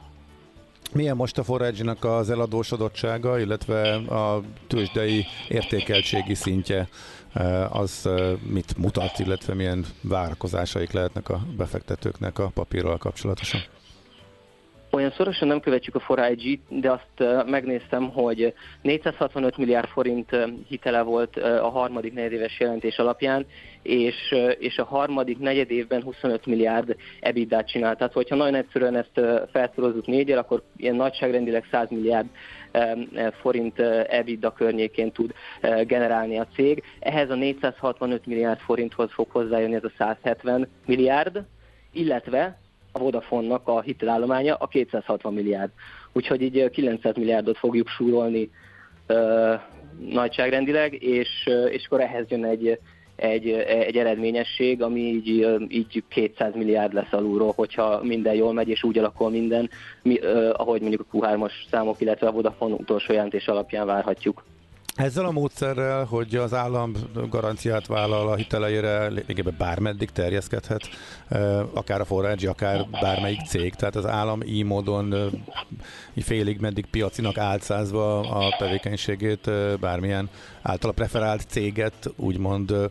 Milyen 0.92 1.16
most 1.16 1.38
a 1.38 1.44
forage 1.44 1.96
az 2.00 2.30
eladósodottsága, 2.30 3.38
illetve 3.38 3.94
a 3.94 4.42
tőzsdei 4.66 5.26
értékeltségi 5.48 6.34
szintje, 6.34 6.88
az 7.68 8.08
mit 8.42 8.76
mutat, 8.76 9.18
illetve 9.18 9.54
milyen 9.54 9.84
várakozásaik 10.00 10.92
lehetnek 10.92 11.28
a 11.28 11.46
befektetőknek 11.56 12.38
a 12.38 12.50
papírral 12.54 12.98
kapcsolatosan? 12.98 13.60
Olyan 14.94 15.10
szorosan 15.10 15.48
nem 15.48 15.60
követjük 15.60 15.94
a 15.94 16.00
Forage, 16.00 16.58
de 16.68 16.90
azt 16.90 17.46
megnéztem, 17.46 18.10
hogy 18.10 18.54
465 18.82 19.56
milliárd 19.56 19.88
forint 19.88 20.36
hitele 20.68 21.02
volt 21.02 21.36
a 21.36 21.68
harmadik 21.68 22.12
negyedéves 22.12 22.60
jelentés 22.60 22.96
alapján, 22.96 23.46
és, 23.82 24.34
és 24.58 24.78
a 24.78 24.84
harmadik 24.84 25.38
negyed 25.38 25.70
évben 25.70 26.02
25 26.02 26.46
milliárd 26.46 26.96
ebitdát 27.20 27.68
csinált. 27.68 27.98
Tehát, 27.98 28.12
hogyha 28.12 28.36
nagyon 28.36 28.54
egyszerűen 28.54 28.96
ezt 28.96 29.20
felszorozzuk 29.52 30.06
négyel, 30.06 30.38
akkor 30.38 30.62
ilyen 30.76 30.96
nagyságrendileg 30.96 31.66
100 31.70 31.90
milliárd 31.90 32.26
forint 33.40 33.78
EBITDA 34.08 34.52
környékén 34.52 35.12
tud 35.12 35.32
generálni 35.86 36.38
a 36.38 36.48
cég. 36.54 36.82
Ehhez 36.98 37.30
a 37.30 37.34
465 37.34 38.26
milliárd 38.26 38.60
forinthoz 38.60 39.12
fog 39.12 39.26
hozzájönni 39.30 39.74
ez 39.74 39.84
a 39.84 39.92
170 39.98 40.68
milliárd, 40.86 41.44
illetve 41.92 42.60
a 42.92 42.98
Vodafone-nak 42.98 43.68
a 43.68 43.80
hitelállománya 43.80 44.54
a 44.54 44.66
260 44.66 45.34
milliárd. 45.34 45.70
Úgyhogy 46.12 46.42
így 46.42 46.70
900 46.70 47.16
milliárdot 47.16 47.58
fogjuk 47.58 47.88
súrolni 47.88 48.50
ö, 49.06 49.54
nagyságrendileg, 50.10 51.02
és, 51.02 51.28
és 51.70 51.84
akkor 51.86 52.00
ehhez 52.00 52.24
jön 52.28 52.44
egy, 52.44 52.78
egy, 53.16 53.48
egy 53.66 53.96
eredményesség, 53.96 54.82
ami 54.82 55.00
így, 55.00 55.48
így 55.68 56.04
200 56.08 56.54
milliárd 56.54 56.92
lesz 56.92 57.12
alulról, 57.12 57.52
hogyha 57.56 58.00
minden 58.02 58.34
jól 58.34 58.52
megy, 58.52 58.68
és 58.68 58.82
úgy 58.82 58.98
alakul 58.98 59.30
minden, 59.30 59.70
mi, 60.02 60.20
ö, 60.20 60.50
ahogy 60.56 60.80
mondjuk 60.80 61.06
a 61.10 61.16
Q3-as 61.16 61.52
számok, 61.70 62.00
illetve 62.00 62.26
a 62.26 62.32
Vodafone 62.32 62.74
utolsó 62.74 63.12
jelentés 63.12 63.46
alapján 63.46 63.86
várhatjuk. 63.86 64.44
Ezzel 64.94 65.24
a 65.24 65.30
módszerrel, 65.30 66.04
hogy 66.04 66.36
az 66.36 66.54
állam 66.54 66.92
garanciát 67.30 67.86
vállal 67.86 68.28
a 68.28 68.34
hiteleire, 68.34 69.06
lényegében 69.08 69.54
bármeddig 69.58 70.10
terjeszkedhet, 70.10 70.88
akár 71.74 72.00
a 72.00 72.04
forrágyi, 72.04 72.46
akár 72.46 72.86
bármelyik 73.00 73.46
cég, 73.46 73.74
tehát 73.74 73.96
az 73.96 74.06
állam 74.06 74.42
így 74.42 74.64
módon 74.64 75.14
félig 76.16 76.60
meddig 76.60 76.86
piacinak 76.86 77.38
álcázva 77.38 78.20
a 78.20 78.56
tevékenységét 78.58 79.50
bármilyen 79.80 80.28
általa 80.62 80.92
preferált 80.92 81.44
céget 81.48 82.10
úgymond 82.16 82.90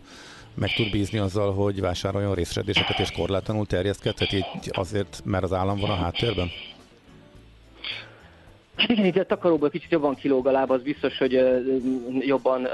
meg 0.54 0.74
tud 0.74 0.92
bízni 0.92 1.18
azzal, 1.18 1.54
hogy 1.54 1.82
vásároljon 1.82 2.36
részredéseket 2.36 3.00
és 3.00 3.12
korlátlanul 3.12 3.66
terjeszkedhet, 3.66 4.34
így 4.34 4.46
azért, 4.72 5.22
mert 5.26 5.44
az 5.44 5.54
állam 5.54 5.80
van 5.80 5.90
a 5.90 5.96
háttérben? 5.96 6.50
Hát 8.82 8.90
igen, 8.90 9.06
itt 9.06 9.18
a 9.18 9.26
takaróból 9.26 9.70
kicsit 9.70 9.92
jobban 9.92 10.16
kilóg 10.16 10.48
a 10.48 10.52
láb, 10.52 10.72
az 10.72 10.82
biztos, 10.82 11.18
hogy 11.18 11.44
jobban 12.20 12.68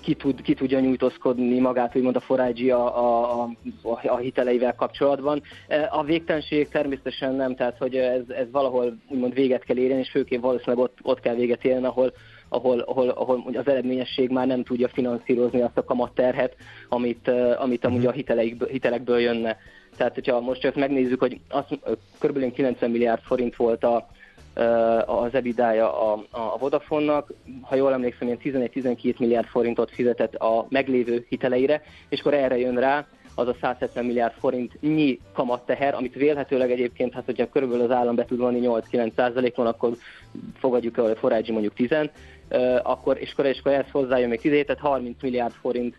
ki, 0.00 0.14
tud, 0.14 0.42
ki 0.42 0.54
tudja 0.54 0.80
nyújtózkodni 0.80 1.58
magát, 1.58 1.96
úgymond 1.96 2.16
a 2.16 2.20
Forage 2.20 2.74
a, 2.74 2.86
a, 2.98 3.48
a, 3.82 4.08
a 4.08 4.16
hiteleivel 4.16 4.74
kapcsolatban. 4.74 5.42
A 5.90 6.04
végtelenség 6.04 6.68
természetesen 6.68 7.34
nem, 7.34 7.54
tehát 7.54 7.78
hogy 7.78 7.96
ez, 7.96 8.22
ez 8.28 8.50
valahol 8.50 8.96
úgymond 9.08 9.34
véget 9.34 9.64
kell 9.64 9.76
érni, 9.76 9.98
és 9.98 10.10
főként 10.10 10.42
valószínűleg 10.42 10.84
ott, 10.84 10.98
ott 11.02 11.20
kell 11.20 11.34
véget 11.34 11.64
érni, 11.64 11.86
ahol 11.86 12.12
ahol, 12.52 12.78
ahol, 12.78 13.08
ahol 13.08 13.44
az 13.52 13.68
eredményesség 13.68 14.30
már 14.30 14.46
nem 14.46 14.62
tudja 14.62 14.88
finanszírozni 14.88 15.60
azt 15.60 15.78
a 15.78 15.84
kamatterhet, 15.84 16.56
amit, 16.88 17.30
amit 17.58 17.84
amúgy 17.84 18.06
a 18.06 18.12
hitelekből 18.68 19.18
jönne. 19.18 19.56
Tehát, 19.96 20.14
hogyha 20.14 20.40
most 20.40 20.60
csak 20.60 20.74
megnézzük, 20.74 21.20
hogy 21.20 21.40
az, 21.48 21.64
kb. 22.18 22.52
90 22.52 22.90
milliárd 22.90 23.22
forint 23.22 23.56
volt 23.56 23.84
a, 23.84 24.08
az 25.06 25.34
ebidája 25.34 26.12
a, 26.12 26.24
a 26.30 26.58
Vodafone-nak, 26.58 27.32
ha 27.62 27.74
jól 27.74 27.92
emlékszem, 27.92 28.26
ilyen 28.26 28.68
11-12 28.74 29.18
milliárd 29.18 29.46
forintot 29.46 29.90
fizetett 29.90 30.34
a 30.34 30.66
meglévő 30.68 31.26
hiteleire, 31.28 31.82
és 32.08 32.20
akkor 32.20 32.34
erre 32.34 32.58
jön 32.58 32.78
rá 32.78 33.06
az 33.34 33.48
a 33.48 33.56
170 33.60 34.04
milliárd 34.04 34.34
forintnyi 34.38 35.18
kamatteher, 35.32 35.94
amit 35.94 36.14
vélhetőleg 36.14 36.70
egyébként, 36.70 37.12
hát 37.12 37.24
hogyha 37.24 37.48
körülbelül 37.48 37.84
az 37.84 37.90
állam 37.90 38.14
be 38.14 38.24
tud 38.24 38.38
vonni 38.38 38.60
8-9 38.62 39.12
százalékon, 39.16 39.66
akkor 39.66 39.96
fogadjuk 40.58 40.98
el, 40.98 41.04
hogy 41.04 41.18
forágyi 41.18 41.52
mondjuk 41.52 41.74
10, 41.74 41.88
akkor, 42.82 43.18
és 43.20 43.32
akkor, 43.32 43.46
és 43.46 43.58
akkor 43.58 43.72
ehhez 43.72 43.90
hozzájön 43.90 44.28
még 44.28 44.40
17, 44.40 44.66
tehát 44.66 44.82
30 44.82 45.22
milliárd 45.22 45.52
forint 45.52 45.96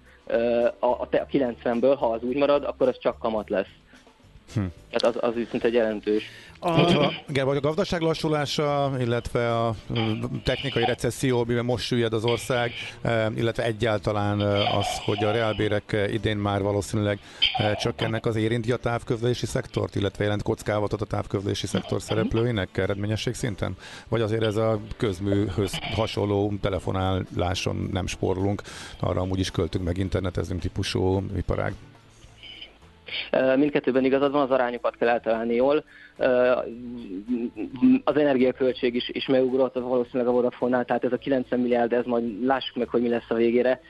a, 0.79 0.85
a 0.85 1.07
90-ből, 1.09 1.95
ha 1.99 2.05
az 2.05 2.23
úgy 2.23 2.35
marad, 2.35 2.63
akkor 2.63 2.87
az 2.87 2.97
csak 2.99 3.19
kamat 3.19 3.49
lesz. 3.49 3.73
Hm. 4.53 4.61
Tehát 4.89 5.15
az, 5.15 5.29
az 5.29 5.33
viszont 5.33 5.63
egy 5.63 5.73
jelentős. 5.73 6.23
A, 6.63 6.69
a 7.33 7.59
gazdaság 7.59 8.01
lassulása, 8.01 8.91
illetve 8.99 9.57
a 9.57 9.75
technikai 10.43 10.85
recesszió, 10.85 11.39
amiben 11.39 11.65
most 11.65 11.85
süllyed 11.85 12.13
az 12.13 12.25
ország, 12.25 12.71
illetve 13.35 13.63
egyáltalán 13.63 14.39
az, 14.77 14.87
hogy 15.05 15.23
a 15.23 15.31
reálbérek 15.31 16.09
idén 16.11 16.37
már 16.37 16.61
valószínűleg 16.61 17.19
csökkennek, 17.79 18.25
az 18.25 18.35
érinti 18.35 18.71
a 18.71 18.77
távközlési 18.77 19.45
szektort, 19.45 19.95
illetve 19.95 20.23
jelent 20.23 20.43
kockávatot 20.43 21.01
a 21.01 21.05
távközlési 21.05 21.67
szektor 21.67 22.01
szereplőinek 22.01 22.77
eredményesség 22.77 23.33
szinten? 23.33 23.75
Vagy 24.07 24.21
azért 24.21 24.43
ez 24.43 24.55
a 24.55 24.79
közműhöz 24.97 25.79
hasonló 25.95 26.53
telefonáláson 26.61 27.89
nem 27.91 28.07
spórolunk, 28.07 28.61
arra 28.99 29.21
amúgy 29.21 29.39
is 29.39 29.51
költünk 29.51 29.85
meg 29.85 29.97
internetezünk 29.97 30.61
típusú 30.61 31.23
iparág? 31.37 31.73
Mindkettőben 33.55 34.05
igazad 34.05 34.31
van, 34.31 34.41
az 34.41 34.51
arányokat 34.51 34.95
kell 34.97 35.09
eltalálni 35.09 35.55
jól. 35.55 35.83
Az 38.03 38.15
energiaköltség 38.15 38.95
is, 38.95 39.09
is 39.09 39.27
megugrott 39.27 39.73
valószínűleg 39.73 40.27
a 40.27 40.31
Vodafone-nál, 40.31 40.85
tehát 40.85 41.03
ez 41.03 41.11
a 41.11 41.17
90 41.17 41.59
milliárd, 41.59 41.93
ez 41.93 42.05
majd 42.05 42.45
lássuk 42.45 42.75
meg, 42.75 42.89
hogy 42.89 43.01
mi 43.01 43.09
lesz 43.09 43.29
a 43.29 43.35
végére, 43.35 43.81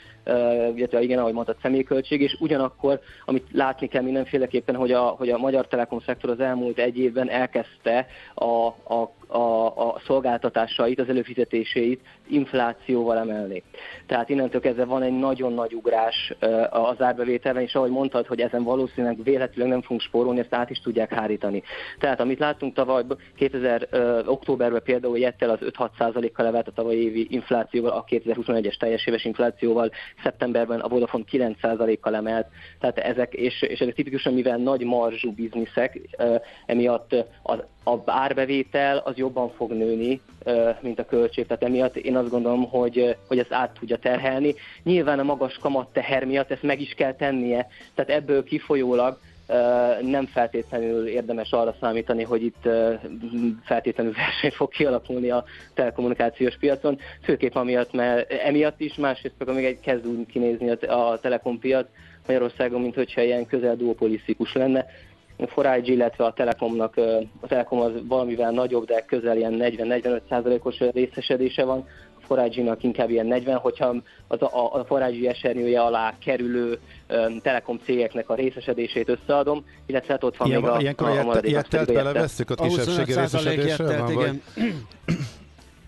illetve 0.75 1.01
igen, 1.01 1.19
ahogy 1.19 1.33
mondtad, 1.33 1.57
személyköltség, 1.61 2.21
és 2.21 2.37
ugyanakkor, 2.39 2.99
amit 3.25 3.47
látni 3.51 3.87
kell 3.87 4.03
mindenféleképpen, 4.03 4.75
hogy 4.75 4.91
a, 4.91 5.01
hogy 5.01 5.29
a 5.29 5.37
Magyar 5.37 5.67
Telekom 5.67 5.99
szektor 5.99 6.29
az 6.29 6.39
elmúlt 6.39 6.77
egy 6.77 6.97
évben 6.97 7.29
elkezdte 7.29 8.07
a, 8.33 8.67
a 8.93 9.11
a, 9.31 9.65
a 9.65 10.01
szolgáltatásait, 10.05 10.99
az 10.99 11.09
előfizetéseit 11.09 12.01
inflációval 12.27 13.17
emelni. 13.17 13.63
Tehát 14.05 14.29
innentől 14.29 14.61
kezdve 14.61 14.85
van 14.85 15.01
egy 15.01 15.19
nagyon 15.19 15.53
nagy 15.53 15.73
ugrás 15.73 16.33
az 16.69 17.01
árbevételben, 17.01 17.63
és 17.63 17.75
ahogy 17.75 17.89
mondtad, 17.89 18.27
hogy 18.27 18.41
ezen 18.41 18.63
valószínűleg 18.63 19.23
véletlenül 19.23 19.71
nem 19.71 19.81
fogunk 19.81 20.01
spórolni, 20.01 20.39
ezt 20.39 20.53
át 20.53 20.69
is 20.69 20.79
tudják 20.79 21.13
hárítani. 21.13 21.63
Tehát 21.99 22.19
amit 22.21 22.39
láttunk 22.39 22.73
tavaly, 22.73 23.03
2000 23.35 23.87
októberben 24.25 24.81
például 24.83 25.17
Jettel 25.17 25.49
az 25.49 25.59
5-6 25.61 26.31
kal 26.33 26.45
levelt 26.45 26.67
a 26.67 26.71
tavalyi 26.71 27.03
évi 27.03 27.27
inflációval, 27.29 27.91
a 27.91 28.03
2021-es 28.07 28.77
teljes 28.77 29.05
éves 29.05 29.25
inflációval, 29.25 29.91
szeptemberben 30.23 30.79
a 30.79 30.87
Vodafone 30.87 31.23
9 31.23 31.59
kal 32.01 32.15
emelt, 32.15 32.47
tehát 32.79 32.97
ezek, 32.97 33.33
és, 33.33 33.61
és 33.61 33.79
ezek 33.79 33.93
tipikusan, 33.93 34.33
mivel 34.33 34.57
nagy 34.57 34.83
marzsú 34.83 35.31
bizniszek, 35.31 35.99
emiatt 36.65 37.15
az 37.43 37.59
a 37.83 38.01
árbevétel 38.05 38.97
az 38.97 39.17
jobban 39.17 39.49
fog 39.49 39.71
nőni, 39.71 40.21
mint 40.81 40.99
a 40.99 41.05
költség. 41.05 41.45
Tehát 41.45 41.63
emiatt 41.63 41.95
én 41.95 42.17
azt 42.17 42.29
gondolom, 42.29 42.69
hogy, 42.69 43.15
hogy 43.27 43.39
ezt 43.39 43.53
át 43.53 43.77
tudja 43.79 43.97
terhelni. 43.97 44.53
Nyilván 44.83 45.19
a 45.19 45.23
magas 45.23 45.57
kamat 45.57 45.93
teher 45.93 46.25
miatt 46.25 46.51
ezt 46.51 46.63
meg 46.63 46.81
is 46.81 46.93
kell 46.93 47.13
tennie, 47.13 47.67
tehát 47.95 48.11
ebből 48.11 48.43
kifolyólag 48.43 49.17
nem 50.01 50.25
feltétlenül 50.25 51.07
érdemes 51.07 51.51
arra 51.51 51.75
számítani, 51.79 52.23
hogy 52.23 52.43
itt 52.43 52.69
feltétlenül 53.63 54.13
verseny 54.25 54.51
fog 54.51 54.69
kialakulni 54.69 55.29
a 55.29 55.43
telekommunikációs 55.73 56.57
piacon, 56.57 56.99
főképp 57.23 57.55
amiatt, 57.55 57.93
mert 57.93 58.31
emiatt 58.31 58.79
is, 58.79 58.95
másrészt 58.95 59.35
meg 59.37 59.55
még 59.55 59.65
egy 59.65 59.79
kezd 59.79 60.07
úgy 60.07 60.25
kinézni 60.25 60.69
a, 60.71 61.19
telekom 61.21 61.59
piac 61.59 61.87
Magyarországon, 62.27 62.81
mint 62.81 62.95
hogyha 62.95 63.21
ilyen 63.21 63.45
közel 63.45 63.75
duopolisztikus 63.75 64.53
lenne. 64.53 64.85
A 65.55 65.61
4 65.61 65.87
illetve 65.87 66.25
a 66.25 66.33
Telekomnak, 66.33 66.97
a 67.41 67.47
Telekom 67.47 67.79
az 67.79 67.91
valamivel 68.07 68.51
nagyobb, 68.51 68.85
de 68.85 69.05
közel 69.05 69.37
ilyen 69.37 69.55
40-45%-os 69.59 70.79
részesedése 70.93 71.63
van, 71.65 71.87
4 72.35 72.75
inkább 72.81 73.09
ilyen 73.09 73.25
40, 73.25 73.57
hogyha 73.57 73.95
az 74.27 74.41
a, 74.41 74.85
a 74.89 74.99
4 74.99 75.25
esernyője 75.25 75.81
alá 75.81 76.13
kerülő 76.25 76.79
um, 77.09 77.39
Telekom 77.39 77.79
cégeknek 77.83 78.29
a 78.29 78.35
részesedését 78.35 79.09
összeadom, 79.09 79.65
illetve 79.85 80.13
hát 80.13 80.23
ott 80.23 80.37
van 80.37 80.47
Ilyen, 80.47 80.61
még 80.61 80.69
a, 80.69 80.79
ilyenkor 80.79 81.07
a, 81.07 81.19
a 81.19 81.23
maradék. 81.23 81.51
Ilyettelt 81.51 81.93
belevesszük 81.93 82.49
a 82.49 82.55
kisebbségi 82.55 83.13
részesedésre? 83.13 83.97
Van, 83.97 84.11
igen. 84.11 84.41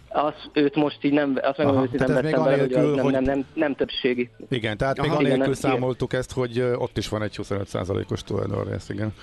Az, 0.10 0.34
őt 0.54 0.76
most 0.76 0.98
így 1.02 1.14
nem, 1.14 1.40
azt 1.42 1.58
meg 1.58 1.68
hogy 1.68 1.90
nem 1.92 2.14
vettem 2.14 2.44
bele, 2.44 2.60
hogy, 2.60 2.74
az 2.74 2.96
nem, 2.96 3.08
nem, 3.08 3.24
nem, 3.24 3.46
nem 3.54 3.76
többségi. 3.76 4.30
Igen, 4.50 4.78
tehát 4.78 5.00
Aha, 5.00 5.08
még 5.08 5.18
anélkül 5.18 5.42
igen, 5.42 5.54
számoltuk 5.54 6.14
ezt, 6.14 6.32
hogy 6.32 6.60
ott 6.76 6.98
is 6.98 7.10
van 7.10 7.22
egy 7.22 7.36
25%-os 7.38 8.24
tulajdonrész, 8.24 8.90
igen. 8.90 9.14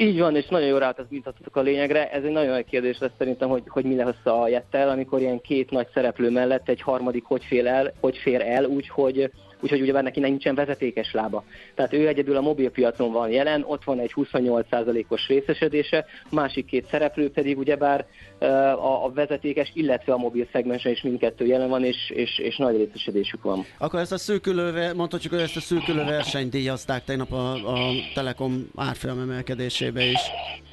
Így 0.00 0.18
van, 0.18 0.36
és 0.36 0.46
nagyon 0.46 0.68
jól 0.68 0.78
rátaszítottak 0.78 1.56
a 1.56 1.60
lényegre. 1.60 2.10
Ez 2.10 2.24
egy 2.24 2.30
nagyon 2.30 2.50
nagy 2.52 2.64
kérdés 2.64 2.98
lesz 2.98 3.10
szerintem, 3.18 3.48
hogy, 3.48 3.62
hogy 3.66 3.84
mi 3.84 3.94
lesz 3.94 4.26
a 4.26 4.48
jettel, 4.48 4.88
amikor 4.88 5.20
ilyen 5.20 5.40
két 5.40 5.70
nagy 5.70 5.86
szereplő 5.94 6.30
mellett 6.30 6.68
egy 6.68 6.80
harmadik 6.80 7.24
hogy 7.24 7.44
fér 7.44 7.66
el, 7.66 7.92
hogy 8.00 8.16
fér 8.16 8.40
el 8.40 8.64
úgy, 8.64 8.88
hogy 8.88 9.30
úgyhogy 9.60 9.80
ugye 9.80 10.00
neki 10.00 10.20
nincsen 10.20 10.54
vezetékes 10.54 11.12
lába. 11.12 11.44
Tehát 11.74 11.92
ő 11.92 12.08
egyedül 12.08 12.36
a 12.36 12.40
mobilpiacon 12.40 13.12
van 13.12 13.30
jelen, 13.30 13.64
ott 13.66 13.84
van 13.84 13.98
egy 13.98 14.12
28%-os 14.14 15.26
részesedése, 15.28 16.04
másik 16.30 16.64
két 16.64 16.86
szereplő 16.90 17.30
pedig 17.30 17.58
ugyebár 17.58 18.06
a, 18.38 19.04
a 19.04 19.10
vezetékes, 19.14 19.70
illetve 19.74 20.12
a 20.12 20.16
mobil 20.16 20.46
szegmensen 20.52 20.92
is 20.92 21.02
mindkettő 21.02 21.46
jelen 21.46 21.68
van, 21.68 21.84
és, 21.84 22.10
és, 22.10 22.38
és 22.38 22.56
nagy 22.56 22.76
részesedésük 22.76 23.42
van. 23.42 23.64
Akkor 23.78 24.00
ezt 24.00 24.12
a 24.12 24.18
szűkülő, 24.18 24.94
mondhatjuk, 24.94 25.32
hogy 25.32 25.42
ezt 25.42 25.56
a 25.56 25.60
szűkülő 25.60 26.04
versenyt 26.04 26.50
díjazták 26.50 27.04
tegnap 27.04 27.32
a, 27.32 27.52
a 27.52 27.90
Telekom 28.14 28.70
árfolyam 28.76 29.20
emelkedésébe 29.20 30.04
is 30.04 30.20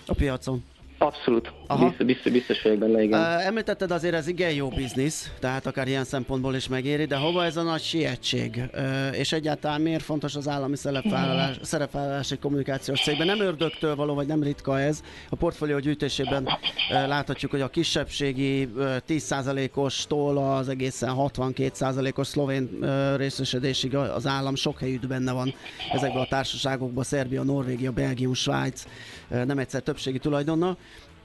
a 0.07 0.13
piacon. 0.13 0.63
Abszolút, 0.97 1.51
Aha. 1.67 1.85
Biztos, 1.87 2.05
biztos, 2.05 2.31
biztos 2.31 2.61
vagyok 2.61 2.79
benne, 2.79 3.03
igen. 3.03 3.19
Uh, 3.19 3.45
említetted 3.45 3.91
azért 3.91 4.13
ez 4.13 4.27
igen 4.27 4.51
jó 4.51 4.69
biznisz, 4.69 5.31
tehát 5.39 5.65
akár 5.65 5.87
ilyen 5.87 6.03
szempontból 6.03 6.55
is 6.55 6.67
megéri, 6.67 7.05
de 7.05 7.15
hova 7.15 7.45
ez 7.45 7.57
a 7.57 7.63
nagy 7.63 7.81
sietség? 7.81 8.63
Uh, 8.73 9.17
és 9.17 9.31
egyáltalán 9.31 9.81
miért 9.81 10.03
fontos 10.03 10.35
az 10.35 10.47
állami 10.47 10.75
szerepvállalás, 10.75 11.57
szerepvállalási 11.61 12.37
kommunikációs 12.37 13.01
cégben? 13.01 13.25
Nem 13.25 13.39
ördögtől 13.39 13.95
való, 13.95 14.13
vagy 14.13 14.27
nem 14.27 14.43
ritka 14.43 14.79
ez. 14.79 15.01
A 15.29 15.35
portfólió 15.35 15.79
gyűjtésében 15.79 16.43
uh, 16.43 17.07
láthatjuk, 17.07 17.51
hogy 17.51 17.61
a 17.61 17.67
kisebbségi 17.67 18.63
uh, 18.63 18.95
10%-os-tól 19.07 20.37
az 20.37 20.69
egészen 20.69 21.13
62%-os 21.17 22.27
szlovén 22.27 22.69
uh, 22.81 23.17
részesedésig 23.17 23.95
az 23.95 24.27
állam 24.27 24.55
sok 24.55 24.79
helyütt 24.79 25.07
benne 25.07 25.31
van 25.31 25.53
ezekben 25.93 26.21
a 26.21 26.27
társaságokban, 26.27 27.03
Szerbia, 27.03 27.43
Norvégia, 27.43 27.91
Belgium, 27.91 28.33
Svájc, 28.33 28.83
uh, 28.85 28.91
nem 29.27 29.57
egyszer 29.57 29.81
többségi 29.81 30.19
tulajdonnal. 30.19 30.77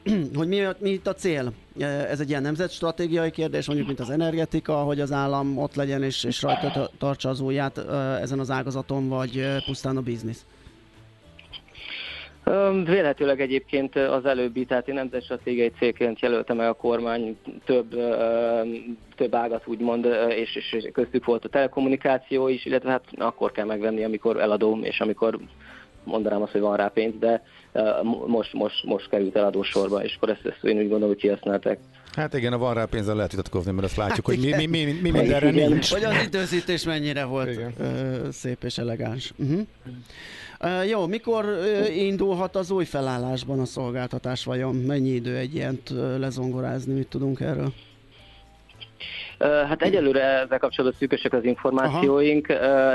hogy 0.34 0.48
mi, 0.48 0.61
mi 0.78 0.90
itt 0.90 1.07
a 1.07 1.14
cél? 1.14 1.53
Ez 2.11 2.20
egy 2.20 2.28
ilyen 2.28 2.42
nemzetstratégiai 2.42 3.30
kérdés, 3.30 3.66
mondjuk, 3.66 3.88
mint 3.88 4.01
az 4.01 4.11
energetika, 4.11 4.74
hogy 4.74 5.01
az 5.01 5.12
állam 5.12 5.59
ott 5.59 5.74
legyen 5.74 6.03
és, 6.03 6.24
és 6.24 6.42
rajta 6.42 6.90
tartsa 6.98 7.28
az 7.28 7.40
ujját 7.40 7.78
ezen 8.20 8.38
az 8.38 8.51
ágazaton, 8.51 9.09
vagy 9.09 9.46
pusztán 9.66 9.96
a 9.96 10.01
biznisz? 10.01 10.46
Véletőleg 12.84 13.40
egyébként 13.40 13.96
az 13.96 14.24
előbbi, 14.24 14.64
tehát 14.64 14.88
én 14.88 14.94
nemzetstratégiai 14.94 15.72
célként 15.78 16.20
jelöltem 16.20 16.57
meg 16.57 16.68
a 16.68 16.72
kormány 16.72 17.36
több, 17.64 17.90
több 19.16 19.34
ágat 19.34 19.66
úgymond, 19.66 20.05
és, 20.28 20.57
és 20.57 20.88
köztük 20.92 21.24
volt 21.24 21.44
a 21.44 21.48
telekommunikáció 21.48 22.48
is, 22.48 22.64
illetve 22.64 22.90
hát 22.90 23.05
akkor 23.18 23.53
kell 23.53 23.66
megvenni, 23.66 24.05
amikor 24.05 24.40
eladom, 24.40 24.84
és 24.84 25.01
amikor 25.01 25.38
mondanám 26.05 26.42
azt, 26.42 26.53
hogy 26.53 26.61
van 26.61 26.76
rá 26.76 26.88
pénz, 26.88 27.14
de 27.18 27.42
most, 28.26 28.53
most, 28.53 28.84
most 28.84 29.09
került 29.09 29.36
adósorba, 29.36 30.05
és 30.05 30.14
akkor 30.16 30.30
ezt, 30.30 30.46
ezt 30.46 30.64
én 30.64 30.76
úgy 30.76 30.88
gondolom, 30.88 31.09
hogy 31.09 31.16
kihasználták. 31.16 31.78
Hát 32.12 32.34
igen, 32.34 32.53
a 32.53 32.59
van 32.59 32.74
rá 32.74 32.84
pénzzel 32.84 33.14
lehet 33.14 33.30
vitatkozni, 33.30 33.72
mert 33.72 33.84
azt 33.84 33.96
látjuk, 33.96 34.26
hát 34.26 34.36
hogy 34.36 34.44
mi, 34.44 34.57
mi, 34.57 34.66
mi, 34.66 34.84
mi, 34.84 34.98
mi 35.01 35.11
mindenre 35.11 35.51
nincs. 35.51 35.92
Hogy 35.92 36.05
az 36.05 36.22
időzítés 36.24 36.84
mennyire 36.84 37.24
volt 37.24 37.51
igen. 37.51 37.74
szép 38.30 38.64
és 38.64 38.78
elegáns. 38.78 39.32
Uh-huh. 39.36 39.61
Uh, 40.61 40.88
jó, 40.88 41.07
mikor 41.07 41.44
uh, 41.44 41.96
indulhat 41.96 42.57
az 42.57 42.70
új 42.70 42.84
felállásban 42.84 43.61
a 43.61 43.64
szolgáltatás 43.64 44.44
vajon? 44.44 44.74
Mennyi 44.74 45.09
idő 45.09 45.36
egy 45.36 45.55
ilyent 45.55 45.90
uh, 45.90 46.18
lezongorázni, 46.18 46.92
mit 46.92 47.09
tudunk 47.09 47.40
erről? 47.40 47.72
Hát 49.41 49.82
egyelőre 49.82 50.22
ezzel 50.22 50.59
kapcsolatban 50.59 50.99
szűkösek 50.99 51.32
az 51.32 51.45
információink, 51.45 52.47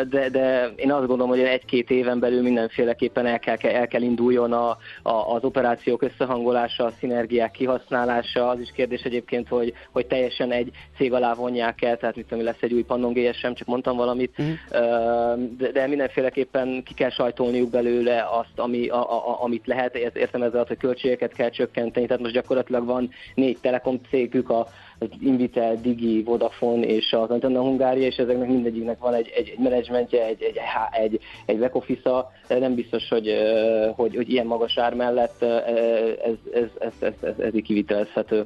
de, 0.10 0.30
de 0.32 0.72
én 0.76 0.91
azt 0.91 1.08
gondolom, 1.08 1.28
hogy 1.28 1.39
egy-két 1.39 1.89
éven 1.89 2.20
belül 2.20 2.41
mindenféleképpen 2.41 3.26
el 3.26 3.39
kell, 3.39 3.72
el 3.72 3.88
kell 3.88 4.02
induljon 4.02 4.54
a, 4.54 4.70
a, 5.02 5.34
az 5.36 5.43
operációk 5.43 6.02
összehangolása, 6.02 6.86
a 6.86 6.91
szinergiák 7.00 7.52
kihasználása. 7.52 8.48
Az 8.48 8.60
is 8.60 8.72
kérdés 8.76 9.02
egyébként, 9.02 9.48
hogy, 9.48 9.74
hogy 9.91 10.06
teljesen 10.06 10.52
egy 10.52 10.72
cég 10.98 11.14
alá 11.14 11.34
vonják 11.34 11.82
el, 11.82 11.98
tehát 11.98 12.16
mit 12.16 12.26
tudom, 12.26 12.43
lesz 12.43 12.62
egy 12.62 12.74
új 12.74 12.84
Pannon 12.84 13.14
GSM, 13.14 13.52
csak 13.54 13.68
mondtam 13.68 13.98
valamit, 13.98 14.34
uh-huh. 14.38 14.56
de, 15.58 15.72
de 15.72 15.88
mindenféleképpen 15.88 16.84
ki 16.84 16.93
kell 16.93 17.10
sajtolniuk 17.10 17.70
belőle 17.70 18.28
azt, 18.32 18.60
ami, 18.60 18.88
a, 18.88 19.12
a, 19.12 19.43
amit 19.43 19.68
lehet, 19.68 19.96
értem 19.96 20.41
ezzel, 20.41 20.66
hogy 20.68 20.78
költségeket 20.78 21.34
kell 21.34 21.50
csökkenteni, 21.50 22.06
tehát 22.06 22.22
most 22.22 22.34
gyakorlatilag 22.34 22.86
van 22.86 23.10
négy 23.36 23.58
telekom 23.62 24.00
cégük, 24.10 24.50
a, 24.50 24.68
az 25.12 25.18
Invitel, 25.22 25.76
Digi, 25.82 26.24
Vodafone 26.24 26.86
és 26.86 27.14
az 27.14 27.30
Antenna 27.30 27.62
Hungária, 27.62 28.06
és 28.06 28.16
ezeknek 28.16 28.47
mindegyiknek 28.47 28.99
van 28.99 29.14
egy, 29.14 29.32
egy, 29.36 29.49
egy 29.49 29.64
menedzsmentje, 29.64 30.26
egy, 30.26 30.43
egy, 30.43 30.60
egy, 30.91 31.20
egy 31.45 31.60
back 31.60 31.76
office 31.76 32.26
nem 32.47 32.76
biztos, 32.76 33.10
hogy, 33.10 33.34
hogy, 33.95 34.16
hogy 34.16 34.32
ilyen 34.32 34.45
magas 34.45 34.78
ár 34.78 34.93
mellett 34.93 35.41
ez, 35.41 36.38
ez, 36.53 36.70
ez, 36.80 36.93
ez, 36.99 37.14
ez, 37.22 37.39
ez 37.39 37.56
így 37.56 37.64
kivitelezhető. 37.64 38.45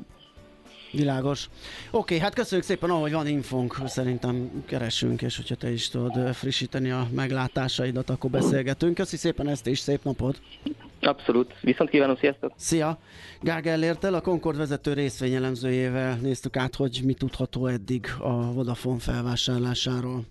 Világos. 0.92 1.50
Oké, 1.92 1.98
okay, 1.98 2.20
hát 2.20 2.34
köszönjük 2.34 2.68
szépen, 2.68 2.90
ahogy 2.90 3.12
van 3.12 3.28
infónk, 3.28 3.78
szerintem 3.86 4.64
keresünk, 4.66 5.22
és 5.22 5.36
hogyha 5.36 5.56
te 5.56 5.72
is 5.72 5.90
tudod 5.90 6.34
frissíteni 6.34 6.92
a 6.92 7.08
meglátásaidat, 7.12 8.10
akkor 8.10 8.30
beszélgetünk. 8.30 8.96
Köszi 8.96 9.18
szépen 9.18 9.48
ezt 9.48 9.68
is, 9.68 9.80
szép 9.80 10.04
napot! 10.04 10.42
Abszolút. 11.02 11.54
Viszont 11.62 11.90
kívánom, 11.90 12.16
sziasztok! 12.16 12.54
Szia! 12.56 13.00
Gágel 13.42 13.84
értel, 13.84 14.14
a 14.14 14.22
Concord 14.22 14.58
vezető 14.58 14.94
részvényelemzőjével 14.94 16.16
néztük 16.16 16.58
át, 16.58 16.76
hogy 16.76 17.02
mi 17.06 17.14
tudható 17.14 17.68
eddig 17.68 18.08
a 18.20 18.54
Vodafone 18.54 19.00
felvásárlásáról. 19.00 20.26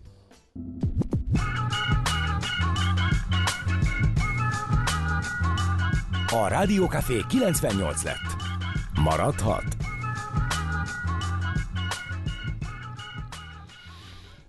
A 6.33 6.49
Rádiókafé 6.49 7.25
98 7.29 8.05
lett. 8.05 8.37
Maradhat? 9.03 9.88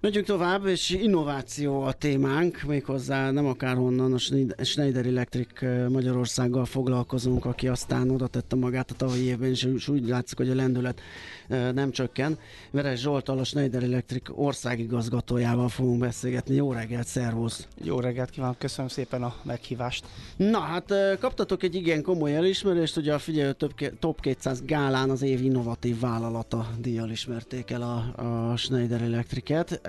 Megyünk 0.01 0.25
tovább, 0.25 0.65
és 0.65 0.89
innováció 0.89 1.81
a 1.81 1.91
témánk, 1.91 2.61
méghozzá 2.67 3.31
nem 3.31 3.45
akárhonnan, 3.45 4.13
a 4.13 4.63
Schneider 4.63 5.05
Electric 5.05 5.61
Magyarországgal 5.89 6.65
foglalkozunk, 6.65 7.45
aki 7.45 7.67
aztán 7.67 8.09
oda 8.09 8.27
tette 8.27 8.55
magát 8.55 8.91
a 8.91 8.95
tavalyi 8.95 9.23
évben, 9.23 9.49
és 9.49 9.87
úgy 9.87 10.07
látszik, 10.07 10.37
hogy 10.37 10.49
a 10.49 10.55
lendület 10.55 11.01
nem 11.49 11.91
csökken. 11.91 12.37
Veres 12.71 12.99
Zsoltal, 12.99 13.39
a 13.39 13.43
Schneider 13.43 13.83
Electric 13.83 14.29
országigazgatójával 14.35 15.69
fogunk 15.69 15.99
beszélgetni. 15.99 16.55
Jó 16.55 16.71
reggelt, 16.71 17.07
szervusz! 17.07 17.67
Jó 17.83 17.99
reggelt 17.99 18.29
kívánok, 18.29 18.57
köszönöm 18.57 18.89
szépen 18.89 19.23
a 19.23 19.35
meghívást. 19.43 20.05
Na 20.35 20.59
hát 20.59 20.93
kaptatok 21.19 21.63
egy 21.63 21.75
igen 21.75 22.01
komoly 22.01 22.35
elismerést, 22.35 22.97
ugye 22.97 23.13
a 23.13 23.19
figyelő 23.19 23.55
Top 23.99 24.21
200 24.21 24.61
gálán 24.65 25.09
az 25.09 25.21
év 25.21 25.43
innovatív 25.43 25.99
vállalata 25.99 26.67
díjjal 26.79 27.09
ismerték 27.09 27.71
el 27.71 27.81
a, 27.81 28.21
a 28.51 28.55
Schneider 28.57 29.01
Electricet, 29.01 29.81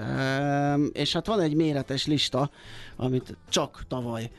és 0.92 1.12
hát 1.12 1.26
van 1.26 1.40
egy 1.40 1.54
méretes 1.54 2.06
lista, 2.06 2.50
amit 2.96 3.36
csak 3.48 3.84
tavaly 3.88 4.30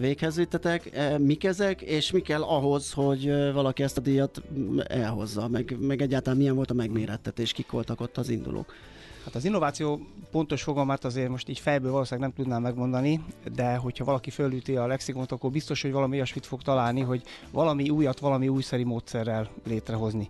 véghez 0.00 0.36
vittetek. 0.36 0.90
Mik 1.18 1.44
ezek, 1.44 1.80
és 1.82 2.10
mi 2.10 2.20
kell 2.20 2.42
ahhoz, 2.42 2.92
hogy 2.92 3.52
valaki 3.52 3.82
ezt 3.82 3.98
a 3.98 4.00
díjat 4.00 4.42
elhozza, 4.86 5.48
meg, 5.48 5.76
meg 5.80 6.02
egyáltalán 6.02 6.38
milyen 6.38 6.54
volt 6.54 6.70
a 6.70 6.74
megmérettetés, 6.74 7.52
kik 7.52 7.70
voltak 7.70 8.00
ott 8.00 8.16
az 8.16 8.28
indulók? 8.28 8.74
Hát 9.24 9.34
az 9.34 9.44
innováció 9.44 10.00
pontos 10.30 10.62
fogalmát 10.62 11.04
azért 11.04 11.28
most 11.28 11.48
így 11.48 11.58
fejből 11.58 11.90
valószínűleg 11.90 12.28
nem 12.28 12.44
tudnám 12.44 12.62
megmondani, 12.62 13.24
de 13.54 13.76
hogyha 13.76 14.04
valaki 14.04 14.30
fölüti 14.30 14.76
a 14.76 14.86
lexikont, 14.86 15.32
akkor 15.32 15.50
biztos, 15.50 15.82
hogy 15.82 15.92
valami 15.92 16.14
olyasmit 16.16 16.46
fog 16.46 16.62
találni, 16.62 17.00
hogy 17.00 17.22
valami 17.50 17.88
újat, 17.88 18.18
valami 18.18 18.48
újszeri 18.48 18.84
módszerrel 18.84 19.48
létrehozni. 19.66 20.28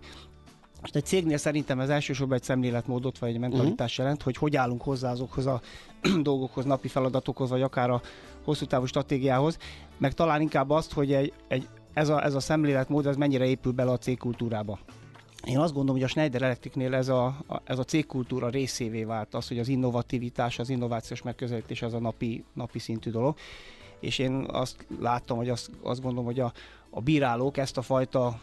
Most 0.81 0.95
egy 0.95 1.05
cégnél 1.05 1.37
szerintem 1.37 1.79
ez 1.79 1.89
elsősorban 1.89 2.37
egy 2.37 2.43
szemléletmódot 2.43 3.17
vagy 3.19 3.29
egy 3.29 3.39
mentalitás 3.39 3.91
uh-huh. 3.91 3.97
jelent, 3.97 4.21
hogy 4.21 4.37
hogy 4.37 4.55
állunk 4.55 4.81
hozzá 4.81 5.11
azokhoz 5.11 5.45
a 5.45 5.61
dolgokhoz, 6.21 6.65
napi 6.65 6.87
feladatokhoz, 6.87 7.49
vagy 7.49 7.61
akár 7.61 7.89
a 7.89 8.01
hosszú 8.43 8.65
távú 8.65 8.85
stratégiához, 8.85 9.57
meg 9.97 10.13
talán 10.13 10.41
inkább 10.41 10.69
azt, 10.69 10.93
hogy 10.93 11.13
egy, 11.13 11.33
egy, 11.47 11.67
ez, 11.93 12.09
a, 12.09 12.23
ez 12.23 12.33
a 12.33 12.39
szemléletmód 12.39 13.05
ez 13.05 13.15
mennyire 13.15 13.45
épül 13.45 13.71
bele 13.71 13.91
a 13.91 13.97
cégkultúrába. 13.97 14.79
Én 15.45 15.57
azt 15.57 15.73
gondolom, 15.73 15.95
hogy 15.95 16.05
a 16.05 16.07
Schneider 16.07 16.41
Electricnél 16.41 16.93
ez 16.93 17.07
a, 17.07 17.25
a, 17.25 17.61
ez 17.63 17.79
a 17.79 17.83
cégkultúra 17.83 18.49
részévé 18.49 19.03
vált 19.03 19.33
az, 19.33 19.47
hogy 19.47 19.59
az 19.59 19.67
innovativitás, 19.67 20.59
az 20.59 20.69
innovációs 20.69 21.21
megközelítés 21.21 21.81
az 21.81 21.93
a 21.93 21.99
napi, 21.99 22.43
napi 22.53 22.79
szintű 22.79 23.11
dolog. 23.11 23.37
És 23.99 24.19
én 24.19 24.45
azt 24.51 24.85
láttam, 24.99 25.37
hogy 25.37 25.49
azt, 25.49 25.69
azt 25.81 26.01
gondolom, 26.01 26.25
hogy 26.25 26.39
a, 26.39 26.53
a 26.89 27.01
bírálók 27.01 27.57
ezt 27.57 27.77
a 27.77 27.81
fajta 27.81 28.39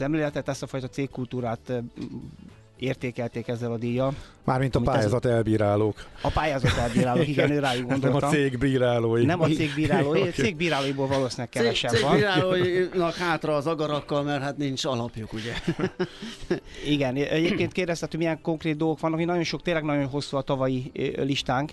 szemléletet, 0.00 0.48
ezt 0.48 0.62
a 0.62 0.66
fajta 0.66 0.88
cégkultúrát 0.88 1.72
értékelték 2.80 3.48
ezzel 3.48 3.72
a 3.72 3.76
díjjal. 3.76 4.14
Mármint 4.44 4.76
a 4.76 4.80
pályázat 4.80 5.24
ez... 5.24 5.30
elbírálók. 5.30 6.06
A 6.22 6.30
pályázat 6.30 6.76
elbírálók, 6.76 7.28
igen, 7.28 7.50
ő 7.56 7.58
rájuk 7.58 7.88
gondoltam. 7.88 8.20
Nem 8.20 8.30
a 8.30 8.32
cégbírálói. 8.32 9.24
Nem 9.24 9.40
a 9.40 9.46
cégbírálói, 9.46 10.20
a 10.20 10.30
cégbírálóiból 10.42 11.06
valószínűleg 11.06 11.48
kevesebb 11.48 11.90
Cég, 11.90 12.02
van. 12.02 12.10
Cégbírálóinak 12.10 13.14
hátra 13.14 13.56
az 13.56 13.66
agarakkal, 13.66 14.22
mert 14.22 14.42
hát 14.42 14.56
nincs 14.56 14.84
alapjuk, 14.84 15.32
ugye? 15.32 15.52
igen, 16.94 17.16
egyébként 17.16 17.72
kérdezted, 17.72 18.10
hogy 18.10 18.18
milyen 18.18 18.40
konkrét 18.42 18.76
dolgok 18.76 19.00
vannak, 19.00 19.24
nagyon 19.24 19.44
sok, 19.44 19.62
tényleg 19.62 19.84
nagyon 19.84 20.06
hosszú 20.06 20.36
a 20.36 20.42
tavalyi 20.42 20.90
listánk, 21.16 21.72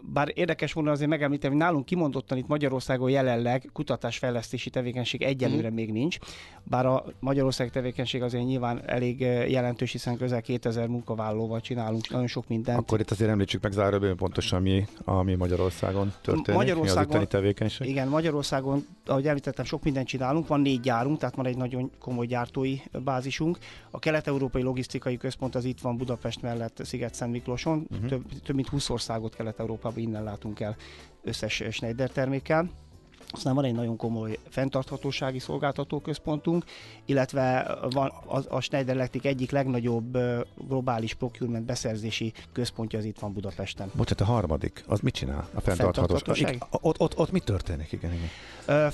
bár 0.00 0.32
érdekes 0.34 0.72
volna 0.72 0.90
azért 0.90 1.10
megemlíteni, 1.10 1.54
hogy 1.54 1.62
nálunk 1.62 1.84
kimondottan 1.84 2.38
itt 2.38 2.46
Magyarországon 2.46 3.10
jelenleg 3.10 3.70
kutatásfejlesztési 3.72 4.70
tevékenység 4.70 5.22
egyelőre 5.22 5.70
mm. 5.70 5.74
még 5.74 5.92
nincs, 5.92 6.18
bár 6.62 6.86
a 6.86 7.04
Magyarország 7.20 7.70
tevékenység 7.70 8.22
azért 8.22 8.44
nyilván 8.44 8.82
elég 8.86 9.20
jelentős, 9.48 9.92
hiszen 9.92 10.07
közel 10.16 10.42
2000 10.42 10.88
munkavállalóval 10.88 11.60
csinálunk 11.60 12.10
nagyon 12.10 12.26
sok 12.26 12.48
mindent. 12.48 12.78
Akkor 12.78 13.00
itt 13.00 13.10
azért 13.10 13.30
említsük 13.30 13.62
meg 13.62 13.72
záróbőn 13.72 14.16
pontosan, 14.16 14.62
mi, 14.62 14.86
ami 15.04 15.34
Magyarországon 15.34 16.12
történik, 16.22 16.60
Magyarországon, 16.60 17.16
mi 17.16 17.22
az 17.22 17.28
tevékenység? 17.28 17.88
Igen, 17.88 18.08
Magyarországon, 18.08 18.86
ahogy 19.06 19.26
említettem, 19.26 19.64
sok 19.64 19.82
mindent 19.84 20.06
csinálunk, 20.06 20.46
van 20.46 20.60
négy 20.60 20.80
gyárunk, 20.80 21.18
tehát 21.18 21.34
van 21.34 21.46
egy 21.46 21.56
nagyon 21.56 21.90
komoly 21.98 22.26
gyártói 22.26 22.78
bázisunk. 23.04 23.58
A 23.90 23.98
Kelet-Európai 23.98 24.62
Logisztikai 24.62 25.16
Központ 25.16 25.54
az 25.54 25.64
itt 25.64 25.80
van 25.80 25.96
Budapest 25.96 26.42
mellett 26.42 26.80
Sziget-Szent 26.84 27.32
Miklóson, 27.32 27.86
uh-huh. 27.90 28.08
több, 28.08 28.22
több 28.44 28.56
mint 28.56 28.68
20 28.68 28.90
országot 28.90 29.34
Kelet-Európában 29.34 29.98
innen 29.98 30.24
látunk 30.24 30.60
el 30.60 30.76
összes 31.22 31.62
Schneider 31.70 32.10
termékkel. 32.10 32.70
Aztán 33.30 33.54
van 33.54 33.64
egy 33.64 33.74
nagyon 33.74 33.96
komoly 33.96 34.38
fenntarthatósági 34.48 35.38
szolgáltatóközpontunk, 35.38 36.64
illetve 37.04 37.78
van 37.90 38.12
a, 38.26 38.56
a 38.56 38.60
Schneider 38.60 38.94
Electric 38.94 39.24
egyik 39.24 39.50
legnagyobb 39.50 40.18
globális 40.68 41.14
procurement 41.14 41.64
beszerzési 41.64 42.32
központja 42.52 42.98
az 42.98 43.04
itt 43.04 43.18
van 43.18 43.32
Budapesten. 43.32 43.90
Bocsát, 43.94 44.20
a 44.20 44.24
harmadik, 44.24 44.84
az 44.86 45.00
mit 45.00 45.14
csinál? 45.14 45.48
A 45.54 45.60
fenntarthatóság? 45.60 46.64
Ott, 46.70 47.00
ott, 47.00 47.18
ott 47.18 47.30
mi 47.30 47.40
történik? 47.40 47.92
Igen, 47.92 48.12
igen. 48.12 48.90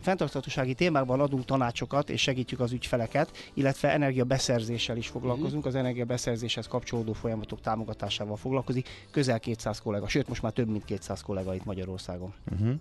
fenntarthatósági 0.00 0.74
témákban 0.74 1.20
adunk 1.20 1.44
tanácsokat 1.44 2.10
és 2.10 2.20
segítjük 2.20 2.60
az 2.60 2.72
ügyfeleket, 2.72 3.50
illetve 3.54 3.92
energiabeszerzéssel 3.92 4.96
is 4.96 5.08
foglalkozunk. 5.08 5.56
Uh-huh. 5.56 5.66
Az 5.66 5.74
energiabeszerzéshez 5.74 6.66
kapcsolódó 6.66 7.12
folyamatok 7.12 7.60
támogatásával 7.60 8.36
foglalkozik. 8.36 8.88
Közel 9.10 9.40
200 9.40 9.80
kollega, 9.80 10.08
sőt 10.08 10.28
most 10.28 10.42
már 10.42 10.52
több 10.52 10.68
mint 10.68 10.84
200 10.84 11.22
kollega 11.22 11.54
itt 11.54 11.64
Magyarországon. 11.64 12.32
Uh-huh. 12.52 12.74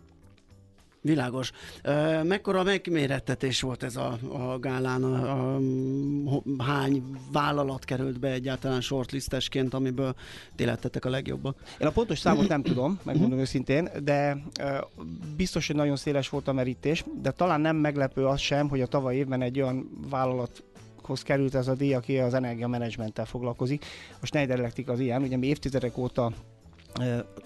Világos. 1.01 1.51
Mekkora 2.23 2.63
megmérettetés 2.63 3.61
volt 3.61 3.83
ez 3.83 3.95
a, 3.95 4.17
a 4.29 4.59
gálán? 4.59 5.03
A, 5.03 5.55
a, 5.55 5.61
hány 6.63 7.03
vállalat 7.31 7.85
került 7.85 8.19
be 8.19 8.31
egyáltalán 8.31 8.81
shortlistesként, 8.81 9.73
amiből 9.73 10.15
élettetek 10.55 11.05
a 11.05 11.09
legjobban? 11.09 11.55
Én 11.79 11.87
a 11.87 11.91
pontos 11.91 12.19
számot 12.19 12.47
nem 12.47 12.61
tudom, 12.71 12.99
megmondom 13.03 13.39
őszintén, 13.39 13.89
de 14.03 14.37
biztos, 15.35 15.67
hogy 15.67 15.75
nagyon 15.75 15.95
széles 15.95 16.29
volt 16.29 16.47
a 16.47 16.53
merítés, 16.53 17.03
de 17.21 17.31
talán 17.31 17.61
nem 17.61 17.75
meglepő 17.75 18.25
az 18.25 18.39
sem, 18.39 18.69
hogy 18.69 18.81
a 18.81 18.87
tavaly 18.87 19.15
évben 19.15 19.41
egy 19.41 19.61
olyan 19.61 19.89
vállalat 20.09 20.63
hoz 21.07 21.21
került 21.21 21.55
ez 21.55 21.67
a 21.67 21.75
díj, 21.75 21.93
aki 21.93 22.17
az 22.17 22.33
energiamenedzsmenttel 22.33 23.25
foglalkozik. 23.25 23.85
A 24.19 24.25
Schneider 24.25 24.59
Electric 24.59 24.89
az 24.89 24.99
ilyen, 24.99 25.21
ugye 25.21 25.37
mi 25.37 25.47
évtizedek 25.47 25.97
óta 25.97 26.31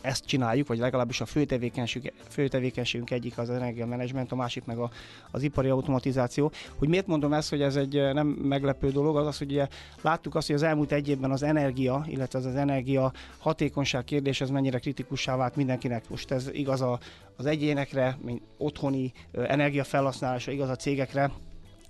ezt 0.02 0.26
csináljuk, 0.26 0.68
vagy 0.68 0.78
legalábbis 0.78 1.22
a 1.22 1.26
fő, 1.26 1.46
tevékenység, 1.46 2.14
fő 2.30 2.48
tevékenységünk 2.48 3.12
egyik 3.12 3.38
az 3.38 3.50
energiamenedzsment, 3.50 4.32
a 4.32 4.36
másik 4.36 4.66
meg 4.66 4.78
a, 4.78 4.90
az 5.32 5.44
ipari 5.44 5.70
automatizáció. 5.70 6.52
Hogy 6.76 6.88
miért 6.88 7.08
mondom 7.08 7.34
ezt, 7.34 7.50
hogy 7.50 7.62
ez 7.62 7.76
egy 7.76 8.14
nem 8.14 8.28
meglepő 8.28 8.90
dolog, 8.92 9.18
az 9.18 9.28
az, 9.28 9.38
hogy 9.38 9.52
ugye 9.52 9.68
láttuk 10.02 10.36
azt, 10.36 10.48
hogy 10.48 10.56
az 10.56 10.64
elmúlt 10.64 10.92
egy 10.92 11.10
évben 11.10 11.32
az 11.32 11.44
energia, 11.44 12.06
illetve 12.08 12.40
az, 12.40 12.46
az 12.46 12.56
energia 12.56 13.12
hatékonyság 13.38 14.04
kérdés, 14.04 14.42
ez 14.42 14.50
mennyire 14.50 14.80
kritikussá 14.80 15.36
vált 15.36 15.56
mindenkinek. 15.56 16.10
Most 16.10 16.32
ez 16.32 16.50
igaz 16.52 16.82
a, 16.82 17.00
az 17.38 17.46
egyénekre, 17.46 18.18
mint 18.22 18.42
otthoni 18.58 19.12
energiafelhasználása, 19.32 20.52
igaz 20.52 20.70
a 20.70 20.76
cégekre, 20.76 21.32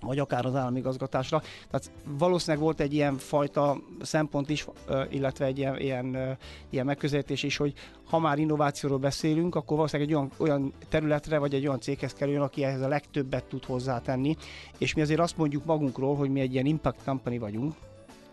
vagy 0.02 0.18
akár 0.18 0.46
az 0.46 0.54
államigazgatásra. 0.54 1.42
Tehát 1.70 1.90
valószínűleg 2.18 2.62
volt 2.64 2.80
egy 2.80 2.94
ilyen 2.94 3.16
fajta 3.16 3.80
szempont 4.00 4.50
is, 4.50 4.66
illetve 5.10 5.44
egy 5.44 5.58
ilyen, 5.58 5.78
ilyen, 5.80 6.38
ilyen 6.70 6.86
megközelítés 6.86 7.42
is, 7.42 7.56
hogy 7.56 7.72
ha 8.04 8.18
már 8.18 8.38
innovációról 8.38 8.98
beszélünk, 8.98 9.54
akkor 9.54 9.76
valószínűleg 9.76 10.10
egy 10.10 10.16
olyan, 10.16 10.30
olyan 10.36 10.72
területre, 10.88 11.38
vagy 11.38 11.54
egy 11.54 11.66
olyan 11.66 11.80
céghez 11.80 12.12
kerüljön, 12.12 12.42
aki 12.42 12.64
ehhez 12.64 12.80
a 12.80 12.88
legtöbbet 12.88 13.44
tud 13.44 13.64
hozzátenni. 13.64 14.36
És 14.78 14.94
mi 14.94 15.00
azért 15.00 15.20
azt 15.20 15.36
mondjuk 15.36 15.64
magunkról, 15.64 16.16
hogy 16.16 16.30
mi 16.30 16.40
egy 16.40 16.52
ilyen 16.52 16.66
impact 16.66 17.04
company 17.04 17.38
vagyunk, 17.38 17.74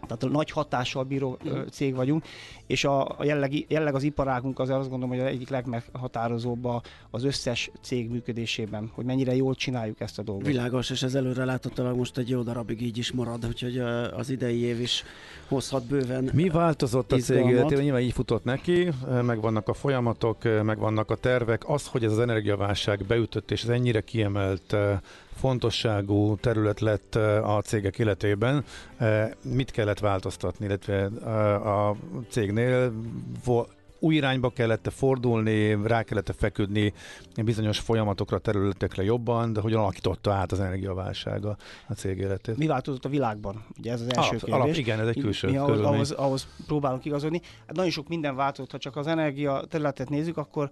tehát 0.07 0.29
nagy 0.29 0.51
hatással 0.51 1.03
bíró 1.03 1.37
mm. 1.49 1.59
cég 1.71 1.95
vagyunk, 1.95 2.25
és 2.67 2.83
a, 2.83 3.09
a 3.17 3.23
jelleg, 3.23 3.65
jelleg 3.67 3.95
az 3.95 4.03
iparágunk 4.03 4.59
az 4.59 4.69
azt 4.69 4.89
gondolom, 4.89 5.09
hogy 5.09 5.19
az 5.19 5.33
egyik 5.33 5.49
legmeghatározóbb 5.49 6.67
az 7.09 7.23
összes 7.23 7.71
cég 7.81 8.09
működésében, 8.09 8.91
hogy 8.93 9.05
mennyire 9.05 9.35
jól 9.35 9.55
csináljuk 9.55 9.99
ezt 9.99 10.19
a 10.19 10.23
dolgot. 10.23 10.47
Világos, 10.47 10.89
és 10.89 11.03
ez 11.03 11.15
előre 11.15 11.45
látottak 11.45 11.95
most 11.95 12.17
egy 12.17 12.29
jó 12.29 12.41
darabig 12.41 12.81
így 12.81 12.97
is 12.97 13.11
marad, 13.11 13.45
úgyhogy 13.45 13.77
az 14.17 14.29
idei 14.29 14.59
év 14.59 14.81
is 14.81 15.03
hozhat 15.47 15.85
bőven 15.85 16.29
Mi 16.33 16.49
változott 16.49 17.11
a 17.11 17.17
cég 17.17 17.45
életében? 17.45 17.83
Nyilván 17.83 18.01
így 18.01 18.13
futott 18.13 18.43
neki, 18.43 18.89
megvannak 19.21 19.67
a 19.67 19.73
folyamatok, 19.73 20.43
megvannak 20.63 21.11
a 21.11 21.15
tervek. 21.15 21.69
Az, 21.69 21.87
hogy 21.87 22.03
ez 22.03 22.11
az 22.11 22.19
energiaválság 22.19 23.05
beütött, 23.07 23.51
és 23.51 23.63
ez 23.63 23.69
ennyire 23.69 24.01
kiemelt 24.01 24.75
fontosságú 25.39 26.35
terület 26.35 26.79
lett 26.79 27.15
a 27.43 27.61
cégek 27.63 27.99
életében. 27.99 28.63
Mit 29.43 29.71
kellett 29.71 29.99
változtatni, 29.99 30.65
illetve 30.65 31.05
a 31.55 31.95
cégnél 32.29 32.93
új 33.99 34.15
irányba 34.15 34.49
kellett 34.49 34.91
fordulni, 34.91 35.77
rá 35.83 36.03
kellett 36.03 36.33
feküdni 36.37 36.93
bizonyos 37.43 37.79
folyamatokra, 37.79 38.37
területekre 38.37 39.03
jobban, 39.03 39.53
de 39.53 39.61
hogyan 39.61 39.79
alakította 39.79 40.31
át 40.31 40.51
az 40.51 40.59
energiaválsága 40.59 41.57
a 41.87 41.93
cég 41.93 42.17
életét? 42.17 42.57
Mi 42.57 42.67
változott 42.67 43.05
a 43.05 43.09
világban? 43.09 43.65
Ugye 43.77 43.91
ez 43.91 44.01
az 44.01 44.07
első 44.15 44.29
alap, 44.29 44.39
kérdés. 44.39 44.53
Alap, 44.53 44.75
igen, 44.75 44.99
ez 44.99 45.07
egy 45.07 45.19
külső 45.19 45.47
mi, 45.47 45.53
mi 45.53 45.59
ahhoz, 45.59 45.79
ahhoz, 45.79 46.11
ahhoz 46.11 46.47
próbálunk 46.67 47.05
igazodni. 47.05 47.41
Hát 47.67 47.75
nagyon 47.75 47.91
sok 47.91 48.07
minden 48.07 48.35
változott, 48.35 48.71
ha 48.71 48.77
csak 48.77 48.95
az 48.95 49.07
energia 49.07 49.63
területet 49.69 50.09
nézzük, 50.09 50.37
akkor 50.37 50.69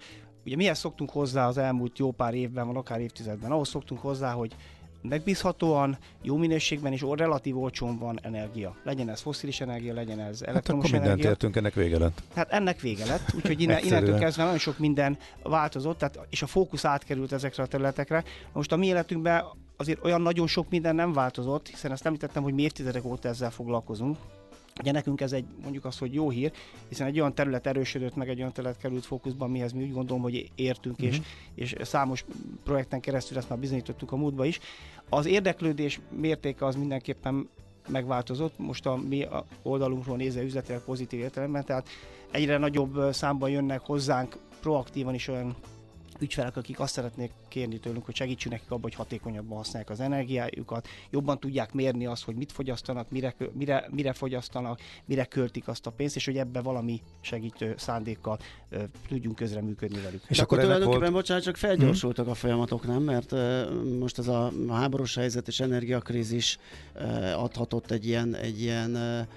ugye 0.48 0.56
mihez 0.56 0.78
szoktunk 0.78 1.10
hozzá 1.10 1.48
az 1.48 1.58
elmúlt 1.58 1.98
jó 1.98 2.12
pár 2.12 2.34
évben, 2.34 2.68
vagy 2.68 2.76
akár 2.76 3.00
évtizedben? 3.00 3.52
Ahhoz 3.52 3.70
szoktunk 3.70 4.02
hozzá, 4.02 4.32
hogy 4.32 4.56
megbízhatóan, 5.02 5.98
jó 6.22 6.38
minőségben 6.38 6.92
és 6.92 7.06
relatív 7.16 7.58
olcsón 7.58 7.98
van 7.98 8.20
energia. 8.22 8.76
Legyen 8.84 9.10
ez 9.10 9.22
foszilis 9.22 9.62
energia, 9.62 9.94
legyen 9.94 10.20
ez 10.20 10.42
elektromos 10.42 10.56
hát 10.56 10.70
akkor 10.70 10.84
mindent 10.84 11.06
energia. 11.06 11.30
értünk, 11.30 11.56
ennek 11.56 11.74
vége 11.74 11.98
lett. 11.98 12.24
Hát 12.36 12.52
ennek 12.52 12.80
vége 12.80 13.06
lett, 13.06 13.34
úgyhogy 13.36 13.62
innen, 13.62 13.84
innentől 13.84 14.18
kezdve 14.18 14.44
nagyon 14.44 14.58
sok 14.58 14.78
minden 14.78 15.18
változott, 15.44 15.98
tehát, 15.98 16.20
és 16.30 16.42
a 16.42 16.48
fókusz 16.48 16.86
átkerült 16.86 17.32
ezekre 17.32 17.64
a 17.64 17.68
területekre. 17.68 18.24
Most 18.54 18.72
a 18.72 18.76
mi 18.76 18.86
életünkben 18.86 19.44
azért 19.78 20.04
olyan 20.04 20.22
nagyon 20.22 20.48
sok 20.48 20.70
minden 20.70 20.96
nem 20.96 21.14
változott, 21.14 21.68
hiszen 21.68 21.92
ezt 21.92 22.06
említettem, 22.06 22.44
hogy 22.44 22.54
mi 22.54 22.62
évtizedek 22.62 23.06
óta 23.06 23.28
ezzel 23.28 23.52
foglalkozunk, 23.52 24.18
Ugye 24.80 24.92
nekünk 24.92 25.22
ez 25.22 25.32
egy 25.32 25.46
mondjuk 25.62 25.86
az, 25.86 25.98
hogy 25.98 26.14
jó 26.14 26.30
hír, 26.30 26.52
hiszen 26.90 27.08
egy 27.08 27.20
olyan 27.20 27.34
terület 27.34 27.68
erősödött, 27.68 28.16
meg 28.16 28.30
egy 28.30 28.40
olyan 28.40 28.52
terület 28.52 28.78
került 28.78 29.06
fókuszban, 29.06 29.52
mihez 29.52 29.72
mi 29.72 29.84
úgy 29.84 29.94
gondolom, 29.94 30.22
hogy 30.22 30.52
értünk, 30.56 31.00
uh-huh. 31.00 31.16
és, 31.56 31.72
és 31.72 31.76
számos 31.88 32.26
projekten 32.64 33.00
keresztül 33.00 33.38
ezt 33.38 33.50
már 33.50 33.60
bizonyítottuk 33.60 34.12
a 34.12 34.16
múltba 34.16 34.46
is. 34.46 34.60
Az 35.10 35.26
érdeklődés 35.26 36.00
mértéke 36.10 36.66
az 36.66 36.76
mindenképpen 36.76 37.50
megváltozott, 37.88 38.58
most 38.58 38.86
a 38.86 38.96
mi 38.96 39.28
oldalunkról 39.62 40.18
nézve 40.18 40.42
üzletileg 40.42 40.82
pozitív 40.82 41.20
értelemben, 41.20 41.66
tehát 41.66 41.88
egyre 42.32 42.58
nagyobb 42.58 43.14
számban 43.14 43.50
jönnek 43.50 43.82
hozzánk 43.82 44.38
proaktívan 44.62 45.14
is 45.14 45.28
olyan 45.28 45.56
ügyfelek, 46.22 46.58
akik 46.58 46.80
azt 46.80 46.94
szeretnék 46.94 47.32
kérni 47.48 47.80
tőlünk, 47.80 48.06
hogy 48.06 48.16
segítsünk 48.16 48.54
nekik 48.54 48.72
abban, 48.72 48.82
hogy 48.82 48.96
hatékonyabban 48.96 49.58
használják 49.58 49.90
az 49.90 50.00
energiájukat, 50.00 50.88
jobban 51.10 51.40
tudják 51.40 51.74
mérni 51.74 52.06
azt, 52.06 52.24
hogy 52.24 52.36
mit 52.36 52.52
fogyasztanak, 52.52 53.10
mire, 53.10 53.36
mire, 53.54 53.88
mire 53.92 54.14
fogyasztanak, 54.14 54.80
mire 55.06 55.26
költik 55.26 55.68
azt 55.68 55.86
a 55.86 55.92
pénzt, 55.92 56.16
és 56.16 56.26
hogy 56.26 56.38
ebbe 56.38 56.62
valami 56.62 57.02
segítő 57.22 57.74
szándékkal 57.78 58.40
ö, 58.70 58.84
tudjunk 59.08 59.36
közreműködni 59.36 60.02
velük. 60.02 60.22
És, 60.24 60.30
és 60.30 60.40
akkor, 60.40 60.58
akkor 60.58 60.68
tulajdonképpen, 60.68 61.12
volt... 61.12 61.22
bocsánat, 61.22 61.44
csak 61.44 61.56
felgyorsultak 61.56 62.24
hmm. 62.24 62.34
a 62.34 62.36
folyamatok, 62.36 62.88
nem? 62.88 63.04
Mert 63.04 63.32
uh, 63.32 63.40
most 64.00 64.18
ez 64.18 64.28
a 64.28 64.52
háborús 64.70 65.16
helyzet 65.16 65.48
és 65.48 65.60
energiakrízis 65.60 66.58
uh, 66.96 67.44
adhatott 67.44 67.92
egy 67.92 68.08
ilyen, 68.08 68.36
egy 68.36 68.62
ilyen 68.62 68.96
uh, 68.96 69.28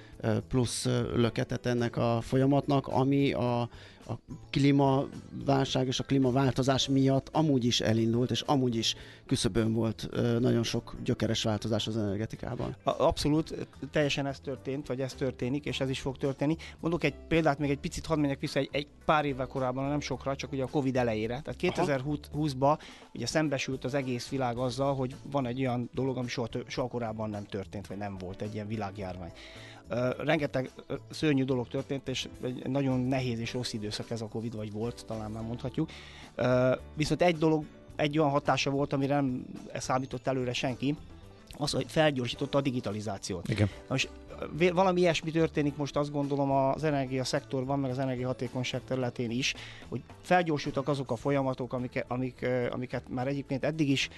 plusz 0.49 0.85
löketet 1.15 1.67
ennek 1.67 1.97
a 1.97 2.21
folyamatnak, 2.21 2.87
ami 2.87 3.33
a 3.33 3.69
a 4.11 4.19
klímaválság 4.51 5.87
és 5.87 6.01
a 6.01 6.05
klímaváltozás 6.05 6.89
miatt 6.89 7.29
amúgy 7.33 7.65
is 7.65 7.81
elindult, 7.81 8.31
és 8.31 8.41
amúgy 8.41 8.77
is 8.77 8.95
küszöbön 9.27 9.73
volt 9.73 10.09
nagyon 10.41 10.63
sok 10.63 10.97
gyökeres 11.05 11.43
változás 11.43 11.87
az 11.87 11.97
energetikában. 11.97 12.77
Abszolút, 12.83 13.67
teljesen 13.91 14.27
ez 14.27 14.41
történt, 14.41 14.87
vagy 14.87 15.01
ez 15.01 15.15
történik, 15.15 15.65
és 15.65 15.81
ez 15.81 15.91
is 15.91 16.01
fog 16.01 16.17
történni. 16.17 16.57
Mondok 16.81 17.05
egy 17.05 17.15
példát, 17.29 17.59
még 17.59 17.71
egy 17.71 17.79
picit 17.79 18.07
hadd 18.07 18.19
menjek 18.19 18.41
vissza 18.41 18.59
egy, 18.59 18.69
egy 18.73 18.87
pár 19.05 19.25
évvel 19.25 19.47
korábban, 19.47 19.89
nem 19.89 20.01
sokra, 20.01 20.37
csak 20.37 20.53
ugye 20.53 20.63
a 20.63 20.67
Covid 20.67 20.97
elejére. 20.97 21.41
Tehát 21.41 21.79
2020-ban 21.79 22.79
ugye 23.15 23.27
szembesült 23.27 23.85
az 23.85 23.95
egész 23.95 24.29
világ 24.29 24.57
azzal, 24.57 24.95
hogy 24.95 25.15
van 25.31 25.47
egy 25.47 25.61
olyan 25.61 25.91
dolog, 25.95 26.17
ami 26.17 26.29
soha, 26.29 26.49
soha 26.67 26.89
korábban 26.89 27.31
nem 27.31 27.45
történt, 27.45 27.87
vagy 27.87 27.97
nem 27.97 28.19
volt 28.19 28.43
egy 28.43 28.55
ilyen 28.55 28.69
világjárvány. 28.69 29.33
Rengeteg 30.19 30.71
szörnyű 31.11 31.45
dolog 31.45 31.69
történt, 31.69 32.09
és 32.09 32.29
egy 32.43 32.69
nagyon 32.69 33.01
nehéz 33.01 33.39
és 33.39 33.53
rossz 33.53 33.73
időszak 33.73 34.11
ez 34.11 34.21
a 34.21 34.29
Covid, 34.29 34.57
vagy 34.57 34.73
volt, 34.73 35.05
talán 35.07 35.31
már 35.31 35.43
mondhatjuk. 35.43 35.91
Viszont 36.95 37.23
egy 37.23 37.37
dolog, 37.37 37.65
egy 37.97 38.19
olyan 38.19 38.31
hatása 38.31 38.71
volt, 38.71 38.93
amire 38.93 39.15
nem 39.15 39.47
számított 39.75 40.27
előre 40.27 40.53
senki, 40.53 40.97
az, 41.59 41.71
hogy 41.71 41.87
felgyorsította 41.89 42.59
a 42.59 42.61
digitalizációt. 42.61 43.49
Igen. 43.49 43.69
Most 43.89 44.09
valami 44.73 45.01
ilyesmi 45.01 45.31
történik 45.31 45.77
most 45.77 45.97
azt 45.97 46.13
gondolom 46.13 46.51
az 46.51 46.85
energia 46.85 47.25
szektorban, 47.25 47.79
meg 47.79 47.91
az 47.91 47.99
energiahatékonyság 47.99 48.81
területén 48.85 49.31
is, 49.31 49.55
hogy 49.89 50.03
felgyorsultak 50.23 50.89
azok 50.89 51.11
a 51.11 51.17
folyamatok, 51.17 51.73
amik, 51.73 52.05
amik, 52.09 52.47
amiket 52.71 53.09
már 53.09 53.27
egyébként 53.27 53.65
eddig 53.65 53.91
is 53.91 54.09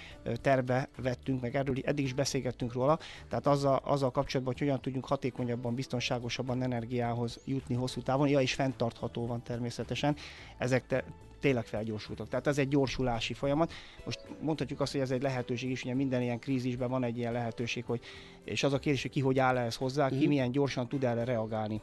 terve 0.40 0.88
vettünk, 0.96 1.40
meg 1.40 1.56
erről 1.56 1.76
eddig 1.84 2.04
is 2.04 2.12
beszélgettünk 2.12 2.72
róla, 2.72 2.98
tehát 3.28 3.46
azzal, 3.46 3.80
azzal 3.84 4.10
kapcsolatban, 4.10 4.54
hogy 4.54 4.62
hogyan 4.62 4.80
tudjunk 4.80 5.06
hatékonyabban, 5.06 5.74
biztonságosabban 5.74 6.62
energiához 6.62 7.40
jutni 7.44 7.74
hosszú 7.74 8.00
távon, 8.00 8.28
ja, 8.28 8.40
és 8.40 8.54
fenntartható 8.54 9.26
van 9.26 9.42
természetesen. 9.42 10.16
Ezek 10.58 10.86
te, 10.86 11.04
tényleg 11.42 11.64
felgyorsultak. 11.64 12.28
Tehát 12.28 12.46
ez 12.46 12.58
egy 12.58 12.68
gyorsulási 12.68 13.34
folyamat. 13.34 13.72
Most 14.04 14.20
mondhatjuk 14.40 14.80
azt, 14.80 14.92
hogy 14.92 15.00
ez 15.00 15.10
egy 15.10 15.22
lehetőség 15.22 15.70
is, 15.70 15.84
ugye 15.84 15.94
minden 15.94 16.22
ilyen 16.22 16.38
krízisben 16.38 16.90
van 16.90 17.04
egy 17.04 17.18
ilyen 17.18 17.32
lehetőség, 17.32 17.84
hogy, 17.84 18.00
és 18.44 18.62
az 18.62 18.72
a 18.72 18.78
kérdés, 18.78 19.02
hogy 19.02 19.10
ki 19.10 19.20
hogy 19.20 19.38
áll 19.38 19.56
ehhez 19.56 19.76
hozzá, 19.76 20.08
ki 20.08 20.24
mm. 20.24 20.28
milyen 20.28 20.52
gyorsan 20.52 20.88
tud 20.88 21.04
erre 21.04 21.24
reagálni. 21.24 21.80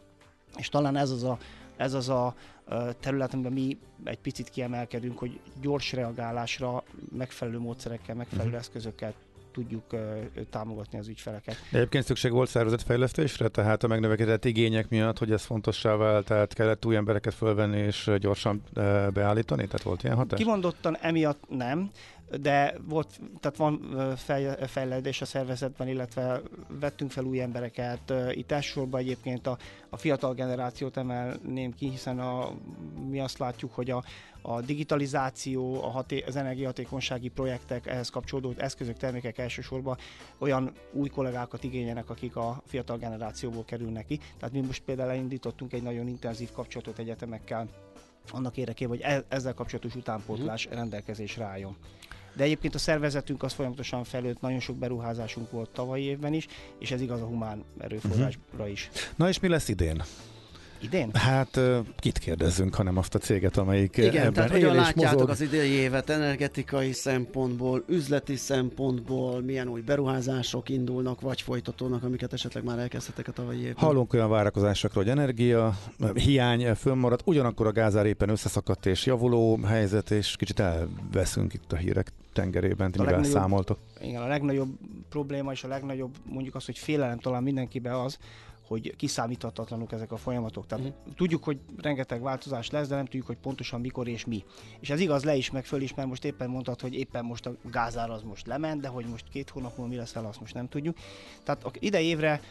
És 0.57 0.69
talán 0.69 0.95
ez 0.95 1.09
az 1.09 1.23
a, 1.23 1.37
ez 1.77 1.93
az 1.93 2.09
a 2.09 2.35
terület, 2.99 3.33
amiben 3.33 3.53
mi 3.53 3.77
egy 4.03 4.19
picit 4.19 4.49
kiemelkedünk, 4.49 5.17
hogy 5.19 5.39
gyors 5.61 5.91
reagálásra 5.91 6.83
megfelelő 7.17 7.59
módszerekkel, 7.59 8.15
megfelelő 8.15 8.49
mm. 8.49 8.55
eszközökkel 8.55 9.13
tudjuk 9.51 9.83
támogatni 10.49 10.99
az 10.99 11.07
ügyfeleket. 11.07 11.55
De 11.71 11.77
egyébként 11.77 12.03
szükség 12.05 12.31
volt 12.31 12.49
szervezetfejlesztésre, 12.49 13.47
tehát 13.47 13.83
a 13.83 13.87
megnövekedett 13.87 14.45
igények 14.45 14.89
miatt, 14.89 15.17
hogy 15.17 15.31
ez 15.31 15.43
fontossá 15.43 15.95
vált, 15.95 16.25
tehát 16.25 16.53
kellett 16.53 16.85
új 16.85 16.95
embereket 16.95 17.33
fölvenni 17.33 17.77
és 17.77 18.11
gyorsan 18.19 18.63
beállítani? 19.13 19.65
Tehát 19.65 19.81
volt 19.81 20.03
ilyen 20.03 20.15
hatás? 20.15 20.39
Kimondottan 20.39 20.97
emiatt 20.97 21.43
nem 21.49 21.89
de 22.41 22.75
volt, 22.87 23.19
tehát 23.39 23.57
van 23.57 23.81
fejlődés 24.67 25.21
a 25.21 25.25
szervezetben, 25.25 25.87
illetve 25.87 26.41
vettünk 26.79 27.11
fel 27.11 27.23
új 27.23 27.41
embereket. 27.41 28.13
Itt 28.31 28.51
elsősorban 28.51 28.99
egyébként 28.99 29.47
a, 29.47 29.57
a 29.89 29.97
fiatal 29.97 30.33
generációt 30.33 30.97
emelném 30.97 31.73
ki, 31.73 31.89
hiszen 31.89 32.19
a, 32.19 32.51
mi 33.09 33.19
azt 33.19 33.37
látjuk, 33.37 33.73
hogy 33.73 33.89
a, 33.89 34.03
a 34.41 34.61
digitalizáció, 34.61 35.83
a 35.83 35.89
haté- 35.89 36.27
az 36.27 36.35
energiahatékonysági 36.35 37.29
projektek, 37.29 37.87
ehhez 37.87 38.09
kapcsolódó 38.09 38.53
eszközök, 38.57 38.97
termékek 38.97 39.37
elsősorban 39.37 39.97
olyan 40.37 40.71
új 40.91 41.09
kollégákat 41.09 41.63
igényelnek, 41.63 42.09
akik 42.09 42.35
a 42.35 42.61
fiatal 42.65 42.97
generációból 42.97 43.65
kerülnek 43.65 44.05
ki. 44.05 44.17
Tehát 44.17 44.51
mi 44.51 44.61
most 44.61 44.83
például 44.83 45.09
elindítottunk 45.09 45.73
egy 45.73 45.83
nagyon 45.83 46.07
intenzív 46.07 46.51
kapcsolatot 46.51 46.99
egyetemekkel, 46.99 47.67
annak 48.31 48.57
érdekében, 48.57 48.97
hogy 48.97 49.05
e- 49.05 49.25
ezzel 49.27 49.53
kapcsolatos 49.53 49.95
utánpótlás 49.95 50.65
uh-huh. 50.65 50.79
rendelkezésre 50.79 51.43
álljon. 51.43 51.77
De 52.39 52.45
egyébként 52.45 52.75
a 52.75 52.77
szervezetünk 52.77 53.43
az 53.43 53.53
folyamatosan 53.53 54.03
felőtt, 54.03 54.41
nagyon 54.41 54.59
sok 54.59 54.75
beruházásunk 54.75 55.51
volt 55.51 55.69
tavalyi 55.69 56.03
évben 56.03 56.33
is, 56.33 56.47
és 56.77 56.91
ez 56.91 57.01
igaz 57.01 57.21
a 57.21 57.25
humán 57.25 57.63
erőforrásra 57.77 58.39
uh-huh. 58.51 58.71
is. 58.71 58.89
Na 59.15 59.27
és 59.27 59.39
mi 59.39 59.47
lesz 59.47 59.67
idén? 59.67 60.03
Idén? 60.81 61.09
Hát 61.13 61.59
kit 61.97 62.17
kérdezzünk, 62.17 62.75
hanem 62.75 62.97
azt 62.97 63.15
a 63.15 63.19
céget, 63.19 63.57
amelyik 63.57 63.97
Igen, 63.97 64.15
ebben 64.15 64.33
tehát 64.33 64.49
hogyan 64.51 64.75
látjátok 64.75 65.13
mozog. 65.13 65.29
az 65.29 65.41
idei 65.41 65.69
évet 65.69 66.09
energetikai 66.09 66.91
szempontból, 66.91 67.83
üzleti 67.87 68.35
szempontból, 68.35 69.41
milyen 69.41 69.67
új 69.67 69.81
beruházások 69.81 70.69
indulnak, 70.69 71.21
vagy 71.21 71.41
folytatónak, 71.41 72.03
amiket 72.03 72.33
esetleg 72.33 72.63
már 72.63 72.79
elkezdhetek 72.79 73.27
a 73.27 73.31
tavalyi 73.31 73.59
évben? 73.59 73.75
Hallunk 73.75 74.13
olyan 74.13 74.29
várakozásokról, 74.29 75.03
hogy 75.03 75.11
energia 75.11 75.77
hiány 76.13 76.73
fönnmarad, 76.75 77.21
ugyanakkor 77.25 77.67
a 77.67 77.71
gázár 77.71 78.05
éppen 78.05 78.29
összeszakadt 78.29 78.85
és 78.85 79.05
javuló 79.05 79.59
helyzet, 79.63 80.11
és 80.11 80.35
kicsit 80.35 80.59
elveszünk 80.59 81.53
itt 81.53 81.71
a 81.71 81.75
hírek 81.75 82.11
tengerében, 82.33 82.93
A 82.97 83.01
mivel 83.03 83.23
számoltok? 83.23 83.79
Igen, 84.01 84.21
a 84.21 84.27
legnagyobb 84.27 84.69
probléma 85.09 85.51
és 85.51 85.63
a 85.63 85.67
legnagyobb 85.67 86.15
mondjuk 86.23 86.55
az, 86.55 86.65
hogy 86.65 86.77
félelem 86.77 87.17
talán 87.19 87.43
mindenkibe 87.43 88.01
az, 88.01 88.17
hogy 88.69 88.95
kiszámíthatatlanok 88.95 89.91
ezek 89.91 90.11
a 90.11 90.17
folyamatok. 90.17 90.65
Tehát 90.65 90.85
uh-huh. 90.85 91.13
tudjuk, 91.15 91.43
hogy 91.43 91.59
rengeteg 91.77 92.21
változás 92.21 92.69
lesz, 92.69 92.87
de 92.87 92.95
nem 92.95 93.05
tudjuk, 93.05 93.25
hogy 93.25 93.37
pontosan 93.37 93.81
mikor 93.81 94.07
és 94.07 94.25
mi. 94.25 94.43
És 94.79 94.89
ez 94.89 94.99
igaz 94.99 95.23
le 95.23 95.35
is, 95.35 95.51
meg 95.51 95.65
föl 95.65 95.81
is, 95.81 95.93
mert 95.93 96.07
most 96.07 96.25
éppen 96.25 96.49
mondtad, 96.49 96.81
hogy 96.81 96.93
éppen 96.93 97.25
most 97.25 97.45
a 97.45 97.51
gázár 97.71 98.09
az 98.09 98.23
most 98.23 98.47
lement, 98.47 98.81
de 98.81 98.87
hogy 98.87 99.05
most 99.05 99.29
két 99.29 99.49
hónap 99.49 99.77
múlva 99.77 99.91
mi 99.91 99.97
lesz 99.97 100.13
vele, 100.13 100.27
azt 100.27 100.39
most 100.39 100.53
nem 100.53 100.67
tudjuk. 100.67 100.97
Tehát 101.43 101.63
a 101.63 101.71
idei 101.79 102.05
évre 102.05 102.41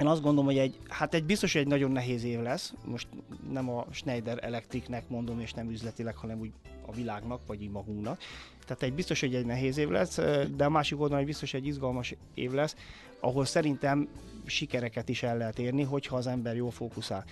én 0.00 0.06
azt 0.06 0.22
gondolom, 0.22 0.44
hogy 0.44 0.58
egy, 0.58 0.78
hát 0.88 1.14
egy 1.14 1.24
biztos, 1.24 1.52
hogy 1.52 1.60
egy 1.62 1.66
nagyon 1.66 1.90
nehéz 1.90 2.24
év 2.24 2.40
lesz. 2.40 2.74
Most 2.86 3.08
nem 3.50 3.70
a 3.70 3.86
Schneider 3.90 4.38
Electricnek 4.44 5.08
mondom, 5.08 5.40
és 5.40 5.52
nem 5.52 5.70
üzletileg, 5.70 6.16
hanem 6.16 6.40
úgy 6.40 6.52
a 6.86 6.92
világnak, 6.92 7.40
vagy 7.46 7.62
így 7.62 7.70
magunknak. 7.70 8.18
Tehát 8.66 8.82
egy 8.82 8.92
biztos, 8.92 9.20
hogy 9.20 9.34
egy 9.34 9.46
nehéz 9.46 9.78
év 9.78 9.88
lesz, 9.88 10.16
de 10.56 10.64
a 10.64 10.70
másik 10.70 11.00
oldalon 11.00 11.20
egy 11.20 11.26
biztos, 11.26 11.50
hogy 11.50 11.60
egy 11.60 11.66
izgalmas 11.66 12.14
év 12.34 12.52
lesz, 12.52 12.76
ahol 13.20 13.44
szerintem 13.44 14.08
sikereket 14.46 15.08
is 15.08 15.22
el 15.22 15.36
lehet 15.36 15.58
érni, 15.58 15.82
hogyha 15.82 16.16
az 16.16 16.26
ember 16.26 16.56
jól 16.56 16.70
fókuszál. 16.70 17.24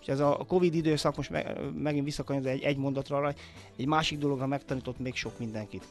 És 0.00 0.12
ez 0.12 0.20
a 0.20 0.44
Covid 0.48 0.74
időszak, 0.74 1.16
most 1.16 1.30
me- 1.30 1.74
megint 1.82 2.04
visszakanyod 2.04 2.46
egy, 2.46 2.62
egy 2.62 2.76
mondatra 2.76 3.16
arra, 3.16 3.34
egy 3.76 3.86
másik 3.86 4.18
dologra 4.18 4.46
megtanított 4.46 4.98
még 4.98 5.14
sok 5.14 5.38
mindenkit 5.38 5.84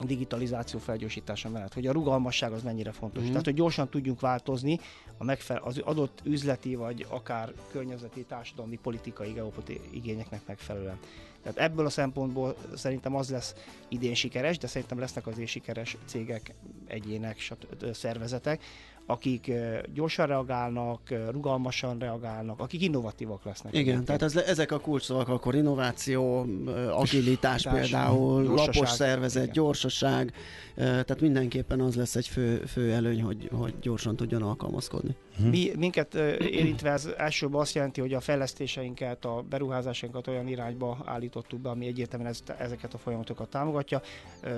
a 0.00 0.04
digitalizáció 0.04 0.78
felgyorsítása 0.78 1.48
mellett, 1.48 1.74
hogy 1.74 1.86
a 1.86 1.92
rugalmasság 1.92 2.52
az 2.52 2.62
mennyire 2.62 2.92
fontos. 2.92 3.22
Mm. 3.22 3.26
Tehát, 3.26 3.44
hogy 3.44 3.54
gyorsan 3.54 3.88
tudjunk 3.88 4.20
változni 4.20 4.80
a 5.18 5.24
megfe- 5.24 5.62
az 5.62 5.78
adott 5.78 6.20
üzleti 6.24 6.74
vagy 6.74 7.06
akár 7.08 7.52
környezeti, 7.70 8.24
társadalmi, 8.24 8.76
politikai, 8.76 9.32
geopolitikai 9.32 9.88
igényeknek 9.96 10.40
megfelelően. 10.46 10.98
Tehát 11.42 11.58
ebből 11.58 11.86
a 11.86 11.90
szempontból 11.90 12.56
szerintem 12.74 13.14
az 13.14 13.30
lesz 13.30 13.54
idén 13.88 14.14
sikeres, 14.14 14.58
de 14.58 14.66
szerintem 14.66 14.98
lesznek 14.98 15.26
azért 15.26 15.48
sikeres 15.48 15.96
cégek, 16.04 16.54
egyének, 16.86 17.52
szervezetek, 17.92 18.62
akik 19.10 19.52
gyorsan 19.94 20.26
reagálnak, 20.26 21.00
rugalmasan 21.30 21.98
reagálnak, 21.98 22.60
akik 22.60 22.82
innovatívak 22.82 23.44
lesznek. 23.44 23.72
Igen, 23.72 23.84
egyébként. 23.84 24.06
tehát 24.06 24.22
ez, 24.22 24.36
ezek 24.36 24.72
a 24.72 24.78
kulcsszavak 24.78 25.28
akkor 25.28 25.54
innováció, 25.54 26.46
agilitás 26.90 27.62
Társ- 27.62 27.80
például, 27.80 28.42
gyorsaság. 28.44 28.74
lapos 28.74 28.90
szervezet, 28.90 29.42
Igen. 29.42 29.54
gyorsaság, 29.54 30.32
tehát 30.74 31.20
mindenképpen 31.20 31.80
az 31.80 31.94
lesz 31.94 32.16
egy 32.16 32.26
fő, 32.26 32.56
fő 32.56 32.92
előny, 32.92 33.22
hogy, 33.22 33.48
hogy 33.52 33.74
gyorsan 33.80 34.16
tudjon 34.16 34.42
alkalmazkodni. 34.42 35.16
Mi, 35.50 35.70
minket 35.78 36.14
érintve 36.38 36.90
ez 36.90 37.08
elsőbb 37.16 37.54
azt 37.54 37.74
jelenti, 37.74 38.00
hogy 38.00 38.14
a 38.14 38.20
fejlesztéseinket, 38.20 39.24
a 39.24 39.44
beruházásainkat 39.48 40.26
olyan 40.26 40.48
irányba 40.48 40.98
állítottuk 41.04 41.60
be, 41.60 41.68
ami 41.68 41.86
egyértelműen 41.86 42.34
ezeket 42.58 42.94
a 42.94 42.98
folyamatokat 42.98 43.48
támogatja. 43.48 44.00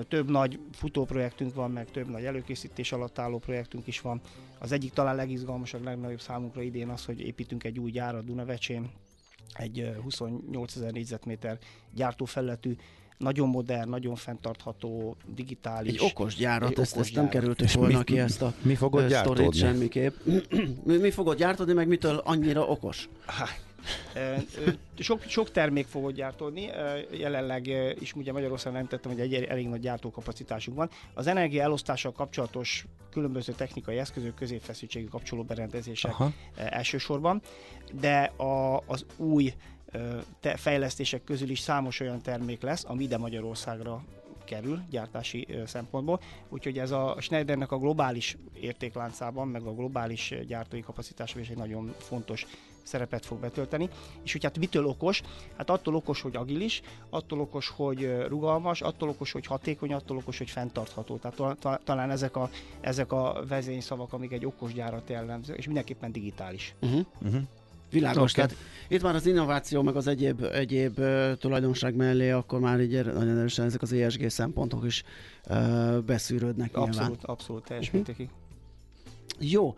Több 0.08 0.30
nagy 0.30 0.58
futóprojektünk 0.72 1.54
van, 1.54 1.70
meg 1.70 1.90
több 1.90 2.08
nagy 2.08 2.24
előkészítés 2.24 2.92
alatt 2.92 3.18
álló 3.18 3.38
projektünk 3.38 3.86
is 3.86 4.00
van. 4.00 4.20
Az 4.58 4.72
egyik 4.72 4.92
talán 4.92 5.16
legizgalmasabb, 5.16 5.84
legnagyobb 5.84 6.20
számunkra 6.20 6.62
idén 6.62 6.88
az, 6.88 7.04
hogy 7.04 7.20
építünk 7.20 7.64
egy 7.64 7.78
új 7.78 7.90
gyárat 7.90 8.24
Dunavecsén, 8.24 8.90
egy 9.54 9.80
ö, 9.80 9.92
28 10.02 10.76
ezer 10.76 10.92
négyzetméter 10.92 11.58
gyártófelületű, 11.94 12.76
nagyon 13.18 13.48
modern, 13.48 13.88
nagyon 13.88 14.14
fenntartható, 14.14 15.16
digitális. 15.34 15.92
Egy 15.92 16.10
okos 16.10 16.34
gyárat, 16.36 16.70
Egy 16.70 16.78
ezt, 16.80 16.92
okos 16.94 17.06
ezt 17.06 17.14
nem 17.14 17.24
gyárat. 17.24 17.38
kerültük 17.40 17.66
És 17.66 17.74
volna 17.74 17.98
mi- 17.98 18.04
ki 18.04 18.18
ezt 18.18 18.42
a 18.42 18.54
Mi 18.62 18.74
fogod 18.74 19.10
sztorit 19.10 19.54
semmiképp. 19.54 20.14
mi, 20.84 20.96
mi 20.96 21.10
fogod 21.10 21.36
gyártani, 21.36 21.72
meg 21.72 21.88
mitől 21.88 22.16
annyira 22.16 22.66
okos? 22.66 23.08
Ö, 23.26 23.42
Sok, 24.98 25.22
sok 25.22 25.50
termék 25.50 25.86
fogod 25.86 26.14
gyártódni, 26.14 26.68
ö, 26.68 26.98
jelenleg 27.10 27.66
is 27.98 28.12
ugye 28.12 28.32
Magyarországon 28.32 28.78
nem 28.78 28.88
tettem, 28.88 29.12
hogy 29.12 29.20
egy 29.20 29.34
elég 29.34 29.68
nagy 29.68 29.80
gyártókapacitásunk 29.80 30.76
van. 30.76 30.90
Az 31.14 31.26
energia 31.26 31.62
elosztással 31.62 32.12
kapcsolatos 32.12 32.86
különböző 33.10 33.52
technikai 33.52 33.98
eszközök, 33.98 34.34
középfeszültségű 34.34 35.06
kapcsoló 35.06 35.42
berendezések 35.42 36.12
Aha. 36.12 36.32
elsősorban, 36.54 37.42
de 38.00 38.22
a, 38.22 38.82
az 38.86 39.04
új 39.16 39.54
te, 40.40 40.56
fejlesztések 40.56 41.24
közül 41.24 41.50
is 41.50 41.60
számos 41.60 42.00
olyan 42.00 42.22
termék 42.22 42.62
lesz, 42.62 42.84
ami 42.84 43.02
ide 43.02 43.18
Magyarországra 43.18 44.04
kerül 44.44 44.82
gyártási 44.90 45.46
szempontból. 45.66 46.20
Úgyhogy 46.48 46.78
ez 46.78 46.90
a 46.90 47.16
Schneidernek 47.20 47.72
a 47.72 47.78
globális 47.78 48.36
értékláncában, 48.60 49.48
meg 49.48 49.62
a 49.62 49.74
globális 49.74 50.34
gyártói 50.46 50.80
kapacitásban 50.80 51.42
is 51.42 51.48
egy 51.48 51.56
nagyon 51.56 51.94
fontos 51.98 52.46
szerepet 52.82 53.26
fog 53.26 53.40
betölteni. 53.40 53.88
És 54.22 54.32
hogy 54.32 54.44
hát 54.44 54.58
mitől 54.58 54.86
okos? 54.86 55.22
Hát 55.56 55.70
attól 55.70 55.94
okos, 55.94 56.20
hogy 56.20 56.36
agilis, 56.36 56.82
attól 57.10 57.40
okos, 57.40 57.68
hogy 57.68 58.14
rugalmas, 58.28 58.80
attól 58.80 59.08
okos, 59.08 59.32
hogy 59.32 59.46
hatékony, 59.46 59.92
attól 59.92 60.16
okos, 60.16 60.38
hogy 60.38 60.50
fenntartható. 60.50 61.16
Tehát 61.16 61.36
ta- 61.36 61.58
ta- 61.58 61.80
talán 61.84 62.10
ezek 62.10 62.36
a, 62.36 62.50
ezek 62.80 63.12
a 63.12 63.44
vezényszavak, 63.48 64.12
amik 64.12 64.32
egy 64.32 64.44
okos 64.46 64.72
gyárat 64.72 65.08
jellemző, 65.10 65.54
és 65.54 65.66
mindenképpen 65.66 66.12
digitális. 66.12 66.74
Uh-huh. 66.80 67.04
Uh-huh. 67.22 67.40
Világos, 67.90 68.32
okay. 68.32 68.44
tehát 68.46 68.62
itt 68.88 69.02
már 69.02 69.14
az 69.14 69.26
innováció, 69.26 69.82
meg 69.82 69.96
az 69.96 70.06
egyéb, 70.06 70.42
egyéb 70.42 70.98
uh, 70.98 71.32
tulajdonság 71.36 71.94
mellé, 71.94 72.30
akkor 72.30 72.60
már 72.60 72.80
így 72.80 72.94
er- 72.94 73.14
nagyon 73.14 73.38
erősen 73.38 73.66
ezek 73.66 73.82
az 73.82 73.92
ESG 73.92 74.30
szempontok 74.30 74.84
is 74.84 75.02
uh, 75.50 75.98
beszűrődnek 75.98 76.72
nyilván. 76.76 76.88
Abszolút, 76.94 77.24
abszolút, 77.24 77.64
teljes 77.64 77.86
Mhm. 77.86 77.96
mértékig. 77.96 78.28
Jó. 79.38 79.76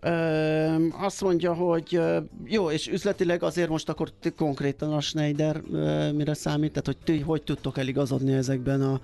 Ö, 0.00 0.86
azt 0.90 1.20
mondja, 1.20 1.54
hogy 1.54 2.00
jó, 2.44 2.70
és 2.70 2.88
üzletileg 2.88 3.42
azért 3.42 3.68
most 3.68 3.88
akkor 3.88 4.12
konkrétan 4.36 4.92
a 4.92 5.00
Schneider 5.00 5.62
ö, 5.72 6.12
mire 6.12 6.34
számít? 6.34 6.70
Tehát, 6.70 6.86
hogy 6.86 6.96
ti 7.04 7.20
hogy 7.20 7.42
tudtok 7.42 7.78
eligazodni 7.78 8.32
ezekben 8.32 8.82
a, 8.82 9.00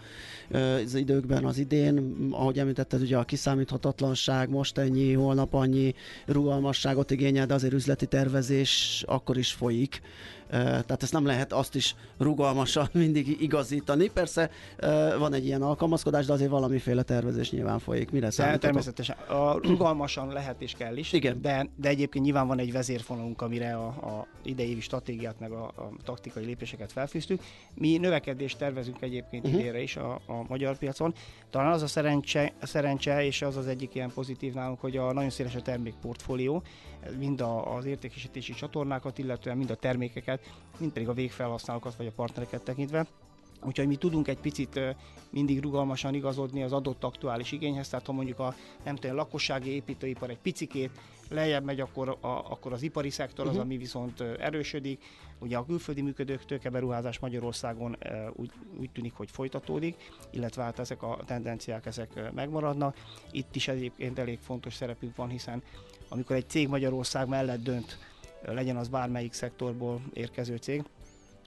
ö, 0.51 0.75
az 0.75 0.95
időkben 0.95 1.45
az 1.45 1.59
idén? 1.59 2.17
Ahogy 2.31 2.59
említetted, 2.59 3.01
ugye 3.01 3.17
a 3.17 3.25
kiszámíthatatlanság 3.25 4.49
most 4.49 4.79
ennyi, 4.79 5.13
holnap 5.13 5.55
annyi 5.55 5.95
rugalmasságot 6.27 7.11
igényel, 7.11 7.47
de 7.47 7.55
azért 7.55 7.75
üzleti 7.75 8.07
tervezés 8.07 9.05
akkor 9.07 9.37
is 9.37 9.53
folyik. 9.53 10.01
Tehát 10.51 11.03
ezt 11.03 11.13
nem 11.13 11.27
lehet 11.27 11.53
azt 11.53 11.75
is 11.75 11.95
rugalmasan 12.19 12.89
mindig 13.05 13.41
igazítani. 13.41 14.09
Persze 14.09 14.51
van 15.19 15.33
egy 15.33 15.45
ilyen 15.47 15.63
alkalmazkodás, 15.63 16.27
de 16.27 16.33
azért 16.33 16.51
valamiféle 16.51 17.03
tervezés 17.03 17.51
nyilván 17.51 17.79
folyik. 17.79 18.11
Mire 18.11 18.27
De 18.27 18.33
számítotok? 18.33 18.63
természetesen. 18.63 19.17
A 19.17 19.59
rugalmasan 19.63 20.29
lehet 20.33 20.61
és 20.63 20.73
kell 20.73 20.97
is, 20.97 21.13
Igen. 21.13 21.41
De, 21.41 21.69
de 21.77 21.89
egyébként 21.89 22.25
nyilván 22.25 22.47
van 22.47 22.59
egy 22.59 22.73
vezérfonalunk, 22.73 23.43
amire 23.43 23.75
a, 23.77 23.87
a 23.87 24.27
idei 24.43 24.81
stratégiát 24.81 25.41
meg 25.41 25.51
a, 25.53 25.65
a 25.65 25.91
taktikai 26.05 26.45
lépéseket 26.45 26.93
felfűztük. 26.93 27.43
Mi 27.75 27.97
növekedést 27.97 28.59
tervezünk 28.59 29.03
egyébként 29.03 29.39
Mhm. 29.43 29.53
uh-huh. 29.53 29.61
idénre 29.61 29.83
is 29.83 29.97
a, 29.97 30.13
a 30.27 30.45
magyar 30.49 30.79
piacon. 30.79 31.15
Talán 31.51 31.73
az 31.73 31.83
a 31.83 31.87
szerencse, 31.87 32.53
szerencse, 32.63 33.25
és 33.25 33.43
az 33.43 33.57
az 33.57 33.67
egyik 33.67 33.95
ilyen 33.95 34.13
pozitív 34.15 34.55
nálunk, 34.55 34.81
hogy 34.81 34.97
a 34.97 35.13
nagyon 35.13 35.31
széles 35.31 35.55
a 35.55 35.63
termékportfólió, 35.63 36.63
mind 37.19 37.41
a, 37.41 37.77
az 37.77 37.85
értékesítési 37.85 38.53
csatornákat, 38.53 39.19
illetően 39.19 39.57
mind 39.57 39.71
a 39.71 39.77
termékeket, 39.77 40.53
mind 40.79 40.93
pedig 40.93 41.09
a 41.09 41.13
végfelhasználókat 41.13 41.97
vagy 41.97 42.07
a 42.07 42.13
partnereket 42.13 42.63
tekintve. 42.63 43.07
Úgyhogy 43.65 43.87
mi 43.87 43.97
tudunk 43.97 44.29
egy 44.29 44.39
picit 44.39 44.81
mindig 45.31 45.61
rugalmasan 45.63 46.15
igazodni 46.15 46.63
az 46.63 46.73
adott 46.73 47.05
aktuális 47.05 47.53
igényhez, 47.53 47.89
tehát 47.89 48.07
ha 48.07 48.13
mondjuk 48.13 48.39
a 48.39 48.55
nem 48.85 48.97
tudom, 48.97 49.17
lakossági 49.17 49.71
építőipar 49.71 50.31
egy 50.31 50.39
picikét 50.39 50.91
lejjebb 51.29 51.65
megy, 51.65 51.81
akkor, 51.81 52.09
a, 52.21 52.27
akkor 52.29 52.73
az 52.73 52.83
ipari 52.83 53.11
szektor 53.11 53.47
az, 53.47 53.53
Mhm. 53.53 53.61
ami 53.61 53.77
viszont 53.77 54.21
erősödik. 54.21 55.03
Ugye 55.39 55.57
a 55.57 55.65
külföldi 55.65 56.01
működők 56.03 56.45
tőkeberuházás 56.45 57.19
Magyarországon 57.19 57.97
úgy, 58.37 58.51
úgy 58.81 58.91
tűnik, 58.91 59.13
hogy 59.15 59.31
folytatódik, 59.31 59.97
illetve 60.31 60.63
hát 60.63 60.79
ezek 60.79 61.03
a 61.03 61.19
tendenciák 61.27 61.87
ezek 61.87 62.33
megmaradnak. 62.35 62.97
Itt 63.31 63.55
is 63.57 63.69
egyébként 63.69 64.19
elég 64.19 64.39
fontos 64.39 64.75
szerepünk 64.75 65.17
van, 65.17 65.29
hiszen 65.29 65.63
amikor 66.09 66.37
egy 66.37 66.49
cég 66.49 66.69
Magyarország 66.69 67.29
mellett 67.29 67.63
dönt, 67.63 67.99
legyen 68.43 68.77
az 68.77 68.89
bármelyik 68.89 69.33
szektorból 69.33 70.01
érkező 70.13 70.57
cég, 70.57 70.83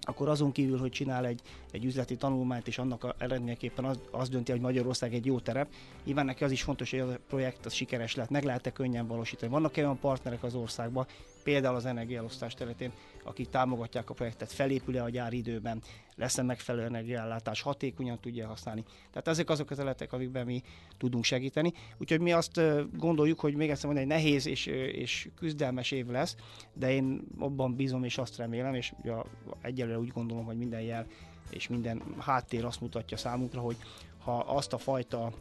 akkor 0.04 0.30
azon 0.30 0.52
kívül, 0.52 0.78
hogy 0.78 0.92
csinál 0.92 1.26
egy, 1.26 1.42
egy 1.72 1.86
üzleti 1.86 2.16
tanulmányt, 2.16 2.68
és 2.68 2.78
annak 2.78 3.16
eredményeképpen 3.18 3.86
az, 3.86 4.00
az 4.12 4.30
dönti, 4.30 4.52
hogy 4.52 4.62
Magyarország 4.62 5.14
egy 5.14 5.26
jó 5.26 5.40
terep, 5.40 5.68
nyilván 6.04 6.26
neki 6.26 6.44
az 6.44 6.52
is 6.52 6.64
fontos, 6.64 6.92
hogy 6.92 7.00
a 7.00 7.20
projekt 7.28 7.66
az 7.66 7.74
sikeres 7.74 8.16
lett, 8.16 8.30
meg 8.30 8.44
lehet-e 8.44 8.72
könnyen 8.72 9.08
valósítani. 9.08 9.52
Vannak 9.52 9.78
olyan 9.78 10.00
partnerek 10.00 10.44
az 10.44 10.56
országban, 10.56 11.08
például 11.44 11.76
az 11.76 11.86
energiaelosztás 11.86 12.54
területén, 12.54 12.92
akik 13.24 13.50
támogatják 13.50 14.10
a 14.10 14.14
projektet, 14.14 14.52
felépül-e 14.52 15.04
a 15.04 15.10
gyár 15.10 15.34
időben, 15.34 15.82
lesz-e 16.16 16.42
megfelelő 16.42 16.86
energiaellátás, 16.86 17.62
hatékonyan 17.62 18.20
tudja 18.20 18.48
használni. 18.48 18.84
Tehát 19.10 19.28
ezek 19.28 19.50
azok 19.50 19.70
az 19.70 19.80
eletek, 19.80 20.14
amikben 20.14 20.46
mi 20.46 20.62
tudunk 20.98 21.24
segíteni. 21.24 21.74
Úgyhogy 21.98 22.20
mi 22.20 22.32
azt 22.32 22.62
gondoljuk, 22.98 23.40
hogy 23.40 23.56
még 23.56 23.70
egyszer 23.70 23.86
mondani, 23.86 24.12
egy 24.12 24.22
nehéz 24.22 24.46
és, 24.46 24.66
és 24.66 25.30
küzdelmes 25.36 25.92
év 25.92 26.08
lesz, 26.08 26.36
de 26.74 26.92
én 26.92 27.22
abban 27.40 27.76
bízom 27.76 28.04
és 28.04 28.18
azt 28.18 28.38
remélem, 28.38 28.74
és 28.74 28.94
ugye 29.02 29.14
egyelőre 29.62 30.00
úgy 30.00 30.12
gondolom, 30.12 30.46
hogy 30.46 30.58
minden 30.58 30.82
jel 30.82 31.08
és 31.50 31.68
minden 31.68 32.04
háttér 32.20 32.66
azt 32.66 32.82
mutatja 32.82 33.18
számunkra, 33.18 33.62
hogy 33.62 33.78
ha 34.18 34.38
azt 34.38 34.74
a 34.74 34.78
fajta 34.78 35.32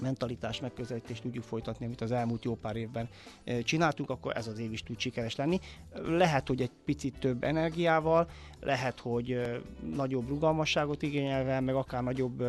mentalitás 0.00 0.60
megközelítést 0.60 1.22
tudjuk 1.22 1.44
folytatni, 1.44 1.86
amit 1.86 2.00
az 2.00 2.12
elmúlt 2.12 2.44
jó 2.44 2.54
pár 2.54 2.76
évben 2.76 3.08
csináltuk, 3.64 4.10
akkor 4.10 4.36
ez 4.36 4.46
az 4.46 4.58
év 4.58 4.72
is 4.72 4.82
tud 4.82 4.98
sikeres 4.98 5.36
lenni. 5.36 5.60
Lehet, 6.06 6.48
hogy 6.48 6.60
egy 6.60 6.70
picit 6.84 7.18
több 7.18 7.44
energiával, 7.44 8.28
lehet, 8.60 9.00
hogy 9.00 9.40
nagyobb 9.94 10.28
rugalmasságot 10.28 11.02
igényelve, 11.02 11.60
meg 11.60 11.74
akár 11.74 12.02
nagyobb 12.02 12.44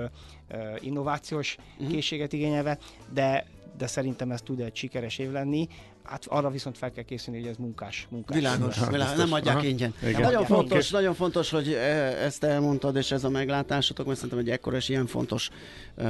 innovációs 0.79 1.57
uh-huh. 1.57 1.91
készséget 1.93 2.33
igényelve, 2.33 2.77
de 3.13 3.45
de 3.77 3.87
szerintem 3.87 4.31
ez 4.31 4.41
tud 4.41 4.59
egy 4.59 4.75
sikeres 4.75 5.17
év 5.17 5.31
lenni. 5.31 5.67
Hát 6.07 6.25
arra 6.27 6.49
viszont 6.49 6.77
fel 6.77 6.91
kell 6.91 7.03
készülni, 7.03 7.39
hogy 7.39 7.49
ez 7.49 7.55
munkás. 7.57 8.07
munkás 8.09 8.37
világos, 8.37 8.79
világos, 8.89 9.17
nem 9.17 9.33
adják 9.33 9.55
Aha. 9.55 9.65
ingyen. 9.65 9.93
Igen. 10.03 10.21
Nagyon, 10.21 10.45
fontos, 10.45 10.89
nagyon 10.89 11.13
fontos, 11.13 11.49
hogy 11.49 11.67
e, 11.73 11.77
ezt 12.23 12.43
elmondtad, 12.43 12.95
és 12.95 13.11
ez 13.11 13.23
a 13.23 13.29
meglátásotok, 13.29 14.05
mert 14.05 14.19
szerintem 14.19 14.45
egy 14.45 14.49
ekkora 14.49 14.75
és 14.75 14.89
ilyen 14.89 15.05
fontos 15.05 15.49
uh, 15.97 16.05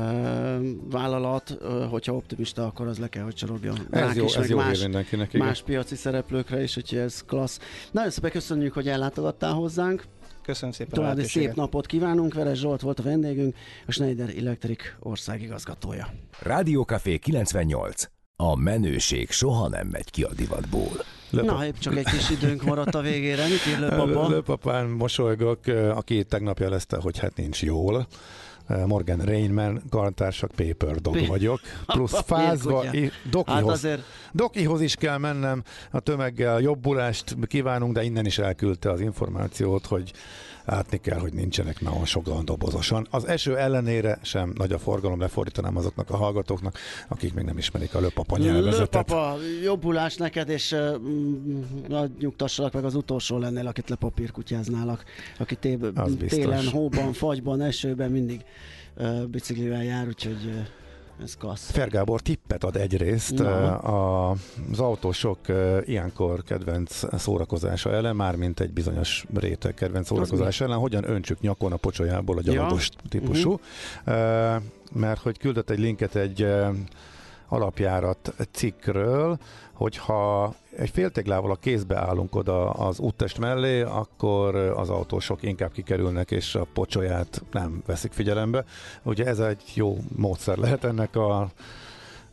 vállalat, 0.89 1.57
uh, 1.61 1.89
hogyha 1.89 2.13
optimista, 2.13 2.65
akkor 2.65 2.87
az 2.87 2.97
le 2.97 3.07
kell, 3.07 3.23
hogy 3.23 3.33
csorogjon 3.33 3.87
ez 3.91 4.15
jó, 4.15 4.25
is, 4.25 4.35
ez 4.35 4.49
jó 4.49 4.57
más, 4.57 4.81
mindenkinek, 4.81 5.33
igen. 5.33 5.45
más 5.45 5.61
piaci 5.61 5.95
szereplőkre 5.95 6.63
is, 6.63 6.77
úgyhogy 6.77 6.99
ez 6.99 7.23
klassz. 7.25 7.59
Nagyon 7.91 8.11
szépen 8.11 8.31
köszönjük, 8.31 8.73
hogy 8.73 8.87
ellátogattál 8.87 9.53
hozzánk. 9.53 10.03
Köszönöm 10.41 10.73
szépen 10.73 10.93
További 10.93 11.23
szép 11.23 11.53
napot 11.53 11.85
kívánunk, 11.85 12.33
Veres 12.33 12.59
Zsolt 12.59 12.81
volt 12.81 12.99
a 12.99 13.03
vendégünk, 13.03 13.55
a 13.87 13.91
Schneider 13.91 14.29
Electric 14.37 14.83
országigazgatója. 14.99 16.09
Café 16.85 17.17
98. 17.17 18.16
A 18.43 18.55
menőség 18.55 19.31
soha 19.31 19.67
nem 19.67 19.87
megy 19.87 20.11
ki 20.11 20.23
a 20.23 20.33
divatból. 20.33 21.03
Löpa. 21.29 21.51
Na, 21.51 21.65
épp 21.65 21.77
csak 21.77 21.97
egy 21.97 22.05
kis 22.05 22.29
időnk 22.29 22.63
maradt 22.63 22.95
a 22.95 23.01
végére. 23.01 23.43
Mit 23.43 23.65
ír 23.67 23.79
Lőpapa? 23.89 24.27
Lőpapán 24.27 24.85
mosolygok, 24.85 25.59
aki 25.95 26.23
tegnap 26.23 26.59
jelezte, 26.59 26.97
hogy 26.97 27.19
hát 27.19 27.35
nincs 27.35 27.63
jól. 27.63 28.07
Morgan 28.85 29.19
Rainman, 29.19 29.81
karantársak, 29.89 30.51
Paper 30.51 30.95
Dog 30.95 31.27
vagyok, 31.27 31.59
plusz 31.85 32.21
fázva, 32.25 32.85
dokihoz, 33.29 33.59
hát 33.59 33.63
azért... 33.63 34.01
dokihoz 34.31 34.81
is 34.81 34.95
kell 34.95 35.17
mennem, 35.17 35.63
a 35.91 35.99
tömeggel 35.99 36.59
jobbulást 36.59 37.35
kívánunk, 37.47 37.93
de 37.93 38.03
innen 38.03 38.25
is 38.25 38.37
elküldte 38.37 38.91
az 38.91 38.99
információt, 38.99 39.85
hogy 39.85 40.13
látni 40.67 40.97
kell, 40.97 41.19
hogy 41.19 41.33
nincsenek 41.33 41.81
nagyon 41.81 42.05
sokan 42.05 42.45
dobozosan. 42.45 43.07
Az 43.09 43.27
eső 43.27 43.57
ellenére 43.57 44.19
sem 44.21 44.53
nagy 44.57 44.71
a 44.71 44.79
forgalom, 44.79 45.19
lefordítanám 45.19 45.77
azoknak 45.77 46.09
a 46.09 46.17
hallgatóknak, 46.17 46.77
akik 47.07 47.33
még 47.33 47.45
nem 47.45 47.57
ismerik 47.57 47.95
a 47.95 47.99
Lőpapa 47.99 48.37
nyelvezetet. 48.37 49.09
Lőpapa, 49.09 49.37
jobbulás 49.63 50.15
neked, 50.15 50.49
és 50.49 50.71
uh, 50.71 52.05
nyugtassalak 52.19 52.73
meg 52.73 52.85
az 52.85 52.95
utolsó 52.95 53.37
lennél, 53.37 53.67
akit 53.67 53.89
lepapírkutyáználak, 53.89 55.03
aki 55.39 55.55
té- 55.55 55.79
télen, 56.27 56.67
hóban, 56.67 57.13
fagyban, 57.13 57.61
esőben 57.61 58.11
mindig 58.11 58.41
biciklivel 59.27 59.83
jár, 59.83 60.07
úgyhogy 60.07 60.67
ez 61.23 61.35
klassz. 61.35 61.71
Fergábor 61.71 62.21
tippet 62.21 62.63
ad 62.63 62.75
egyrészt 62.75 63.39
a, 63.39 64.29
az 64.31 64.79
autósok 64.79 65.39
ilyenkor 65.85 66.43
kedvenc 66.43 67.19
szórakozása 67.19 67.91
ellen, 67.91 68.15
mármint 68.15 68.59
egy 68.59 68.71
bizonyos 68.71 69.25
réteg 69.33 69.73
kedvenc 69.73 70.07
szórakozása 70.07 70.63
ellen, 70.63 70.77
hogyan 70.77 71.09
öntsük 71.09 71.39
nyakon 71.39 71.71
a 71.71 71.75
pocsolyából 71.75 72.37
a 72.37 72.41
gyalogos 72.41 72.89
ja. 72.93 73.09
típusú. 73.09 73.59
Uh-huh. 74.05 74.61
Mert 74.93 75.21
hogy 75.21 75.37
küldött 75.37 75.69
egy 75.69 75.79
linket 75.79 76.15
egy 76.15 76.47
alapjárat 77.47 78.33
cikkről, 78.51 79.39
hogyha 79.77 80.53
egy 80.77 80.89
féltéglával 80.89 81.51
a 81.51 81.55
kézbe 81.55 81.97
állunk 81.97 82.35
oda 82.35 82.69
az 82.69 82.99
úttest 82.99 83.39
mellé, 83.39 83.81
akkor 83.81 84.55
az 84.55 84.89
autósok 84.89 85.43
inkább 85.43 85.71
kikerülnek, 85.71 86.31
és 86.31 86.55
a 86.55 86.67
pocsolyát 86.73 87.43
nem 87.51 87.83
veszik 87.85 88.11
figyelembe. 88.11 88.65
Ugye 89.03 89.25
ez 89.25 89.39
egy 89.39 89.61
jó 89.73 89.97
módszer 90.15 90.57
lehet 90.57 90.83
ennek 90.83 91.15
a 91.15 91.51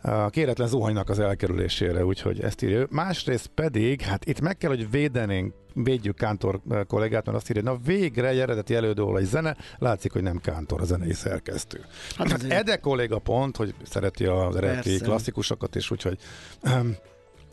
a 0.06 0.30
kéretlen 0.30 0.68
zuhanynak 0.68 1.08
az 1.08 1.18
elkerülésére, 1.18 2.04
úgyhogy 2.04 2.40
ezt 2.40 2.62
írja. 2.62 2.86
Másrészt 2.90 3.46
pedig, 3.46 4.00
hát 4.00 4.24
itt 4.24 4.40
meg 4.40 4.56
kell, 4.56 4.70
hogy 4.70 4.90
védenénk, 4.90 5.54
védjük 5.74 6.16
Kántor 6.16 6.60
kollégát, 6.86 7.24
mert 7.26 7.36
azt 7.36 7.50
írja, 7.50 7.62
na 7.62 7.76
végre 7.84 8.28
egy 8.28 8.38
eredeti 8.38 8.74
elődől 8.74 9.18
egy 9.18 9.24
zene, 9.24 9.56
látszik, 9.78 10.12
hogy 10.12 10.22
nem 10.22 10.38
Kántor 10.38 10.80
a 10.80 10.84
zenei 10.84 11.12
szerkesztő. 11.12 11.84
Hát, 12.16 12.30
hát 12.30 12.42
Ede 12.42 12.76
kolléga 12.76 13.18
pont, 13.18 13.56
hogy 13.56 13.74
szereti 13.82 14.24
az 14.24 14.56
eredeti 14.56 14.98
klasszikusokat, 14.98 15.76
és 15.76 15.90
úgyhogy 15.90 16.18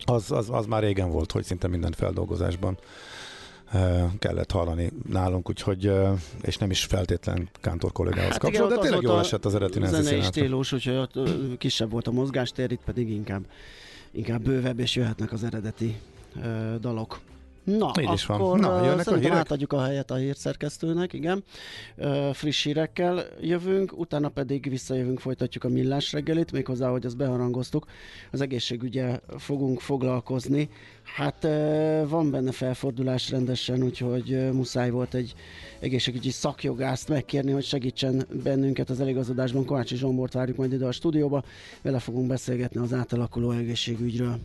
az, 0.06 0.32
az, 0.32 0.49
az 0.49 0.66
már 0.66 0.82
régen 0.82 1.12
volt, 1.12 1.32
hogy 1.32 1.43
szinte 1.43 1.68
minden 1.68 1.91
feldolgozásban 1.91 2.78
kellett 4.20 4.52
hallani 4.52 4.91
nálunk, 5.10 5.49
úgyhogy, 5.49 5.91
és 6.41 6.58
nem 6.58 6.70
is 6.70 6.84
feltétlen 6.84 7.49
Kántor 7.62 7.91
kollégához 7.91 8.32
hát 8.32 8.39
kapcsolatban, 8.39 8.78
de 8.78 8.84
tényleg 8.84 9.02
jól 9.02 9.20
esett 9.20 9.45
az 9.45 9.56
eredeti 9.56 9.86
zenei 9.86 10.22
stílus, 10.22 10.72
úgyhogy 10.72 10.95
ott 10.95 11.20
kisebb 11.58 11.91
volt 11.91 12.08
a 12.08 12.12
mozgástér, 12.12 12.72
itt 12.72 12.84
pedig 12.86 13.10
inkább, 13.10 13.45
inkább 14.12 14.41
bővebb, 14.41 14.80
és 14.80 14.95
jöhetnek 14.95 15.32
az 15.32 15.43
eredeti 15.43 15.99
dalok. 16.80 17.20
Na, 17.64 17.91
Így 18.01 18.14
is 18.14 18.26
akkor 18.26 18.59
van. 18.59 18.59
Na, 18.59 18.86
jönnek 18.86 19.07
a 19.07 19.16
hírek? 19.16 19.38
átadjuk 19.38 19.74
a 19.74 19.84
helyet 19.84 20.12
a 20.12 20.16
hírszerkesztőnek, 20.16 21.14
igen. 21.14 21.43
friss 22.34 22.64
hírekkel 22.64 23.26
jövünk, 23.41 23.99
utána 23.99 24.30
pedig 24.30 24.70
visszajövünk, 24.70 25.20
folytatjuk 25.20 25.64
a 25.64 25.70
millás 25.70 26.12
reggelit, 26.12 26.51
méghozzá, 26.51 26.89
hogy 26.89 27.05
azt 27.05 27.18
beharangoztuk, 27.18 27.86
az 28.32 28.41
egészségügye 28.41 29.20
fogunk 29.38 29.80
foglalkozni. 29.80 30.70
Hát 31.03 31.47
van 32.07 32.32
benne 32.32 32.51
felfordulás 32.51 33.30
rendesen, 33.30 33.84
úgyhogy 33.84 34.51
muszáj 34.51 34.89
volt 34.89 35.14
egy 35.14 35.34
egészségügyi 35.80 36.30
szakjogászt 36.30 37.09
megkérni, 37.09 37.51
hogy 37.51 37.64
segítsen 37.64 38.26
bennünket 38.43 38.89
az 38.89 38.99
eligazodásban. 39.01 39.66
Kovácsi 39.66 39.95
Zsombort 39.95 40.34
várjuk 40.34 40.57
majd 40.57 40.74
ide 40.74 40.86
a 40.86 40.91
stúdióba, 40.91 41.43
vele 41.82 41.99
fogunk 41.99 42.28
beszélgetni 42.28 42.80
az 42.80 42.93
átalakuló 42.93 43.51
egészségügyről. 43.51 44.39